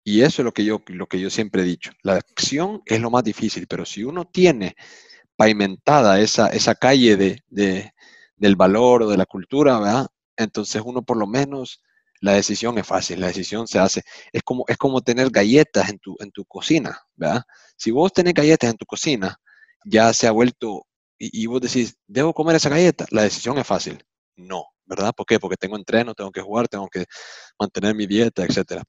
Y 0.02 0.22
eso 0.22 0.42
es 0.42 0.44
lo 0.44 0.52
que, 0.52 0.64
yo, 0.64 0.82
lo 0.86 1.06
que 1.06 1.20
yo 1.20 1.30
siempre 1.30 1.62
he 1.62 1.64
dicho. 1.64 1.92
La 2.02 2.14
acción 2.14 2.82
es 2.86 3.00
lo 3.00 3.10
más 3.10 3.22
difícil, 3.22 3.66
pero 3.66 3.84
si 3.84 4.02
uno 4.02 4.24
tiene 4.24 4.74
pavimentada 5.36 6.20
esa, 6.20 6.48
esa 6.48 6.74
calle 6.74 7.16
de, 7.16 7.92
del 8.36 8.56
valor 8.56 9.02
o 9.02 9.08
de 9.08 9.16
la 9.16 9.26
cultura, 9.26 9.78
¿verdad? 9.78 10.06
entonces 10.36 10.82
uno 10.84 11.02
por 11.02 11.16
lo 11.16 11.26
menos 11.26 11.82
la 12.20 12.32
decisión 12.34 12.78
es 12.78 12.86
fácil, 12.86 13.20
la 13.20 13.28
decisión 13.28 13.66
se 13.66 13.78
hace. 13.78 14.02
Es 14.32 14.42
como, 14.42 14.64
es 14.68 14.76
como 14.76 15.00
tener 15.00 15.30
galletas 15.30 15.88
en 15.88 15.98
tu, 15.98 16.16
en 16.20 16.30
tu 16.30 16.44
cocina, 16.44 17.00
¿verdad? 17.16 17.42
Si 17.76 17.90
vos 17.90 18.12
tenés 18.12 18.34
galletas 18.34 18.70
en 18.70 18.76
tu 18.76 18.86
cocina, 18.86 19.36
ya 19.84 20.12
se 20.12 20.26
ha 20.26 20.30
vuelto, 20.32 20.86
y, 21.18 21.46
vos 21.46 21.60
decís, 21.60 21.96
¿debo 22.06 22.32
comer 22.34 22.56
esa 22.56 22.70
galleta? 22.70 23.06
La 23.10 23.22
decisión 23.22 23.58
es 23.58 23.66
fácil. 23.66 24.02
No, 24.36 24.64
¿verdad? 24.86 25.12
¿Por 25.14 25.26
qué? 25.26 25.38
Porque 25.38 25.56
tengo 25.56 25.76
entreno, 25.76 26.14
tengo 26.14 26.30
que 26.32 26.40
jugar, 26.40 26.68
tengo 26.68 26.88
que 26.88 27.04
mantener 27.58 27.94
mi 27.94 28.06
dieta, 28.06 28.44
etc. 28.44 28.82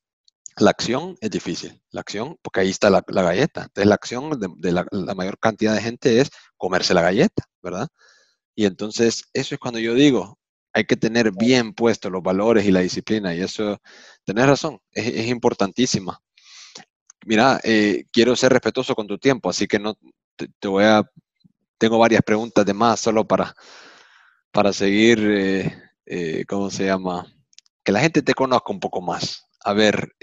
La 0.57 0.71
acción 0.71 1.17
es 1.21 1.32
difícil, 1.32 1.82
la 1.91 2.01
acción, 2.01 2.38
porque 2.41 2.61
ahí 2.61 2.69
está 2.69 2.89
la, 2.89 3.03
galleta. 3.07 3.63
Entonces 3.63 3.88
la 3.88 3.95
acción 3.95 4.39
de, 4.59 4.71
la, 4.71 4.86
la 4.91 5.15
mayor 5.15 5.38
cantidad 5.39 5.73
de 5.73 5.82
gente 5.82 6.21
es 6.21 6.32
comerse 6.57 6.93
la 6.93 7.01
galleta, 7.01 7.43
¿verdad? 7.61 7.88
Y 8.55 8.65
entonces 8.65 9.25
eso 9.34 9.55
es 9.55 9.59
cuando 9.59 9.79
yo 9.79 9.93
digo, 9.93 10.38
hay 10.74 10.86
que 10.86 10.95
tener 10.95 11.32
bien 11.32 11.74
puestos 11.74 12.11
los 12.11 12.24
valores 12.24 12.65
y 12.65 12.72
la 12.72 12.82
disciplina, 12.82 13.36
y 13.36 13.41
eso, 13.41 13.82
tenés 14.24 14.45
razón, 14.45 14.80
es, 14.91 15.28
importantísima. 15.28 16.22
Mira, 17.26 17.59
eh, 17.63 18.05
quiero 18.11 18.36
ser 18.36 18.53
respetuoso 18.53 18.95
con 18.95 19.07
tu 19.07 19.17
tiempo, 19.17 19.49
así 19.49 19.67
que 19.67 19.80
no 19.80 19.95
te, 20.36 20.67
voy 20.67 20.86
a, 20.86 21.03
tengo 21.78 21.99
varias 21.99 22.24
preguntas 22.24 22.65
de 22.65 22.74
más 22.74 22.99
solo 22.99 23.28
para, 23.28 23.53
para 24.51 24.74
seguir, 24.74 25.19
eh, 25.19 25.84
eh, 26.05 26.45
¿cómo 26.47 26.69
se 26.69 26.86
llama? 26.86 27.28
Que 27.84 27.91
la 27.91 27.99
gente 27.99 28.22
te 28.22 28.34
conozca 28.34 28.72
un 28.72 28.80
poco 28.80 29.01
más. 29.01 29.47
A 29.63 29.74
ver, 29.74 30.15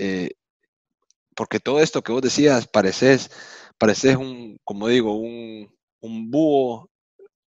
porque 1.37 1.61
todo 1.61 1.81
esto 1.81 2.03
que 2.03 2.11
vos 2.11 2.23
decías, 2.23 2.67
pareces, 2.67 3.31
pareces 3.79 4.17
un, 4.17 4.59
como 4.65 4.89
digo, 4.89 5.17
un, 5.17 5.73
un 6.01 6.31
búho 6.31 6.91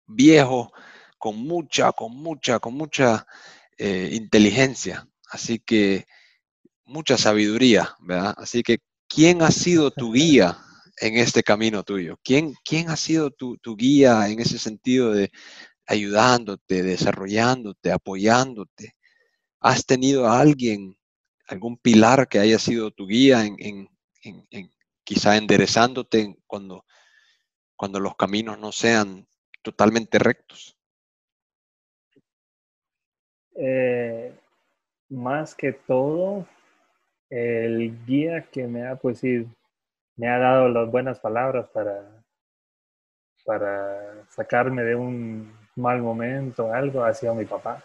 viejo 0.07 0.71
con 1.17 1.37
mucha, 1.37 1.91
con 1.91 2.15
mucha, 2.15 2.59
con 2.59 2.75
mucha 2.75 3.25
eh, 3.77 4.09
inteligencia. 4.13 5.07
Así 5.29 5.59
que 5.59 6.05
mucha 6.85 7.17
sabiduría, 7.17 7.95
¿verdad? 7.99 8.33
Así 8.37 8.63
que, 8.63 8.77
¿quién 9.07 9.41
ha 9.41 9.51
sido 9.51 9.91
tu 9.91 10.13
guía 10.13 10.57
en 10.97 11.17
este 11.17 11.43
camino 11.43 11.83
tuyo? 11.83 12.17
¿Quién, 12.23 12.53
quién 12.63 12.89
ha 12.89 12.95
sido 12.95 13.31
tu, 13.31 13.57
guía 13.75 14.29
en 14.29 14.39
ese 14.39 14.59
sentido 14.59 15.11
de 15.11 15.31
ayudándote, 15.87 16.83
desarrollándote, 16.83 17.91
apoyándote? 17.91 18.95
¿Has 19.59 19.85
tenido 19.85 20.27
a 20.27 20.39
alguien, 20.39 20.97
algún 21.47 21.77
pilar 21.77 22.27
que 22.27 22.39
haya 22.39 22.59
sido 22.59 22.91
tu 22.91 23.07
guía 23.07 23.45
en, 23.45 23.89
quizá 25.03 25.37
enderezándote 25.37 26.37
cuando, 26.47 26.85
cuando 27.75 27.99
los 27.99 28.15
caminos 28.15 28.59
no 28.59 28.71
sean 28.71 29.27
totalmente 29.63 30.19
rectos? 30.19 30.74
Eh, 33.55 34.33
más 35.09 35.55
que 35.55 35.73
todo, 35.73 36.45
el 37.29 38.05
guía 38.05 38.43
que 38.51 38.67
me 38.67 38.87
ha, 38.87 38.95
pues 38.95 39.21
me 40.15 40.27
ha 40.27 40.37
dado 40.37 40.69
las 40.69 40.89
buenas 40.89 41.19
palabras 41.19 41.67
para, 41.69 42.23
para 43.45 44.25
sacarme 44.29 44.83
de 44.83 44.95
un 44.95 45.53
mal 45.75 46.01
momento, 46.01 46.71
algo, 46.73 47.03
ha 47.03 47.13
sido 47.13 47.35
mi 47.35 47.45
papá. 47.45 47.83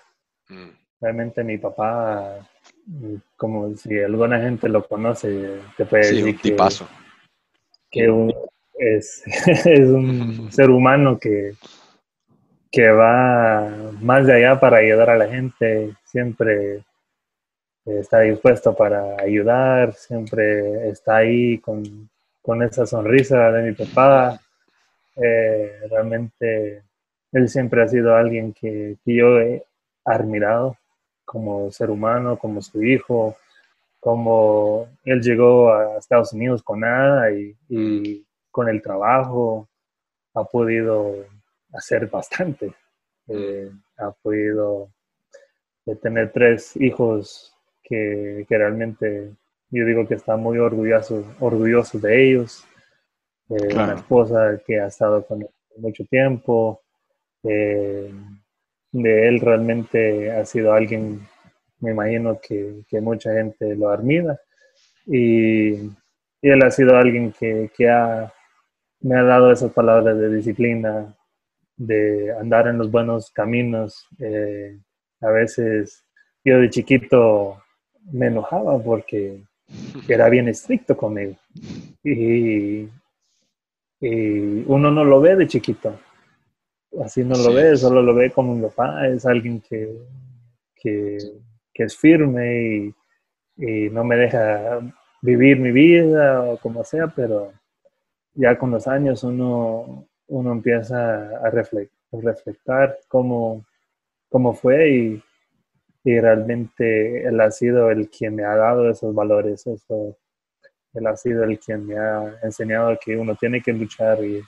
Mm. 0.48 0.70
Realmente 1.00 1.42
mi 1.42 1.56
papá, 1.56 2.46
como 3.36 3.74
si 3.74 3.98
alguna 3.98 4.38
gente 4.40 4.68
lo 4.68 4.86
conoce, 4.86 5.60
te 5.76 5.86
puede 5.86 6.12
decir 6.12 6.38
que, 6.38 6.56
que 7.90 8.30
es, 8.80 9.22
es 9.66 9.88
un 9.88 10.52
ser 10.52 10.70
humano 10.70 11.18
que 11.18 11.54
que 12.70 12.90
va 12.90 13.68
más 14.00 14.26
de 14.26 14.34
allá 14.34 14.60
para 14.60 14.78
ayudar 14.78 15.10
a 15.10 15.18
la 15.18 15.28
gente, 15.28 15.94
siempre 16.04 16.84
está 17.84 18.20
dispuesto 18.20 18.74
para 18.74 19.20
ayudar, 19.20 19.94
siempre 19.94 20.88
está 20.88 21.16
ahí 21.16 21.58
con, 21.58 22.08
esa 22.62 22.86
sonrisa 22.86 23.50
de 23.52 23.62
mi 23.70 23.72
papá. 23.72 24.40
Eh, 25.16 25.72
realmente 25.90 26.82
él 27.32 27.48
siempre 27.48 27.82
ha 27.82 27.88
sido 27.88 28.14
alguien 28.16 28.52
que, 28.52 28.96
yo 29.04 29.40
he 29.40 29.64
admirado 30.04 30.76
como 31.24 31.70
ser 31.70 31.90
humano, 31.90 32.38
como 32.38 32.62
su 32.62 32.82
hijo, 32.82 33.36
como 34.00 34.88
él 35.04 35.20
llegó 35.20 35.72
a 35.72 35.98
Estados 35.98 36.32
Unidos 36.32 36.62
con 36.62 36.80
nada 36.80 37.30
y 37.32 38.24
con 38.50 38.68
el 38.68 38.82
trabajo 38.82 39.68
ha 40.34 40.44
podido 40.44 41.24
hacer 41.72 42.06
bastante. 42.08 42.72
Eh, 43.28 43.70
ha 43.98 44.10
podido 44.10 44.90
eh, 45.86 45.94
tener 45.96 46.32
tres 46.32 46.76
hijos 46.76 47.54
que, 47.82 48.44
realmente 48.48 49.32
yo 49.70 49.84
digo 49.84 50.06
que 50.06 50.14
está 50.14 50.36
muy 50.36 50.58
orgulloso, 50.58 51.24
orgulloso 51.40 51.98
de 51.98 52.28
ellos. 52.28 52.64
Eh, 53.48 53.74
una 53.74 53.94
esposa 53.94 54.60
que 54.66 54.80
ha 54.80 54.86
estado 54.86 55.24
con 55.26 55.42
él 55.42 55.50
mucho 55.76 56.04
tiempo. 56.04 56.82
de 57.42 59.28
él 59.28 59.40
realmente 59.40 60.30
ha 60.32 60.44
sido 60.44 60.72
alguien, 60.72 61.20
me 61.78 61.92
imagino 61.92 62.40
que, 62.40 62.82
mucha 63.00 63.32
gente 63.32 63.76
lo 63.76 63.90
admira. 63.90 64.38
Y, 65.06 65.90
él 66.42 66.62
ha 66.62 66.70
sido 66.70 66.96
alguien 66.96 67.32
que, 67.32 67.70
que 67.76 67.88
ha, 67.88 68.32
me 69.00 69.14
ha 69.18 69.22
dado 69.22 69.52
esas 69.52 69.72
palabras 69.72 70.16
de 70.18 70.34
disciplina, 70.34 71.14
de 71.80 72.30
andar 72.38 72.68
en 72.68 72.76
los 72.76 72.90
buenos 72.90 73.30
caminos. 73.30 74.06
Eh, 74.18 74.78
a 75.22 75.30
veces 75.30 76.04
yo 76.44 76.58
de 76.58 76.68
chiquito 76.68 77.62
me 78.12 78.26
enojaba 78.26 78.78
porque 78.82 79.42
era 80.08 80.28
bien 80.28 80.48
estricto 80.48 80.94
conmigo. 80.96 81.36
Y, 82.04 82.88
y 84.00 84.64
uno 84.66 84.90
no 84.90 85.04
lo 85.04 85.20
ve 85.22 85.36
de 85.36 85.46
chiquito. 85.46 85.98
Así 87.02 87.24
no 87.24 87.36
lo 87.36 87.54
ve, 87.54 87.76
solo 87.76 88.02
lo 88.02 88.14
ve 88.14 88.30
como 88.30 88.52
un 88.52 88.62
papá. 88.62 89.08
Es 89.08 89.24
alguien 89.24 89.62
que, 89.62 89.96
que, 90.74 91.16
es 91.74 91.96
firme 91.96 92.62
y, 92.62 92.94
y 93.56 93.88
no 93.88 94.04
me 94.04 94.16
deja 94.16 94.80
vivir 95.22 95.58
mi 95.58 95.72
vida 95.72 96.42
o 96.42 96.58
como 96.58 96.84
sea, 96.84 97.06
pero 97.06 97.52
ya 98.34 98.58
con 98.58 98.70
los 98.70 98.86
años 98.86 99.24
uno 99.24 100.09
uno 100.30 100.52
empieza 100.52 101.36
a 101.38 101.50
reflejar 101.50 102.98
cómo, 103.08 103.64
cómo 104.28 104.54
fue 104.54 104.90
y, 104.90 105.22
y, 106.04 106.20
realmente 106.20 107.26
él 107.26 107.40
ha 107.40 107.50
sido 107.50 107.90
el 107.90 108.08
quien 108.08 108.36
me 108.36 108.44
ha 108.44 108.56
dado 108.56 108.90
esos 108.90 109.14
valores, 109.14 109.66
eso, 109.66 110.16
él 110.94 111.06
ha 111.06 111.16
sido 111.16 111.44
el 111.44 111.58
quien 111.58 111.86
me 111.86 111.98
ha 111.98 112.38
enseñado 112.42 112.98
que 113.04 113.16
uno 113.16 113.34
tiene 113.34 113.60
que 113.60 113.72
luchar 113.72 114.24
y, 114.24 114.42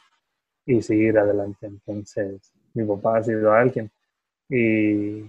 y 0.66 0.82
seguir 0.82 1.18
adelante. 1.18 1.66
Entonces, 1.66 2.52
mi 2.74 2.84
papá 2.84 3.18
ha 3.18 3.22
sido 3.22 3.52
alguien 3.52 3.90
y, 4.48 5.24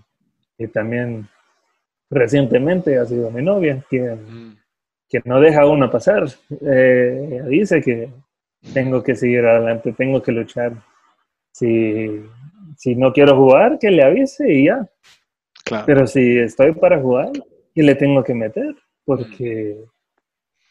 y 0.58 0.68
también 0.72 1.28
recientemente 2.10 2.98
ha 2.98 3.06
sido 3.06 3.32
mi 3.32 3.42
novia, 3.42 3.84
quien, 3.90 4.14
mm. 4.14 4.58
no 5.26 5.40
deja 5.40 5.62
a 5.62 5.68
uno 5.68 5.90
pasar. 5.90 6.26
Eh, 6.62 7.44
dice 7.48 7.82
que 7.82 8.10
tengo 8.74 9.04
que 9.04 9.16
seguir 9.16 9.46
adelante, 9.46 9.94
tengo 9.94 10.22
que 10.22 10.32
luchar. 10.32 10.74
Si, 11.52 12.24
si 12.78 12.96
no 12.96 13.12
quiero 13.12 13.36
jugar, 13.36 13.78
que 13.80 13.92
le 13.92 14.04
avise 14.04 14.52
y 14.52 14.66
ya. 14.66 14.88
Pero 15.86 16.08
si 16.08 16.40
estoy 16.40 16.74
para 16.74 17.00
jugar, 17.00 17.32
que 17.74 17.84
le 17.84 17.96
tengo 17.96 18.24
que 18.24 18.34
meter, 18.34 18.76
porque 19.06 19.78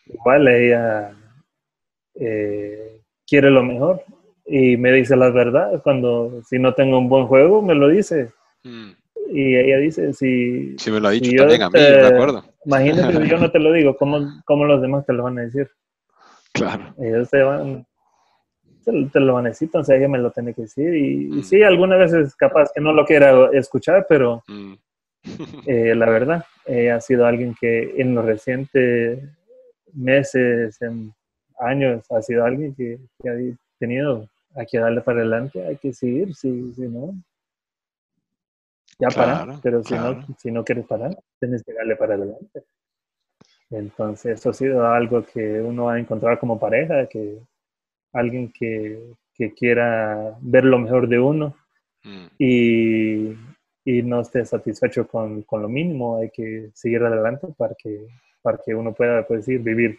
igual 0.07 0.49
ella 0.49 1.13
eh, 2.15 3.01
quiere 3.27 3.51
lo 3.51 3.63
mejor 3.63 4.03
y 4.47 4.77
me 4.77 4.93
dice 4.93 5.17
la 5.17 5.31
verdad. 5.31 5.81
Cuando 5.83 6.43
si 6.49 6.59
no 6.59 6.75
tengo 6.75 6.99
un 6.99 7.09
buen 7.09 7.27
juego, 7.27 7.63
me 7.63 7.75
lo 7.75 7.89
dice. 7.89 8.31
Mm. 8.65 8.91
Y 9.35 9.57
ella 9.57 9.79
dice, 9.79 10.13
si... 10.13 10.77
Si 10.79 10.91
me 10.91 11.01
lo 11.01 11.09
ha 11.09 11.13
dicho 11.13 11.35
también 11.37 11.63
a 11.63 11.71
mí, 11.71 11.79
de 11.79 12.07
acuerdo. 12.07 12.45
Imagínate, 12.67 13.27
yo 13.27 13.39
no 13.39 13.51
te 13.51 13.59
lo 13.59 13.73
digo, 13.73 13.97
¿cómo, 13.97 14.43
¿cómo, 14.45 14.67
los 14.67 14.83
demás 14.83 15.07
te 15.07 15.15
lo 15.15 15.23
van 15.23 15.39
a 15.39 15.43
decir? 15.43 15.71
Claro. 16.53 16.95
Ellos 16.99 17.31
te 17.31 17.43
van... 17.43 17.87
Te, 18.85 19.21
lo 19.21 19.35
van 19.35 19.47
a 19.47 19.51
decir, 19.51 19.67
entonces 19.67 19.97
ella 19.97 20.09
me 20.09 20.19
lo 20.19 20.33
tiene 20.33 20.55
que 20.55 20.63
decir. 20.63 20.93
Y, 20.93 21.27
mm. 21.27 21.43
sí, 21.45 21.63
algunas 21.63 21.99
veces 22.01 22.35
capaz 22.35 22.71
que 22.75 22.81
no 22.81 22.93
lo 22.93 23.05
quiera 23.05 23.49
escuchar, 23.53 24.07
pero 24.09 24.43
mm. 24.49 24.75
eh, 25.67 25.95
la 25.95 26.11
verdad, 26.11 26.45
ha 26.67 27.01
sido 27.01 27.25
alguien 27.25 27.55
que 27.61 27.95
en 27.97 28.15
los 28.15 28.25
recientes 28.25 29.23
meses, 29.93 30.83
en 30.83 31.15
años, 31.61 32.05
ha 32.11 32.21
sido 32.23 32.45
alguien 32.45 32.75
que, 32.75 32.99
que 33.23 33.31
ha 33.31 33.35
tenido, 33.79 34.29
hay 34.57 34.67
que 34.67 34.79
darle 34.79 35.01
para 35.01 35.21
adelante, 35.21 35.65
hay 35.65 35.77
que 35.77 35.93
seguir, 35.93 36.35
si, 36.35 36.73
si 36.75 36.83
no, 36.83 37.15
ya 38.99 39.09
para, 39.09 39.59
pero 39.63 39.83
si, 39.83 39.95
no, 39.95 40.25
si 40.39 40.51
no 40.51 40.65
quieres 40.65 40.87
parar, 40.87 41.17
tienes 41.41 41.63
que 41.65 41.73
darle 41.73 41.97
para 41.97 42.15
adelante. 42.15 42.63
Entonces, 43.73 44.39
eso 44.39 44.51
ha 44.51 44.55
sido 44.55 44.87
algo 44.87 45.25
que 45.25 45.61
uno 45.61 45.87
va 45.87 45.95
a 45.95 45.99
encontrar 45.99 46.39
como 46.39 46.59
pareja, 46.59 47.07
que 47.07 47.39
alguien 48.13 48.53
que, 48.53 49.15
que 49.35 49.55
quiera 49.55 50.37
ver 50.41 50.65
lo 50.65 50.79
mejor 50.79 51.09
de 51.09 51.19
uno 51.19 51.57
mm. 52.05 52.27
y, 52.39 53.29
y, 53.85 54.03
no 54.03 54.21
esté 54.21 54.45
satisfecho 54.45 55.09
con, 55.09 55.43
con, 55.43 55.63
lo 55.63 55.69
mínimo, 55.69 56.19
hay 56.19 56.31
que 56.31 56.71
seguir 56.75 57.03
adelante 57.03 57.49
para 57.57 57.75
que, 57.75 58.07
para 58.43 58.59
que 58.59 58.75
uno 58.75 58.93
pueda 58.93 59.27
pues, 59.27 59.49
ir, 59.49 59.61
vivir 59.61 59.99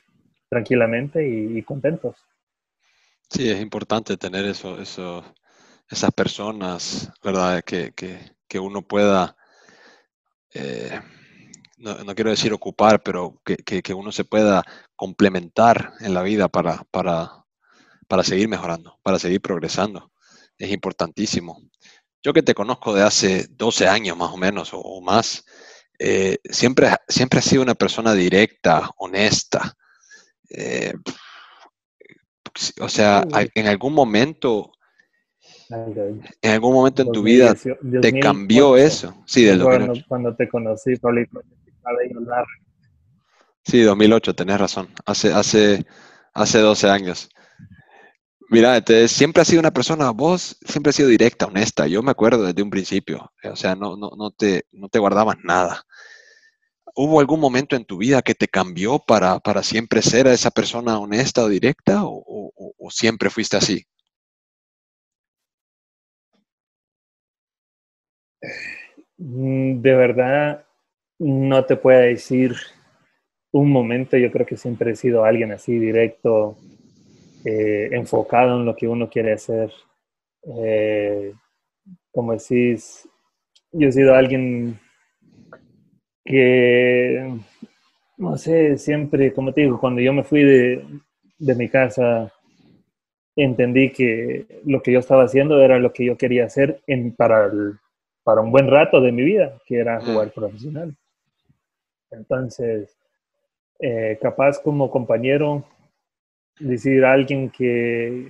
tranquilamente 0.49 1.27
y, 1.27 1.61
contentos. 1.63 2.15
Sí, 3.29 3.49
es 3.49 3.59
importante 3.59 4.17
tener 4.17 4.45
eso, 4.45 4.79
eso, 4.79 5.23
esas 5.89 6.11
personas, 6.11 7.11
¿verdad? 7.23 7.63
Que, 7.63 7.91
que, 7.93 8.19
que 8.47 8.59
uno 8.59 8.83
pueda, 8.83 9.35
eh, 10.53 10.99
no, 11.83 12.15
quiero 12.15 12.29
decir 12.29 12.53
ocupar, 12.53 13.03
pero 13.03 13.41
que, 13.43 13.93
uno 13.93 14.11
se 14.11 14.23
pueda 14.23 14.63
complementar 14.95 15.93
en 15.99 16.13
la 16.13 16.23
vida 16.23 16.47
para, 16.47 16.83
para, 16.91 17.45
para 18.07 18.23
seguir 18.23 18.47
mejorando, 18.47 18.99
para 19.03 19.19
seguir 19.19 19.41
progresando. 19.41 20.11
Es 20.57 20.71
importantísimo. 20.71 21.61
Yo 22.23 22.31
que 22.33 22.41
te 22.41 22.53
conozco 22.53 22.93
de 22.93 23.03
hace 23.03 23.47
12 23.49 23.87
años 23.87 24.17
más 24.17 24.31
o 24.31 24.37
menos 24.37 24.69
o, 24.71 25.01
más, 25.01 25.45
eh, 25.99 26.37
siempre, 26.45 26.89
siempre 27.07 27.39
has 27.39 27.45
sido 27.45 27.61
una 27.61 27.75
persona 27.75 28.13
directa, 28.13 28.89
honesta. 28.97 29.73
Eh, 30.49 30.93
o 32.79 32.87
sea, 32.87 33.25
en 33.55 33.67
algún 33.67 33.93
momento 33.93 34.71
en 36.41 36.51
algún 36.51 36.73
momento 36.73 37.01
en 37.01 37.11
tu 37.11 37.23
vida 37.23 37.55
te 38.01 38.19
cambió 38.19 38.77
eso. 38.77 39.23
Sí, 39.25 39.43
del 39.43 39.59
2008. 39.59 40.05
Cuando, 40.07 40.35
te 40.35 40.47
conocí, 40.47 40.95
Pablito, 40.97 41.41
Sí, 43.63 43.81
2008, 43.81 44.35
tenés 44.35 44.59
razón. 44.59 44.89
Hace, 45.05 45.33
hace, 45.33 45.85
hace 46.33 46.59
12 46.59 46.89
años. 46.89 47.29
Mira, 48.49 48.83
siempre 49.07 49.41
has 49.41 49.47
sido 49.47 49.61
una 49.61 49.71
persona, 49.71 50.11
vos 50.11 50.57
siempre 50.65 50.89
has 50.89 50.95
sido 50.95 51.09
directa, 51.09 51.47
honesta. 51.47 51.87
Yo 51.87 52.03
me 52.03 52.11
acuerdo 52.11 52.43
desde 52.45 52.61
un 52.61 52.69
principio. 52.69 53.31
O 53.43 53.55
sea, 53.55 53.75
no, 53.75 53.95
no, 53.97 54.11
no, 54.17 54.31
te, 54.31 54.65
no 54.71 54.89
te 54.89 54.99
guardabas 54.99 55.37
nada. 55.43 55.83
¿Hubo 56.95 57.19
algún 57.19 57.39
momento 57.39 57.75
en 57.75 57.85
tu 57.85 57.97
vida 57.97 58.21
que 58.21 58.35
te 58.35 58.47
cambió 58.47 58.99
para, 58.99 59.39
para 59.39 59.63
siempre 59.63 60.01
ser 60.01 60.27
esa 60.27 60.51
persona 60.51 60.99
honesta 60.99 61.43
o 61.43 61.49
directa 61.49 62.01
o 62.03 62.89
siempre 62.91 63.29
fuiste 63.29 63.57
así? 63.57 63.85
Mm, 69.17 69.81
de 69.81 69.95
verdad, 69.95 70.65
no 71.19 71.65
te 71.65 71.75
puedo 71.75 71.99
decir 71.99 72.55
un 73.51 73.71
momento, 73.71 74.17
yo 74.17 74.31
creo 74.31 74.45
que 74.45 74.57
siempre 74.57 74.91
he 74.91 74.95
sido 74.95 75.23
alguien 75.23 75.51
así 75.51 75.77
directo, 75.77 76.57
eh, 77.45 77.89
enfocado 77.91 78.59
en 78.59 78.65
lo 78.65 78.75
que 78.75 78.87
uno 78.87 79.09
quiere 79.09 79.33
hacer. 79.33 79.71
Eh, 80.57 81.33
como 82.11 82.33
decís, 82.33 83.07
yo 83.71 83.89
he 83.89 83.91
sido 83.91 84.15
alguien 84.15 84.79
que, 86.25 87.37
no 88.17 88.37
sé, 88.37 88.77
siempre, 88.77 89.33
como 89.33 89.53
te 89.53 89.61
digo, 89.61 89.79
cuando 89.79 90.01
yo 90.01 90.13
me 90.13 90.23
fui 90.23 90.43
de, 90.43 90.85
de 91.37 91.55
mi 91.55 91.69
casa, 91.69 92.31
entendí 93.35 93.91
que 93.91 94.61
lo 94.65 94.81
que 94.81 94.91
yo 94.93 94.99
estaba 94.99 95.23
haciendo 95.23 95.61
era 95.61 95.79
lo 95.79 95.91
que 95.91 96.05
yo 96.05 96.17
quería 96.17 96.45
hacer 96.45 96.81
en, 96.87 97.15
para 97.15 97.45
el, 97.45 97.73
para 98.23 98.41
un 98.41 98.51
buen 98.51 98.67
rato 98.67 99.01
de 99.01 99.11
mi 99.11 99.23
vida, 99.23 99.59
que 99.65 99.77
era 99.77 99.99
jugar 99.99 100.31
profesional. 100.31 100.95
Entonces, 102.15 102.97
eh, 103.79 104.17
capaz 104.21 104.59
como 104.59 104.89
compañero, 104.89 105.65
decir 106.59 107.03
a 107.03 107.13
alguien 107.13 107.49
que 107.49 108.29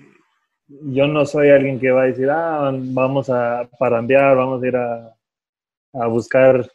yo 0.68 1.08
no 1.08 1.26
soy 1.26 1.50
alguien 1.50 1.80
que 1.80 1.92
va 1.92 2.04
a 2.04 2.08
decir, 2.08 2.30
ah, 2.30 2.72
vamos 2.74 3.30
a 3.30 3.70
parandear, 3.78 4.36
vamos 4.36 4.64
a 4.64 4.68
ir 4.68 4.76
a, 4.76 5.16
a 5.94 6.08
buscar 6.08 6.70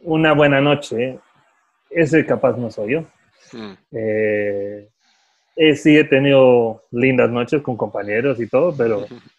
una 0.00 0.32
buena 0.32 0.60
noche. 0.60 1.18
Ese 1.90 2.26
capaz 2.26 2.56
no 2.56 2.70
soy 2.70 2.92
yo. 2.92 3.04
Hmm. 3.52 3.74
Eh, 3.92 4.88
sí 5.76 5.96
he 5.96 6.04
tenido 6.04 6.82
lindas 6.90 7.30
noches 7.30 7.62
con 7.62 7.76
compañeros 7.76 8.40
y 8.40 8.48
todo, 8.48 8.76
pero 8.76 9.06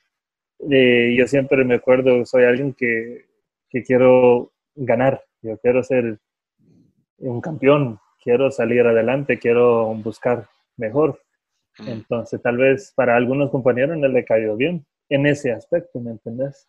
Eh, 0.60 1.16
yo 1.18 1.28
siempre 1.28 1.64
me 1.64 1.76
acuerdo, 1.76 2.26
soy 2.26 2.44
alguien 2.44 2.74
que, 2.74 3.26
que, 3.70 3.84
quiero 3.84 4.52
ganar, 4.76 5.24
yo 5.42 5.58
quiero 5.60 5.84
ser 5.84 6.20
un 7.20 7.42
campeón, 7.42 8.00
quiero 8.24 8.52
salir 8.52 8.86
adelante, 8.86 9.40
quiero 9.40 9.94
buscar 9.96 10.48
mejor. 10.76 11.22
Mm. 11.80 11.90
Entonces, 11.90 12.42
tal 12.42 12.58
vez 12.58 12.92
para 12.96 13.16
algunos 13.16 13.52
compañeros 13.52 13.98
no 13.98 14.08
le 14.08 14.26
cayó 14.26 14.56
bien 14.56 14.86
en 15.10 15.26
ese 15.26 15.52
aspecto, 15.52 16.00
¿me 16.00 16.12
entendés? 16.12 16.68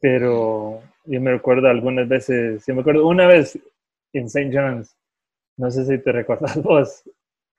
Pero 0.00 0.82
yo 1.04 1.20
me 1.20 1.32
recuerdo 1.32 1.68
algunas 1.68 2.08
veces, 2.08 2.64
yo 2.66 2.74
me 2.74 2.80
acuerdo 2.80 3.06
una 3.06 3.26
vez 3.26 3.58
en 4.12 4.26
St. 4.26 4.50
John's, 4.52 4.96
no 5.56 5.70
sé 5.70 5.84
si 5.84 5.98
te 5.98 6.12
recuerdas 6.12 6.56
vos, 6.62 7.02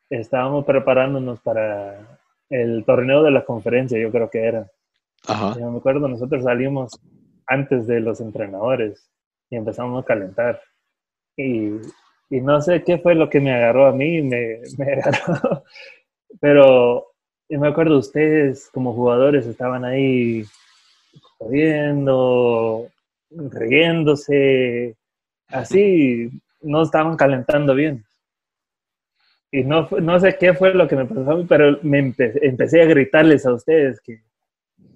estábamos 0.10 0.66
preparándonos 0.66 1.40
para 1.42 2.20
el 2.50 2.84
torneo 2.86 3.24
de 3.24 3.32
la 3.32 3.46
conferencia, 3.46 4.00
yo 4.00 4.12
creo 4.12 4.30
que 4.30 4.44
era. 4.44 4.68
Yo 5.28 5.72
me 5.72 5.78
acuerdo, 5.78 6.08
nosotros 6.08 6.44
salimos 6.44 7.00
antes 7.48 7.88
de 7.88 8.02
los 8.02 8.20
entrenadores 8.20 9.10
y 9.50 9.56
empezamos 9.56 10.04
a 10.04 10.06
calentar. 10.06 10.62
Y, 11.36 11.72
y 12.30 12.42
no 12.42 12.62
sé 12.62 12.84
qué 12.84 12.98
fue 12.98 13.16
lo 13.16 13.30
que 13.30 13.40
me 13.40 13.54
agarró 13.54 13.88
a 13.88 13.92
mí, 13.92 14.22
me, 14.22 14.60
me 14.78 14.94
agarró. 14.94 15.64
Pero 16.40 17.08
yo 17.50 17.60
me 17.60 17.68
acuerdo, 17.68 17.98
ustedes 17.98 18.70
como 18.74 18.94
jugadores 18.94 19.46
estaban 19.46 19.86
ahí 19.86 20.46
jodiendo, 21.38 22.90
riéndose, 23.30 24.96
así, 25.48 26.30
no 26.62 26.84
estaban 26.84 27.18
calentando 27.18 27.76
bien. 27.76 28.06
Y 29.52 29.64
no, 29.64 29.88
no 30.02 30.20
sé 30.20 30.36
qué 30.40 30.54
fue 30.54 30.74
lo 30.74 30.88
que 30.88 30.96
me 30.96 31.06
pasó 31.06 31.32
a 31.32 31.36
mí, 31.36 31.46
pero 31.48 31.78
me 31.84 32.00
empecé 32.00 32.82
a 32.82 32.86
gritarles 32.86 33.46
a 33.46 33.54
ustedes 33.54 34.02
que, 34.02 34.22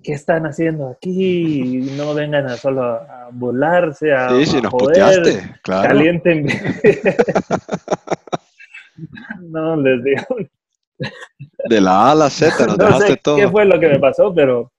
¿qué 0.08 0.14
están 0.14 0.46
haciendo 0.46 0.88
aquí? 0.88 1.82
No 1.98 2.14
vengan 2.14 2.46
a 2.46 2.56
solo 2.56 2.82
a 2.82 3.28
burlarse, 3.30 4.14
a, 4.14 4.30
sí, 4.30 4.46
sí, 4.46 4.62
nos 4.62 4.72
puteaste, 4.72 5.56
claro. 5.62 5.90
Calienten. 5.90 6.46
no, 9.42 9.76
les 9.76 10.04
digo. 10.06 10.26
De 11.68 11.82
la 11.82 12.08
A 12.08 12.12
a 12.12 12.16
la 12.16 12.30
Z 12.30 12.68
nos 12.68 12.78
dejaste 12.78 13.18
todo. 13.18 13.36
¿Qué 13.36 13.50
fue 13.50 13.66
lo 13.66 13.78
que 13.82 13.90
me 13.90 14.00
pasó? 14.00 14.34
Pero 14.34 14.72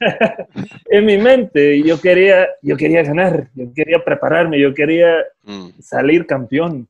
en 0.90 1.06
mi 1.06 1.16
mente 1.16 1.82
yo 1.82 1.98
quería, 1.98 2.46
yo 2.60 2.76
quería 2.76 3.02
ganar, 3.04 3.48
yo 3.54 3.72
quería 3.72 4.04
prepararme, 4.04 4.60
yo 4.60 4.74
quería 4.74 5.24
mm. 5.44 5.80
salir 5.80 6.26
campeón. 6.26 6.86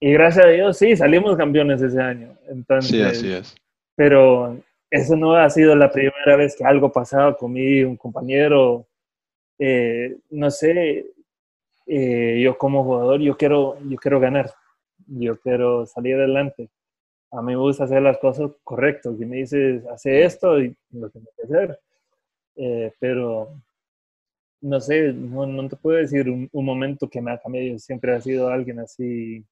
Y 0.00 0.10
gracias 0.14 0.46
a 0.46 0.48
Dios, 0.48 0.78
sí, 0.78 0.96
salimos 0.96 1.36
campeones 1.36 1.82
ese 1.82 2.00
año. 2.00 2.34
Entonces, 2.48 2.90
sí, 2.90 3.02
así 3.02 3.30
es. 3.30 3.54
Pero 3.94 4.58
eso 4.94 5.16
no 5.16 5.34
ha 5.34 5.50
sido 5.50 5.74
la 5.74 5.90
primera 5.90 6.36
vez 6.36 6.54
que 6.56 6.64
algo 6.64 6.92
pasaba 6.92 7.36
conmigo, 7.36 7.90
un 7.90 7.96
compañero. 7.96 8.86
Eh, 9.58 10.16
no 10.30 10.50
sé, 10.52 11.06
eh, 11.86 12.40
yo 12.40 12.56
como 12.56 12.84
jugador, 12.84 13.20
yo 13.20 13.36
quiero, 13.36 13.76
yo 13.88 13.96
quiero 13.96 14.20
ganar, 14.20 14.52
yo 15.06 15.38
quiero 15.40 15.84
salir 15.86 16.14
adelante. 16.14 16.70
A 17.32 17.42
mí 17.42 17.54
me 17.54 17.56
gusta 17.56 17.84
hacer 17.84 18.02
las 18.02 18.18
cosas 18.18 18.52
correctas. 18.62 19.14
Y 19.20 19.26
me 19.26 19.38
dices, 19.38 19.84
hace 19.86 20.24
esto 20.24 20.60
y 20.60 20.76
lo 20.92 21.10
tengo 21.10 21.26
que 21.36 21.42
hacer. 21.42 21.80
Eh, 22.56 22.92
pero 23.00 23.50
no 24.60 24.80
sé, 24.80 25.12
no, 25.12 25.44
no, 25.46 25.68
te 25.68 25.76
puedo 25.76 25.98
decir 25.98 26.30
un, 26.30 26.48
un, 26.52 26.64
momento 26.64 27.08
que 27.10 27.20
me 27.20 27.32
ha 27.32 27.38
cambiado. 27.38 27.78
Siempre 27.80 28.14
ha 28.14 28.20
sido 28.20 28.48
alguien 28.48 28.78
así 28.78 29.44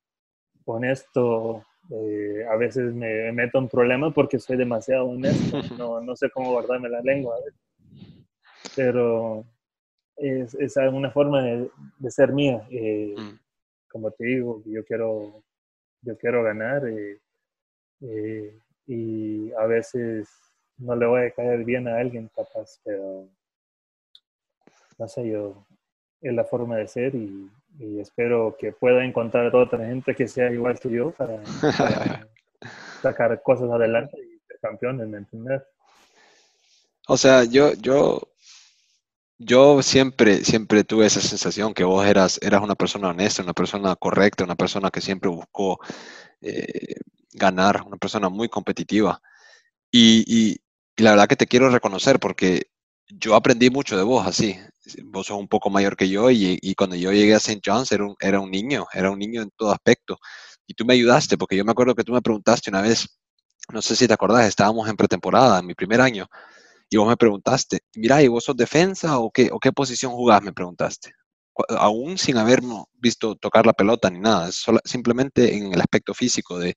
honesto. 0.64 1.64
Eh, 1.90 2.44
a 2.50 2.56
veces 2.56 2.94
me, 2.94 3.32
meto 3.32 3.58
en 3.58 3.68
problemas 3.68 4.12
porque 4.14 4.38
soy 4.38 4.56
demasiado 4.56 5.06
honesto. 5.06 5.60
No, 5.78 6.00
no 6.00 6.16
sé 6.16 6.30
cómo 6.30 6.52
guardarme 6.52 6.88
la 6.88 7.00
lengua. 7.00 7.36
Pero 8.76 9.44
es, 10.16 10.54
es 10.54 10.76
una 10.76 11.10
forma 11.10 11.42
de, 11.42 11.70
de 11.98 12.10
ser 12.10 12.32
mía. 12.32 12.66
Eh, 12.70 13.14
mm. 13.16 13.38
Como 13.90 14.10
te 14.10 14.24
digo, 14.24 14.62
yo 14.66 14.84
quiero, 14.84 15.42
yo 16.02 16.16
quiero 16.16 16.42
ganar 16.42 16.82
eh, 16.88 18.58
y 18.86 19.52
a 19.52 19.66
veces 19.66 20.28
no 20.78 20.96
le 20.96 21.06
voy 21.06 21.22
a 21.22 21.30
caer 21.30 21.64
bien 21.64 21.86
a 21.86 21.98
alguien 21.98 22.28
capaz, 22.34 22.80
pero 22.82 23.28
no 24.98 25.08
sé, 25.08 25.28
yo 25.28 25.66
es 26.20 26.32
la 26.32 26.44
forma 26.44 26.76
de 26.76 26.88
ser 26.88 27.14
y, 27.14 27.50
espero 27.78 28.56
que 28.58 28.72
pueda 28.72 29.04
encontrar 29.04 29.54
otra 29.54 29.86
gente 29.86 30.14
que 30.14 30.28
sea 30.28 30.50
igual 30.50 30.78
que 30.78 30.90
yo 30.90 31.10
para, 31.12 31.42
sacar 33.02 33.42
cosas 33.42 33.70
adelante 33.70 34.16
y 34.18 34.38
ser 34.46 34.58
campeones, 34.60 35.08
¿me 35.08 35.18
entiendes? 35.18 35.62
O 37.08 37.16
sea, 37.16 37.44
yo, 37.44 37.72
yo, 37.74 38.20
yo 39.38 39.82
siempre, 39.82 40.44
siempre 40.44 40.84
tuve 40.84 41.06
esa 41.06 41.20
sensación 41.20 41.74
que 41.74 41.84
vos 41.84 42.06
eras, 42.06 42.38
eras 42.42 42.62
una 42.62 42.76
persona 42.76 43.08
honesta, 43.08 43.42
una 43.42 43.54
persona 43.54 43.96
correcta, 43.96 44.44
una 44.44 44.54
persona 44.54 44.90
que 44.90 45.00
siempre 45.00 45.28
buscó 45.28 45.80
eh, 46.40 46.94
ganar, 47.32 47.82
una 47.86 47.96
persona 47.96 48.28
muy 48.28 48.48
competitiva. 48.48 49.20
Y, 49.90 50.60
la 50.96 51.10
verdad 51.10 51.26
que 51.26 51.36
te 51.36 51.46
quiero 51.46 51.70
reconocer 51.70 52.20
porque 52.20 52.68
yo 53.08 53.34
aprendí 53.34 53.70
mucho 53.70 53.96
de 53.96 54.04
vos 54.04 54.26
así. 54.26 54.58
Vos 55.04 55.26
sos 55.28 55.38
un 55.38 55.48
poco 55.48 55.70
mayor 55.70 55.96
que 55.96 56.08
yo 56.08 56.30
y, 56.30 56.74
cuando 56.76 56.96
yo 56.96 57.12
llegué 57.12 57.34
a 57.34 57.38
St. 57.38 57.60
John's 57.64 57.92
era 57.92 58.04
un, 58.04 58.16
era 58.20 58.40
un 58.40 58.50
niño, 58.50 58.86
era 58.92 59.10
un 59.10 59.18
niño 59.18 59.42
en 59.42 59.50
todo 59.56 59.72
aspecto. 59.72 60.18
Y 60.66 60.74
tú 60.74 60.84
me 60.84 60.94
ayudaste 60.94 61.38
porque 61.38 61.56
yo 61.56 61.64
me 61.64 61.72
acuerdo 61.72 61.94
que 61.94 62.04
tú 62.04 62.12
me 62.12 62.22
preguntaste 62.22 62.70
una 62.70 62.82
vez, 62.82 63.08
no 63.72 63.82
sé 63.82 63.96
si 63.96 64.08
te 64.08 64.14
acordás, 64.14 64.46
estábamos 64.48 64.88
en 64.88 64.96
pretemporada, 64.96 65.60
en 65.60 65.66
mi 65.66 65.74
primer 65.74 66.00
año, 66.00 66.26
y 66.90 66.98
vos 66.98 67.08
me 67.08 67.16
preguntaste, 67.16 67.80
mira, 67.96 68.22
¿y 68.22 68.28
vos 68.28 68.44
sos 68.44 68.56
defensa 68.56 69.18
o 69.18 69.30
qué, 69.30 69.48
o 69.52 69.58
qué 69.58 69.72
posición 69.72 70.12
jugás? 70.12 70.42
Me 70.42 70.52
preguntaste. 70.52 71.14
Aún 71.70 72.18
sin 72.18 72.36
haberme 72.38 72.84
visto 72.94 73.36
tocar 73.36 73.66
la 73.66 73.72
pelota 73.72 74.10
ni 74.10 74.20
nada, 74.20 74.50
simplemente 74.84 75.56
en 75.56 75.72
el 75.72 75.80
aspecto 75.80 76.14
físico 76.14 76.58
de, 76.58 76.76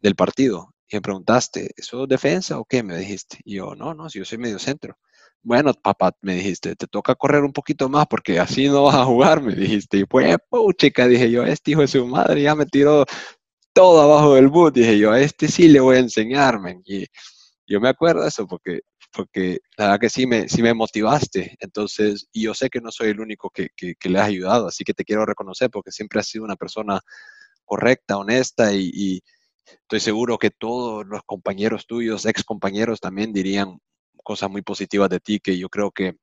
del 0.00 0.14
partido. 0.16 0.74
Y 0.88 0.96
me 0.96 1.02
preguntaste, 1.02 1.72
¿eso 1.76 2.04
es 2.04 2.08
defensa 2.08 2.58
o 2.60 2.64
qué? 2.64 2.82
Me 2.82 2.96
dijiste. 2.98 3.38
Y 3.44 3.56
yo, 3.56 3.74
no, 3.74 3.94
no, 3.94 4.10
si 4.10 4.20
yo 4.20 4.24
soy 4.24 4.38
medio 4.38 4.58
centro. 4.58 4.96
Bueno, 5.44 5.74
papá, 5.74 6.12
me 6.20 6.36
dijiste, 6.36 6.76
te 6.76 6.86
toca 6.86 7.14
correr 7.16 7.42
un 7.42 7.52
poquito 7.52 7.88
más 7.88 8.06
porque 8.06 8.38
así 8.38 8.68
no 8.68 8.84
vas 8.84 8.94
a 8.94 9.04
jugar, 9.04 9.42
me 9.42 9.54
dijiste. 9.54 9.98
Y 9.98 10.04
pues, 10.04 10.36
chica, 10.76 11.08
dije 11.08 11.30
yo, 11.30 11.44
este 11.44 11.72
hijo 11.72 11.80
de 11.80 11.88
su 11.88 12.06
madre 12.06 12.42
ya 12.42 12.54
me 12.54 12.66
tiró 12.66 13.04
todo 13.72 14.02
abajo 14.02 14.34
del 14.34 14.48
boot. 14.48 14.74
Dije 14.74 14.98
yo, 14.98 15.12
a 15.12 15.20
este 15.20 15.48
sí 15.48 15.68
le 15.68 15.80
voy 15.80 15.96
a 15.96 16.00
enseñarme. 16.00 16.80
Y 16.84 17.06
yo 17.66 17.80
me 17.80 17.88
acuerdo 17.88 18.22
de 18.22 18.28
eso 18.28 18.46
porque, 18.46 18.80
porque 19.12 19.58
la 19.76 19.86
verdad 19.86 20.00
que 20.00 20.10
sí 20.10 20.26
me, 20.26 20.48
sí 20.48 20.62
me 20.62 20.74
motivaste. 20.74 21.56
Entonces, 21.60 22.28
y 22.32 22.42
yo 22.44 22.54
sé 22.54 22.70
que 22.70 22.80
no 22.80 22.92
soy 22.92 23.10
el 23.10 23.20
único 23.20 23.50
que, 23.50 23.70
que, 23.76 24.08
le 24.08 24.18
has 24.20 24.28
ayudado, 24.28 24.68
así 24.68 24.84
que 24.84 24.94
te 24.94 25.04
quiero 25.04 25.26
reconocer 25.26 25.70
porque 25.70 25.90
siempre 25.92 26.20
has 26.20 26.28
sido 26.28 26.44
una 26.44 26.56
persona 26.56 27.00
correcta, 27.64 28.18
honesta 28.18 28.72
y 28.74 29.22
Estoy 29.66 30.00
seguro 30.00 30.38
que 30.38 30.50
todos 30.50 31.06
los 31.06 31.22
compañeros 31.24 31.86
tuyos, 31.86 32.26
ex 32.26 32.44
compañeros, 32.44 33.00
también 33.00 33.32
dirían 33.32 33.78
cosas 34.22 34.50
muy 34.50 34.62
positivas 34.62 35.10
de 35.10 35.20
ti, 35.20 35.40
que 35.40 35.58
yo 35.58 35.68
creo 35.68 35.90
que, 35.90 36.16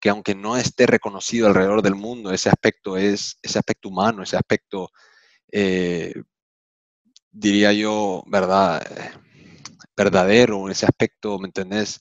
que 0.00 0.10
aunque 0.10 0.34
no 0.34 0.56
esté 0.56 0.86
reconocido 0.86 1.46
alrededor 1.46 1.82
del 1.82 1.94
mundo, 1.94 2.32
ese 2.32 2.48
aspecto 2.48 2.96
es, 2.96 3.38
ese 3.42 3.58
aspecto 3.58 3.88
humano, 3.88 4.22
ese 4.22 4.36
aspecto, 4.36 4.90
eh, 5.52 6.14
diría 7.30 7.72
yo, 7.72 8.22
verdad, 8.26 8.82
verdadero, 9.96 10.70
ese 10.70 10.86
aspecto, 10.86 11.38
¿me 11.38 11.48
entendés? 11.48 12.00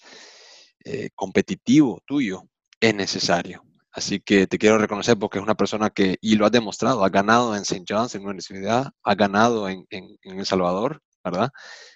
Eh, 0.86 1.10
competitivo 1.16 2.02
tuyo, 2.06 2.44
es 2.80 2.96
necesario. 2.96 3.64
Así 3.92 4.20
que 4.20 4.46
te 4.48 4.60
quiero 4.60 4.78
reconocer 4.78 5.18
porque 5.18 5.40
es 5.40 5.44
una 5.44 5.56
persona 5.56 5.90
que, 5.90 6.18
y 6.22 6.36
lo 6.36 6.46
has 6.46 6.52
demostrado, 6.52 7.04
ha 7.04 7.10
ganado 7.10 7.56
en 7.56 7.64
St. 7.64 7.84
John's, 7.90 8.14
en 8.14 8.22
una 8.22 8.32
universidad, 8.32 8.92
ha 9.04 9.16
ganado 9.16 9.68
en, 9.70 9.88
en, 9.90 10.18
El 10.24 10.46
Salvador, 10.46 11.02
¿verdad? 11.24 11.50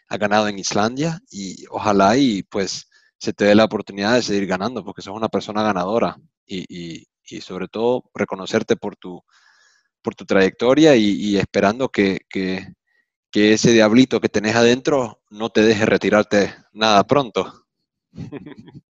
Ha 0.09 0.17
ganado 0.17 0.47
en 0.47 0.57
Islandia 0.57 1.21
y 1.29 1.63
ojalá 1.69 2.17
y 2.17 2.41
pues 2.43 2.89
se 3.21 3.33
te 3.33 3.45
dé 3.45 3.53
la 3.53 3.65
oportunidad 3.65 4.15
de 4.15 4.23
seguir 4.23 4.47
ganando 4.47 4.83
porque 4.83 5.03
sos 5.03 5.15
una 5.15 5.29
persona 5.29 5.61
ganadora 5.61 6.17
y, 6.43 6.65
y, 6.67 7.05
y 7.29 7.41
sobre 7.41 7.67
todo 7.67 8.03
reconocerte 8.15 8.75
por 8.75 8.95
tu, 8.95 9.23
por 10.01 10.15
tu 10.15 10.25
trayectoria 10.25 10.95
y, 10.95 11.11
y 11.11 11.37
esperando 11.37 11.89
que, 11.89 12.21
que, 12.27 12.73
que, 13.31 13.53
ese 13.53 13.73
diablito 13.73 14.19
que 14.19 14.27
tenés 14.27 14.55
adentro 14.55 15.21
no 15.29 15.51
te 15.51 15.61
deje 15.61 15.85
retirarte 15.85 16.51
nada 16.73 17.03
pronto. 17.03 17.65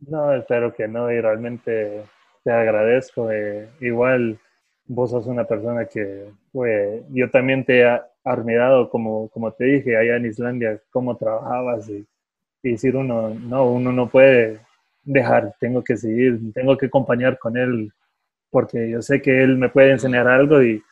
No, 0.00 0.32
espero 0.32 0.72
que 0.72 0.86
no, 0.86 1.10
y 1.10 1.20
realmente 1.20 2.04
te 2.44 2.52
agradezco. 2.52 3.32
Eh, 3.32 3.68
igual 3.80 4.38
vos 4.86 5.10
sos 5.10 5.26
una 5.26 5.44
persona 5.44 5.86
que, 5.86 6.30
pues, 6.52 7.02
yo 7.08 7.28
también 7.30 7.64
te 7.64 7.80
he 7.80 8.00
admirado, 8.22 8.90
como, 8.90 9.28
como 9.30 9.50
te 9.50 9.64
dije, 9.64 9.96
allá 9.96 10.14
en 10.14 10.26
Islandia, 10.26 10.80
cómo 10.92 11.16
trabajabas 11.16 11.88
y, 11.88 12.06
y 12.62 12.72
decir 12.72 12.96
uno, 12.96 13.30
no, 13.30 13.66
uno 13.66 13.92
no 13.92 14.08
puede 14.08 14.60
dejar, 15.02 15.54
tengo 15.60 15.82
que 15.82 15.96
seguir, 15.96 16.38
tengo 16.52 16.76
que 16.76 16.86
acompañar 16.86 17.38
con 17.38 17.56
él, 17.56 17.92
porque 18.50 18.90
yo 18.90 19.02
sé 19.02 19.22
que 19.22 19.42
él 19.42 19.56
me 19.56 19.68
puede 19.68 19.92
enseñar 19.92 20.28
algo 20.28 20.62
y, 20.62 20.82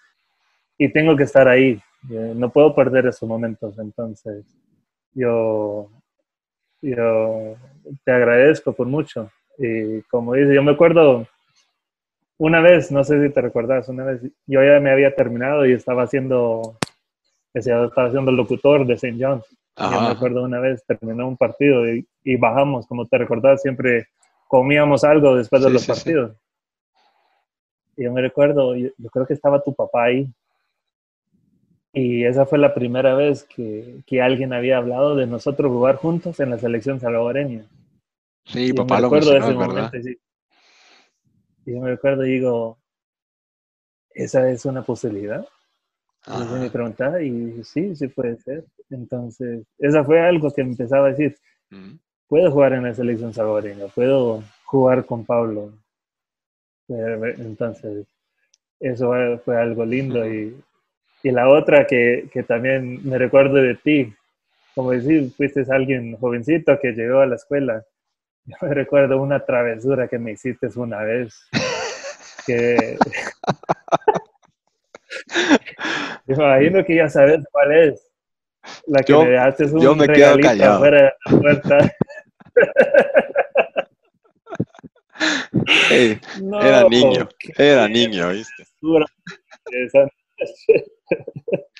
y 0.78 0.88
tengo 0.90 1.16
que 1.16 1.24
estar 1.24 1.48
ahí. 1.48 1.80
Eh, 2.10 2.32
no 2.36 2.50
puedo 2.50 2.74
perder 2.74 3.06
esos 3.06 3.28
momentos, 3.28 3.78
entonces 3.78 4.44
yo 5.12 5.90
yo 6.82 7.56
te 8.04 8.12
agradezco 8.12 8.72
por 8.72 8.86
mucho. 8.86 9.30
Y 9.58 10.02
como 10.02 10.34
dice, 10.34 10.54
yo 10.54 10.62
me 10.62 10.72
acuerdo 10.72 11.26
una 12.38 12.60
vez, 12.60 12.92
no 12.92 13.02
sé 13.02 13.22
si 13.26 13.32
te 13.32 13.40
recuerdas, 13.40 13.88
una 13.88 14.04
vez 14.04 14.22
yo 14.46 14.62
ya 14.62 14.78
me 14.80 14.90
había 14.90 15.14
terminado 15.14 15.66
y 15.66 15.72
estaba 15.72 16.02
haciendo, 16.02 16.78
estaba 17.54 18.08
haciendo 18.08 18.30
el 18.30 18.36
locutor 18.36 18.86
de 18.86 18.94
St. 18.94 19.16
John's. 19.18 19.46
Yo 19.78 20.00
me 20.00 20.08
acuerdo 20.08 20.42
una 20.42 20.58
vez 20.58 20.84
terminó 20.86 21.28
un 21.28 21.36
partido 21.36 21.84
y, 21.86 22.36
bajamos, 22.36 22.86
como 22.86 23.06
te 23.06 23.18
recordás, 23.18 23.60
siempre 23.60 24.08
comíamos 24.48 25.04
algo 25.04 25.36
después 25.36 25.62
de 25.62 25.70
los 25.70 25.86
partidos. 25.86 26.36
Y 27.96 28.04
yo 28.04 28.12
me 28.12 28.22
recuerdo, 28.22 28.74
yo, 28.74 28.90
creo 29.12 29.26
que 29.26 29.34
estaba 29.34 29.62
tu 29.62 29.74
papá 29.74 30.04
ahí 30.04 30.32
y 31.92 32.24
esa 32.24 32.44
fue 32.44 32.58
la 32.58 32.74
primera 32.74 33.14
vez 33.14 33.44
que, 33.44 34.02
que, 34.06 34.20
alguien 34.20 34.52
había 34.52 34.76
hablado 34.76 35.16
de 35.16 35.26
nosotros 35.26 35.72
jugar 35.72 35.96
juntos 35.96 36.40
en 36.40 36.50
la 36.50 36.58
selección 36.58 37.00
salvadoreña. 37.00 37.64
Sí, 38.44 38.72
papá 38.72 39.00
lo 39.00 39.10
mencionó, 39.10 39.38
de 39.38 39.44
ese 39.46 39.54
momento, 39.58 40.02
sí. 40.02 40.18
Y 41.64 41.74
yo 41.74 41.80
me 41.80 41.90
recuerdo 41.90 42.24
y 42.26 42.32
digo, 42.32 42.78
¿esa 44.10 44.48
es 44.50 44.64
una 44.66 44.82
posibilidad? 44.82 45.46
Entonces 46.26 46.60
me 46.60 46.70
preguntaba 46.70 47.22
y 47.22 47.30
dije, 47.30 47.64
sí, 47.64 47.96
sí 47.96 48.08
puede 48.08 48.36
ser. 48.38 48.64
Entonces, 48.90 49.64
esa 49.78 50.04
fue 50.04 50.20
algo 50.20 50.50
que 50.50 50.62
empezaba 50.62 51.06
a 51.06 51.10
decir, 51.10 51.36
puedo 52.28 52.50
jugar 52.50 52.72
en 52.72 52.84
la 52.84 52.94
selección 52.94 53.32
salvadoreña, 53.32 53.86
puedo 53.94 54.42
jugar 54.64 55.04
con 55.04 55.24
Pablo. 55.24 55.72
Entonces, 56.88 58.06
eso 58.80 59.12
fue 59.44 59.60
algo 59.60 59.84
lindo 59.84 60.26
y 60.26 60.56
y 61.26 61.32
la 61.32 61.48
otra 61.48 61.88
que, 61.88 62.28
que 62.32 62.44
también 62.44 63.00
me 63.02 63.18
recuerdo 63.18 63.56
de 63.56 63.74
ti, 63.74 64.14
como 64.76 64.92
decir, 64.92 65.32
fuiste 65.36 65.64
alguien 65.70 66.16
jovencito 66.18 66.78
que 66.80 66.92
llegó 66.92 67.18
a 67.18 67.26
la 67.26 67.34
escuela. 67.34 67.84
Yo 68.44 68.54
me 68.62 68.72
recuerdo 68.72 69.20
una 69.20 69.44
travesura 69.44 70.06
que 70.06 70.20
me 70.20 70.30
hiciste 70.30 70.68
una 70.76 71.02
vez. 71.02 71.48
Que... 72.46 72.96
me 76.26 76.34
imagino 76.34 76.84
que 76.84 76.96
ya 76.96 77.08
sabes 77.08 77.40
cuál 77.50 77.72
es. 77.72 78.02
La 78.86 79.02
que 79.02 79.14
me 79.14 79.30
dejaste 79.30 79.64
un 79.66 79.80
yo 79.80 79.94
me 79.94 80.08
quedo 80.08 80.38
callado. 80.40 80.80
fuera 80.80 81.02
de 81.02 81.04
la 81.04 81.14
puerta. 81.40 81.78
era 85.90 86.88
niño, 86.88 87.28
era 87.56 87.88
niño, 87.88 88.30
¿viste? 88.30 88.64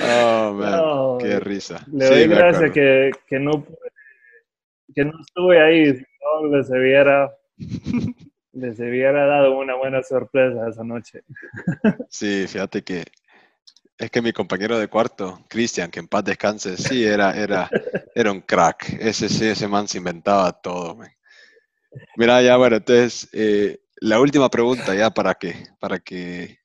Oh, 0.00 0.52
man, 0.52 1.18
qué 1.18 1.40
risa. 1.40 1.84
Le 1.92 2.06
doy 2.06 2.28
gracias 2.28 2.70
que, 2.70 3.10
que, 3.26 3.40
no, 3.40 3.66
que 4.94 5.04
no 5.04 5.10
estuve 5.20 5.60
ahí, 5.60 5.92
no 5.92 6.56
les 6.56 6.70
hubiera, 6.70 7.28
les 8.58 8.78
hubiera 8.78 9.26
dado 9.26 9.56
una 9.58 9.74
buena 9.76 10.02
sorpresa 10.02 10.68
esa 10.68 10.84
noche. 10.84 11.22
Sí, 12.10 12.46
fíjate 12.48 12.82
que 12.82 13.04
es 13.98 14.10
que 14.10 14.22
mi 14.22 14.32
compañero 14.32 14.78
de 14.78 14.88
cuarto, 14.88 15.44
Cristian, 15.48 15.90
que 15.90 15.98
en 15.98 16.08
paz 16.08 16.24
descanse, 16.24 16.76
sí, 16.76 17.04
era, 17.04 17.36
era, 17.36 17.68
era 18.14 18.30
un 18.30 18.40
crack. 18.40 18.96
Ese 19.00 19.28
sí, 19.28 19.46
ese 19.46 19.66
man 19.66 19.88
se 19.88 19.98
inventaba 19.98 20.52
todo. 20.52 20.98
Mira, 22.16 22.40
ya 22.40 22.56
bueno, 22.56 22.76
entonces, 22.76 23.28
eh, 23.32 23.80
la 23.96 24.20
última 24.20 24.48
pregunta 24.48 24.94
ya 24.94 25.10
para 25.10 25.34
que, 25.34 25.66
para 25.80 25.98
que 25.98 26.60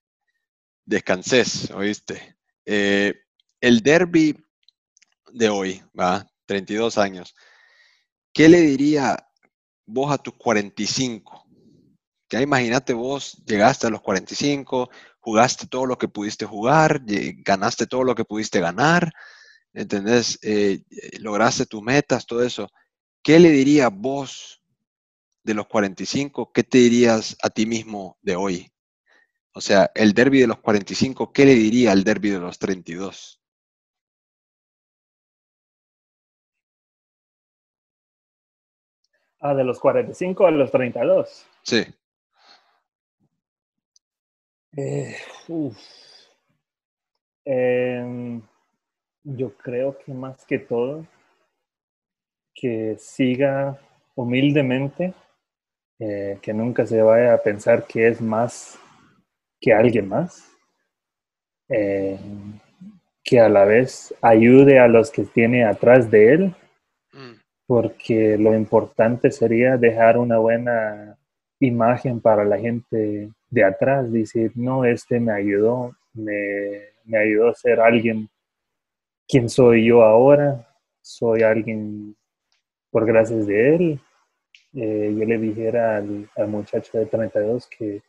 descanses, 0.86 1.72
¿oíste? 1.72 2.36
Eh, 2.66 3.16
el 3.60 3.82
derby 3.82 4.38
de 5.32 5.50
hoy, 5.50 5.84
va, 6.00 6.28
32 6.46 6.98
años, 7.00 7.36
¿qué 8.32 8.48
le 8.48 8.62
diría 8.62 9.18
vos 9.86 10.12
a 10.12 10.18
tus 10.18 10.36
45? 10.36 11.43
Imagínate 12.42 12.94
vos, 12.94 13.44
llegaste 13.46 13.88
a 13.88 13.90
los 13.90 14.02
45, 14.02 14.90
jugaste 15.20 15.68
todo 15.68 15.86
lo 15.86 15.98
que 15.98 16.08
pudiste 16.08 16.46
jugar, 16.46 17.02
ganaste 17.06 17.88
todo 17.88 18.04
lo 18.04 18.16
que 18.16 18.26
pudiste 18.26 18.60
ganar, 18.60 19.14
¿entendés? 19.74 20.40
Eh, 20.42 20.84
lograste 21.20 21.66
tus 21.66 21.82
metas, 21.82 22.26
todo 22.26 22.44
eso. 22.44 22.70
¿Qué 23.22 23.40
le 23.40 23.50
dirías 23.50 23.92
vos 23.94 24.62
de 25.44 25.54
los 25.54 25.68
45? 25.68 26.52
¿Qué 26.52 26.64
te 26.64 26.80
dirías 26.80 27.38
a 27.42 27.50
ti 27.50 27.66
mismo 27.66 28.18
de 28.22 28.36
hoy? 28.36 28.72
O 29.54 29.62
sea, 29.62 29.92
el 29.94 30.14
derby 30.14 30.42
de 30.42 30.48
los 30.48 30.60
45, 30.60 31.32
¿qué 31.32 31.46
le 31.46 31.54
diría 31.54 31.92
al 31.92 32.04
derby 32.04 32.32
de 32.32 32.40
los 32.40 32.58
32? 32.58 33.40
Ah, 39.40 39.54
de 39.54 39.64
los 39.64 39.80
45 39.80 40.48
a 40.48 40.52
los 40.52 40.72
32. 40.72 41.46
Sí. 41.64 41.84
Eh, 44.76 45.16
em, 47.46 48.42
yo 49.24 49.56
creo 49.58 49.98
que 50.00 50.14
más 50.14 50.44
que 50.46 50.58
todo, 50.58 51.06
que 52.56 52.96
siga 52.98 53.80
humildemente, 54.16 55.14
eh, 56.00 56.40
que 56.42 56.54
nunca 56.54 56.88
se 56.88 57.02
vaya 57.04 57.36
a 57.36 57.38
pensar 57.38 57.86
que 57.86 58.08
es 58.08 58.20
más 58.20 58.80
que 59.62 59.74
alguien 59.74 60.08
más, 60.08 60.50
eh, 61.70 62.18
que 63.24 63.40
a 63.40 63.50
la 63.50 63.66
vez 63.66 64.14
ayude 64.22 64.80
a 64.80 64.88
los 64.88 65.12
que 65.12 65.24
tiene 65.24 65.66
atrás 65.66 66.10
de 66.10 66.34
él, 66.34 66.56
mm. 67.14 67.34
porque 67.68 68.38
lo 68.40 68.56
importante 68.56 69.32
sería 69.32 69.78
dejar 69.78 70.18
una 70.18 70.40
buena 70.40 71.16
imagen 71.60 72.20
para 72.20 72.44
la 72.44 72.58
gente 72.58 73.32
de 73.54 73.64
atrás, 73.64 74.12
decir, 74.12 74.52
no, 74.56 74.84
este 74.84 75.20
me 75.20 75.32
ayudó, 75.32 75.96
me, 76.14 76.90
ayudó 77.16 77.50
a 77.50 77.54
ser 77.54 77.80
alguien 77.80 78.28
quien 79.28 79.48
soy 79.48 79.86
yo 79.86 80.02
ahora, 80.02 80.68
soy 81.02 81.44
alguien 81.44 82.16
por 82.90 83.06
gracias 83.06 83.46
de 83.46 83.76
él. 83.76 84.00
Eh, 84.74 85.16
yo 85.16 85.26
le 85.26 85.38
dijera 85.38 85.98
al, 85.98 86.48
muchacho 86.48 86.98
de 86.98 87.06
32 87.06 87.68
que, 87.68 88.02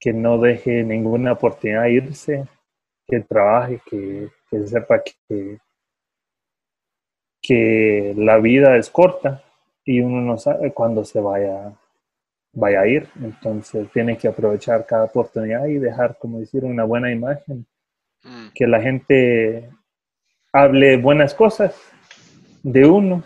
que 0.00 0.12
no 0.12 0.38
deje 0.38 0.82
ninguna 0.82 1.32
oportunidad 1.32 1.84
de 1.84 1.92
irse, 1.92 2.44
que 3.06 3.20
trabaje, 3.20 3.80
que, 3.88 4.30
que 4.50 4.66
sepa 4.66 5.00
que, 5.00 5.58
que 7.40 8.14
la 8.16 8.38
vida 8.38 8.76
es 8.76 8.90
corta 8.90 9.44
y 9.84 10.00
uno 10.00 10.20
no 10.20 10.38
sabe 10.38 10.72
cuándo 10.72 11.04
se 11.04 11.20
vaya 11.20 11.72
vaya 12.52 12.80
a 12.80 12.86
ir. 12.86 13.08
Entonces 13.22 13.88
tiene 13.92 14.16
que 14.16 14.28
aprovechar 14.28 14.86
cada 14.86 15.04
oportunidad 15.04 15.66
y 15.66 15.78
dejar, 15.78 16.16
como 16.18 16.40
decir, 16.40 16.64
una 16.64 16.84
buena 16.84 17.10
imagen. 17.12 17.66
Mm. 18.22 18.48
Que 18.54 18.66
la 18.66 18.80
gente 18.80 19.70
hable 20.52 20.96
buenas 20.96 21.34
cosas 21.34 21.74
de 22.62 22.86
uno. 22.86 23.24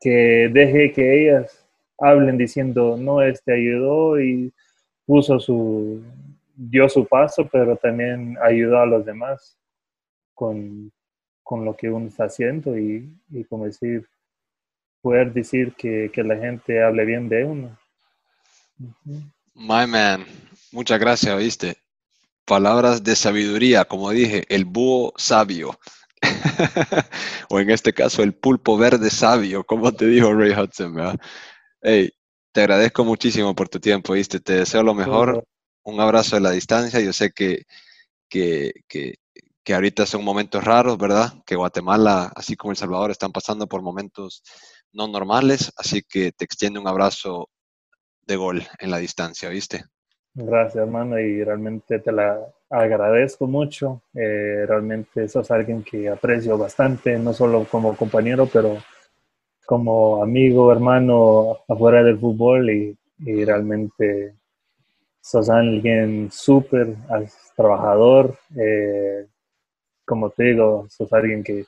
Que 0.00 0.50
deje 0.52 0.92
que 0.92 1.22
ellas 1.22 1.66
hablen 1.98 2.38
diciendo, 2.38 2.96
no, 2.98 3.22
este 3.22 3.52
ayudó 3.52 4.20
y 4.20 4.52
puso 5.04 5.38
su, 5.38 6.02
dio 6.54 6.88
su 6.88 7.06
paso, 7.06 7.48
pero 7.50 7.76
también 7.76 8.36
ayudó 8.42 8.78
a 8.78 8.86
los 8.86 9.04
demás 9.04 9.58
con, 10.34 10.92
lo 11.50 11.76
que 11.76 11.90
uno 11.90 12.06
está 12.06 12.24
haciendo 12.24 12.78
y, 12.78 13.12
como 13.48 13.66
decir, 13.66 14.06
poder 15.02 15.32
decir 15.32 15.74
que, 15.74 16.10
que 16.12 16.22
la 16.22 16.36
gente 16.36 16.82
hable 16.82 17.04
bien 17.04 17.28
de 17.28 17.44
uno. 17.44 17.79
My 19.54 19.86
man, 19.86 20.26
muchas 20.72 20.98
gracias, 20.98 21.36
¿viste? 21.36 21.76
Palabras 22.46 23.02
de 23.04 23.14
sabiduría, 23.14 23.84
como 23.84 24.10
dije, 24.10 24.44
el 24.48 24.64
búho 24.64 25.12
sabio. 25.16 25.78
o 27.50 27.60
en 27.60 27.70
este 27.70 27.92
caso, 27.92 28.22
el 28.22 28.34
pulpo 28.34 28.78
verde 28.78 29.10
sabio, 29.10 29.64
como 29.64 29.92
te 29.92 30.06
dijo 30.06 30.32
Ray 30.32 30.52
Hudson, 30.52 30.94
¿verdad? 30.94 31.20
Hey, 31.82 32.10
te 32.52 32.62
agradezco 32.62 33.04
muchísimo 33.04 33.54
por 33.54 33.68
tu 33.68 33.80
tiempo, 33.80 34.14
¿viste? 34.14 34.40
Te 34.40 34.54
deseo 34.54 34.82
lo 34.82 34.94
mejor. 34.94 35.44
Un 35.82 36.00
abrazo 36.00 36.36
de 36.36 36.42
la 36.42 36.50
distancia. 36.50 37.00
Yo 37.00 37.12
sé 37.12 37.30
que, 37.32 37.64
que, 38.28 38.72
que, 38.88 39.16
que 39.62 39.74
ahorita 39.74 40.06
son 40.06 40.24
momentos 40.24 40.64
raros, 40.64 40.98
¿verdad? 40.98 41.34
Que 41.46 41.56
Guatemala, 41.56 42.32
así 42.34 42.56
como 42.56 42.72
El 42.72 42.76
Salvador, 42.76 43.10
están 43.10 43.32
pasando 43.32 43.66
por 43.66 43.82
momentos 43.82 44.42
no 44.92 45.06
normales. 45.06 45.72
Así 45.76 46.02
que 46.02 46.32
te 46.32 46.44
extiendo 46.44 46.80
un 46.80 46.88
abrazo 46.88 47.48
de 48.30 48.36
gol 48.36 48.62
en 48.78 48.90
la 48.90 48.98
distancia, 48.98 49.48
¿viste? 49.50 49.84
Gracias, 50.34 50.76
hermano, 50.76 51.18
y 51.18 51.42
realmente 51.42 51.98
te 51.98 52.12
la 52.12 52.38
agradezco 52.70 53.48
mucho. 53.48 54.02
Eh, 54.14 54.64
realmente 54.66 55.28
sos 55.28 55.50
alguien 55.50 55.82
que 55.82 56.08
aprecio 56.08 56.56
bastante, 56.56 57.18
no 57.18 57.32
solo 57.32 57.66
como 57.68 57.96
compañero, 57.96 58.48
pero 58.50 58.78
como 59.66 60.22
amigo, 60.22 60.70
hermano 60.70 61.58
afuera 61.68 62.02
del 62.02 62.18
fútbol 62.18 62.70
y, 62.70 62.96
realmente 63.44 64.34
sos 65.20 65.50
alguien 65.50 66.30
súper 66.30 66.94
trabajador. 67.56 68.38
Eh, 68.56 69.26
como 70.06 70.30
te 70.30 70.44
digo, 70.44 70.86
sos 70.88 71.12
alguien 71.12 71.42
que, 71.44 71.66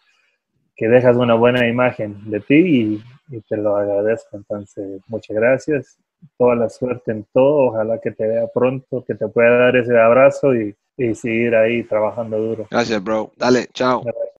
que, 0.74 0.88
dejas 0.88 1.16
una 1.16 1.34
buena 1.34 1.68
imagen 1.68 2.30
de 2.30 2.40
ti 2.40 3.02
y 3.28 3.40
te 3.42 3.56
lo 3.56 3.76
agradezco. 3.76 4.36
Entonces, 4.36 5.02
muchas 5.08 5.36
gracias 5.36 5.98
toda 6.38 6.54
la 6.56 6.68
suerte 6.68 7.12
en 7.12 7.26
todo. 7.32 7.68
Ojalá 7.68 8.00
que 8.00 8.10
te 8.10 8.26
vea 8.26 8.46
pronto, 8.52 9.04
que 9.04 9.14
te 9.14 9.28
pueda 9.28 9.56
dar 9.56 9.76
ese 9.76 9.98
abrazo 9.98 10.54
y, 10.54 10.74
y 10.96 11.14
seguir 11.14 11.54
ahí 11.54 11.82
trabajando 11.84 12.38
duro. 12.38 12.66
Gracias, 12.70 13.02
bro. 13.02 13.30
Dale, 13.36 13.66
chao. 13.72 14.02